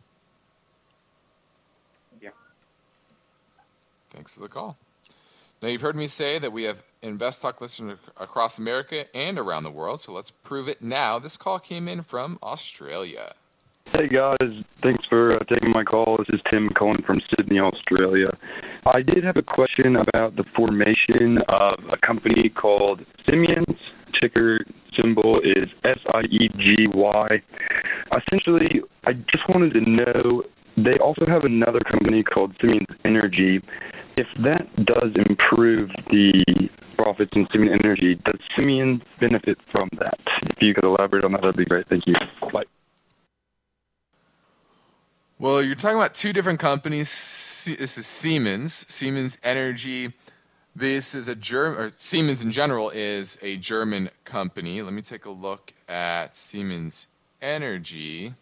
Yeah. 2.23 2.31
Thanks 4.11 4.35
for 4.35 4.41
the 4.41 4.49
call. 4.49 4.79
Now, 5.61 5.69
you've 5.69 5.83
heard 5.83 5.97
me 5.97 6.07
say 6.07 6.39
that 6.39 6.53
we 6.53 6.65
have 6.65 6.83
Invest 7.03 7.43
Talk 7.43 7.61
listeners 7.61 7.99
across 8.17 8.61
America 8.61 9.05
and 9.17 9.37
around 9.37 9.65
the 9.65 9.73
world, 9.73 10.01
so 10.01 10.13
let's 10.13 10.31
prove 10.31 10.69
it 10.69 10.81
now. 10.81 11.19
This 11.19 11.37
call 11.37 11.59
came 11.59 11.89
in 11.89 12.03
from 12.03 12.39
Australia. 12.45 13.33
Hey 13.97 14.07
guys, 14.07 14.65
thanks 14.85 15.05
for 15.09 15.35
uh, 15.35 15.41
taking 15.49 15.71
my 15.71 15.83
call. 15.83 16.19
This 16.19 16.37
is 16.37 16.41
Tim 16.49 16.71
calling 16.71 17.03
from 17.05 17.21
Sydney, 17.37 17.59
Australia. 17.59 18.29
I 18.87 19.03
did 19.03 19.25
have 19.25 19.37
a 19.37 19.43
question 19.43 19.97
about 19.97 20.37
the 20.37 20.45
formation 20.55 21.39
of 21.49 21.81
a 21.93 21.97
company 22.07 22.49
called 22.49 23.01
Siemens. 23.27 23.77
Ticker 24.21 24.65
symbol 24.97 25.41
is 25.41 25.69
S 25.85 25.99
I 26.15 26.21
E 26.31 26.49
G 26.57 26.87
Y. 26.95 27.43
Essentially, 28.17 28.81
I 29.05 29.15
just 29.15 29.49
wanted 29.49 29.73
to 29.73 29.81
know 29.81 30.45
they 30.77 30.99
also 30.99 31.27
have 31.27 31.43
another 31.43 31.81
company 31.81 32.23
called 32.23 32.55
Siemens 32.61 32.87
Energy. 33.05 33.61
If 34.17 34.27
that 34.45 34.69
does 34.87 35.11
improve 35.27 35.91
the 36.11 36.69
profits 37.03 37.33
in 37.35 37.49
Siemens 37.53 37.81
Energy, 37.83 38.15
does 38.25 38.39
Siemens 38.57 39.03
benefit 39.19 39.59
from 39.73 39.89
that? 39.99 40.21
If 40.43 40.59
you 40.61 40.73
could 40.73 40.85
elaborate 40.85 41.25
on 41.25 41.33
that, 41.33 41.41
that'd 41.41 41.57
be 41.57 41.65
great. 41.65 41.89
Thank 41.89 42.07
you. 42.07 42.15
Bye. 42.53 42.63
Well, 45.41 45.61
you're 45.63 45.75
talking 45.75 45.99
about 45.99 46.15
two 46.15 46.33
different 46.33 46.61
companies. 46.61 47.09
This 47.67 47.99
is 47.99 48.07
Siemens, 48.07 48.87
Siemens 48.89 49.39
Energy. 49.43 50.13
This 50.77 51.15
is 51.17 51.27
a 51.27 51.35
German, 51.35 51.81
or 51.81 51.91
Siemens 51.91 52.45
in 52.45 52.53
general 52.53 52.91
is 52.91 53.37
a 53.43 53.57
German 53.57 54.09
company. 54.25 54.81
Let 54.81 54.93
me 54.93 55.03
take 55.03 55.25
a 55.25 55.31
look 55.31 55.73
at 55.89 56.37
Siemens 56.37 57.09
Energy. 57.41 58.33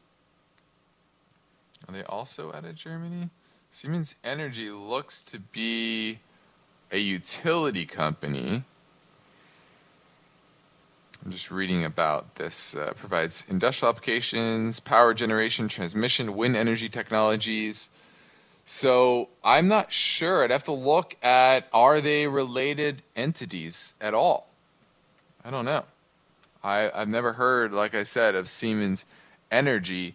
Are 1.88 1.94
they 1.94 2.02
also 2.02 2.52
out 2.52 2.66
of 2.66 2.74
Germany? 2.74 3.30
Siemens 3.70 4.16
Energy 4.22 4.68
looks 4.70 5.22
to 5.22 5.38
be 5.38 6.18
a 6.92 6.98
utility 6.98 7.86
company. 7.86 8.64
I'm 11.24 11.30
just 11.30 11.50
reading 11.50 11.84
about 11.84 12.36
this. 12.36 12.74
Uh, 12.74 12.92
provides 12.96 13.44
industrial 13.48 13.90
applications, 13.90 14.80
power 14.80 15.12
generation, 15.12 15.68
transmission, 15.68 16.34
wind 16.34 16.56
energy 16.56 16.88
technologies. 16.88 17.90
So 18.64 19.28
I'm 19.44 19.68
not 19.68 19.92
sure. 19.92 20.42
I'd 20.42 20.50
have 20.50 20.64
to 20.64 20.72
look 20.72 21.16
at 21.22 21.68
are 21.72 22.00
they 22.00 22.26
related 22.26 23.02
entities 23.16 23.94
at 24.00 24.14
all? 24.14 24.48
I 25.44 25.50
don't 25.50 25.64
know. 25.64 25.84
I, 26.62 26.90
I've 26.94 27.08
never 27.08 27.32
heard, 27.32 27.72
like 27.72 27.94
I 27.94 28.02
said, 28.02 28.34
of 28.34 28.48
Siemens 28.48 29.06
Energy. 29.50 30.14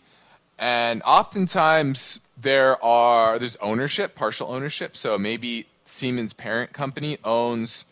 And 0.58 1.02
oftentimes 1.04 2.22
there 2.42 2.84
are 2.84 3.38
there's 3.38 3.58
ownership, 3.58 4.16
partial 4.16 4.52
ownership. 4.52 4.96
So 4.96 5.18
maybe 5.18 5.68
Siemens 5.86 6.34
parent 6.34 6.74
company 6.74 7.18
owns 7.24 7.86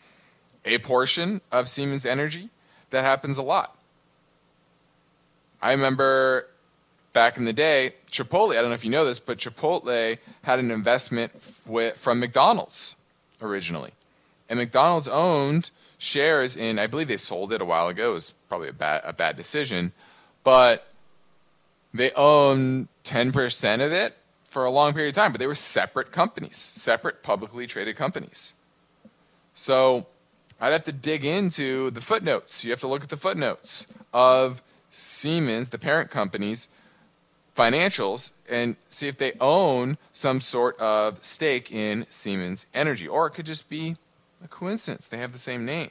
a 0.64 0.78
portion 0.78 1.40
of 1.50 1.68
Siemens 1.68 2.04
Energy 2.04 2.50
that 2.90 3.04
happens 3.04 3.38
a 3.38 3.42
lot. 3.42 3.76
I 5.62 5.70
remember 5.72 6.48
back 7.12 7.38
in 7.38 7.44
the 7.44 7.52
day, 7.52 7.94
Chipotle, 8.10 8.50
I 8.56 8.60
don't 8.60 8.70
know 8.70 8.74
if 8.74 8.84
you 8.84 8.90
know 8.90 9.04
this, 9.04 9.18
but 9.18 9.38
Chipotle 9.38 10.18
had 10.42 10.58
an 10.58 10.70
investment 10.70 11.32
with, 11.66 11.96
from 11.96 12.20
McDonald's 12.20 12.96
originally. 13.40 13.92
And 14.48 14.58
McDonald's 14.58 15.08
owned 15.08 15.70
shares 15.96 16.56
in, 16.56 16.78
I 16.78 16.86
believe 16.86 17.08
they 17.08 17.16
sold 17.16 17.52
it 17.52 17.62
a 17.62 17.64
while 17.64 17.88
ago. 17.88 18.10
It 18.10 18.14
was 18.14 18.34
probably 18.48 18.68
a 18.68 18.74
bad, 18.74 19.02
a 19.04 19.12
bad 19.12 19.36
decision. 19.36 19.92
But 20.42 20.86
they 21.94 22.10
owned 22.12 22.88
10% 23.04 23.86
of 23.86 23.92
it 23.92 24.16
for 24.54 24.64
a 24.64 24.70
long 24.70 24.94
period 24.94 25.10
of 25.10 25.14
time. 25.16 25.32
But 25.32 25.40
they 25.40 25.46
were 25.46 25.54
separate 25.54 26.12
companies, 26.12 26.56
separate 26.56 27.22
publicly 27.22 27.66
traded 27.66 27.96
companies. 27.96 28.54
So 29.52 30.06
I'd 30.60 30.72
have 30.72 30.84
to 30.84 30.92
dig 30.92 31.24
into 31.24 31.90
the 31.90 32.00
footnotes. 32.00 32.64
You 32.64 32.70
have 32.70 32.80
to 32.80 32.86
look 32.86 33.02
at 33.02 33.10
the 33.10 33.16
footnotes 33.16 33.86
of 34.14 34.62
Siemens, 34.88 35.68
the 35.68 35.78
parent 35.78 36.08
company's 36.10 36.68
financials, 37.56 38.32
and 38.48 38.76
see 38.88 39.08
if 39.08 39.18
they 39.18 39.32
own 39.40 39.98
some 40.12 40.40
sort 40.40 40.78
of 40.78 41.22
stake 41.22 41.70
in 41.72 42.06
Siemens 42.08 42.66
Energy. 42.72 43.06
Or 43.06 43.26
it 43.26 43.30
could 43.30 43.46
just 43.46 43.68
be 43.68 43.96
a 44.42 44.48
coincidence. 44.48 45.08
They 45.08 45.18
have 45.18 45.32
the 45.32 45.38
same 45.38 45.64
name. 45.64 45.90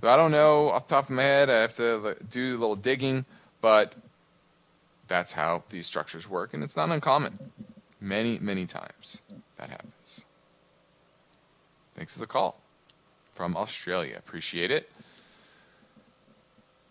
But 0.00 0.10
I 0.10 0.16
don't 0.16 0.30
know 0.30 0.68
off 0.68 0.86
the 0.86 0.94
top 0.94 1.04
of 1.04 1.10
my 1.10 1.22
head. 1.22 1.48
I 1.48 1.60
have 1.62 1.74
to 1.76 2.16
do 2.30 2.56
a 2.56 2.58
little 2.58 2.76
digging, 2.76 3.24
but 3.62 3.94
that's 5.08 5.32
how 5.32 5.64
these 5.70 5.86
structures 5.86 6.28
work, 6.28 6.54
and 6.54 6.62
it's 6.62 6.76
not 6.76 6.90
uncommon. 6.90 7.38
Many, 8.00 8.38
many 8.38 8.66
times 8.66 9.22
that 9.56 9.70
happens. 9.70 10.26
Thanks 11.94 12.12
for 12.12 12.20
the 12.20 12.26
call 12.26 12.60
from 13.32 13.56
Australia. 13.56 14.16
Appreciate 14.18 14.70
it. 14.70 14.90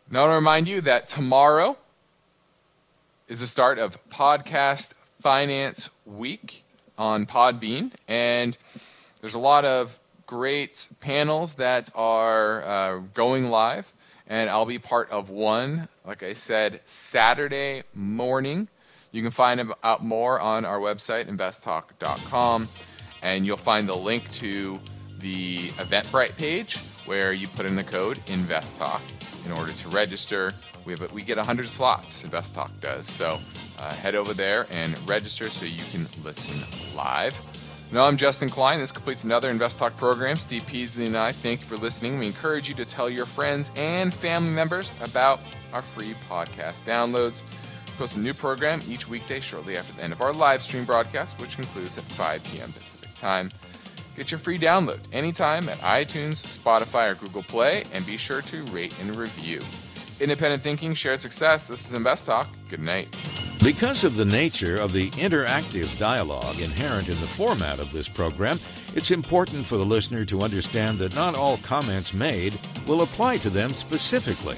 Now, 0.09 0.19
I 0.19 0.21
want 0.23 0.31
to 0.31 0.35
remind 0.35 0.67
you 0.67 0.81
that 0.81 1.07
tomorrow 1.07 1.77
is 3.27 3.39
the 3.39 3.47
start 3.47 3.79
of 3.79 3.97
Podcast 4.09 4.93
Finance 5.19 5.89
Week 6.05 6.63
on 6.97 7.25
Podbean, 7.25 7.91
and 8.07 8.57
there's 9.21 9.33
a 9.33 9.39
lot 9.39 9.65
of 9.65 9.99
great 10.27 10.87
panels 10.99 11.55
that 11.55 11.89
are 11.95 12.63
uh, 12.63 12.99
going 13.13 13.49
live, 13.49 13.93
and 14.27 14.49
I'll 14.49 14.65
be 14.65 14.79
part 14.79 15.09
of 15.09 15.29
one, 15.29 15.87
like 16.05 16.23
I 16.23 16.33
said, 16.33 16.81
Saturday 16.85 17.83
morning. 17.93 18.67
You 19.11 19.21
can 19.21 19.31
find 19.31 19.73
out 19.83 20.03
more 20.03 20.39
on 20.39 20.65
our 20.65 20.79
website, 20.79 21.29
investtalk.com, 21.29 22.67
and 23.21 23.47
you'll 23.47 23.57
find 23.57 23.87
the 23.87 23.95
link 23.95 24.29
to 24.33 24.79
the 25.19 25.69
Eventbrite 25.69 26.37
page 26.37 26.77
where 27.05 27.31
you 27.33 27.47
put 27.47 27.65
in 27.65 27.75
the 27.75 27.83
code 27.83 28.17
InvestTalk 28.25 29.01
in 29.45 29.51
order 29.53 29.71
to 29.71 29.87
register. 29.89 30.53
We 30.85 30.93
have 30.93 31.11
we 31.11 31.21
get 31.21 31.37
100 31.37 31.67
slots. 31.69 32.23
InvestTalk 32.23 32.69
does. 32.81 33.07
So 33.07 33.39
uh, 33.79 33.93
head 33.93 34.15
over 34.15 34.33
there 34.33 34.67
and 34.71 34.97
register 35.07 35.49
so 35.49 35.65
you 35.65 35.83
can 35.91 36.07
listen 36.23 36.55
live. 36.95 37.39
No, 37.91 38.03
I'm 38.03 38.17
Justin 38.17 38.49
Klein. 38.49 38.79
This 38.79 38.91
completes 38.91 39.23
another 39.23 39.49
Invest 39.49 39.79
Talk 39.79 39.95
program. 39.95 40.35
Steve 40.37 40.65
Peasley 40.67 41.05
and 41.05 41.15
I 41.15 41.31
thank 41.31 41.61
you 41.61 41.65
for 41.65 41.77
listening. 41.77 42.19
We 42.19 42.25
encourage 42.25 42.67
you 42.67 42.75
to 42.75 42.85
tell 42.85 43.09
your 43.09 43.25
friends 43.25 43.71
and 43.75 44.13
family 44.13 44.51
members 44.51 44.95
about 45.03 45.39
our 45.75 45.81
free 45.81 46.13
podcast 46.29 46.83
downloads. 46.83 47.43
We 47.85 47.93
post 47.97 48.15
a 48.15 48.19
new 48.19 48.33
program 48.33 48.79
each 48.87 49.09
weekday 49.09 49.41
shortly 49.41 49.77
after 49.77 49.93
the 49.93 50.03
end 50.03 50.13
of 50.13 50.21
our 50.21 50.33
live 50.33 50.61
stream 50.61 50.85
broadcast, 50.85 51.39
which 51.39 51.57
concludes 51.57 51.97
at 51.97 52.05
5 52.05 52.43
p.m. 52.45 52.71
Pacific 52.71 53.13
time. 53.13 53.51
Get 54.15 54.31
your 54.31 54.37
free 54.37 54.57
download 54.57 54.99
anytime 55.11 55.67
at 55.67 55.77
iTunes, 55.79 56.41
Spotify, 56.57 57.11
or 57.11 57.15
Google 57.15 57.43
Play, 57.43 57.83
and 57.93 58.05
be 58.05 58.15
sure 58.15 58.41
to 58.43 58.63
rate 58.63 58.97
and 59.01 59.13
review. 59.17 59.59
Independent 60.21 60.63
thinking, 60.63 60.93
shared 60.93 61.19
success. 61.19 61.67
This 61.67 61.85
is 61.85 61.91
Invest 61.91 62.25
Talk. 62.25 62.47
Good 62.69 62.79
night. 62.79 63.13
Because 63.61 64.05
of 64.05 64.15
the 64.15 64.23
nature 64.23 64.77
of 64.77 64.93
the 64.93 65.09
interactive 65.11 65.99
dialogue 65.99 66.61
inherent 66.61 67.09
in 67.09 67.19
the 67.19 67.27
format 67.27 67.79
of 67.79 67.91
this 67.91 68.07
program, 68.07 68.59
it's 68.95 69.11
important 69.11 69.65
for 69.65 69.75
the 69.75 69.85
listener 69.85 70.23
to 70.23 70.41
understand 70.41 70.99
that 70.99 71.15
not 71.15 71.35
all 71.35 71.57
comments 71.57 72.13
made 72.13 72.57
will 72.87 73.01
apply 73.01 73.37
to 73.37 73.49
them 73.49 73.73
specifically. 73.73 74.57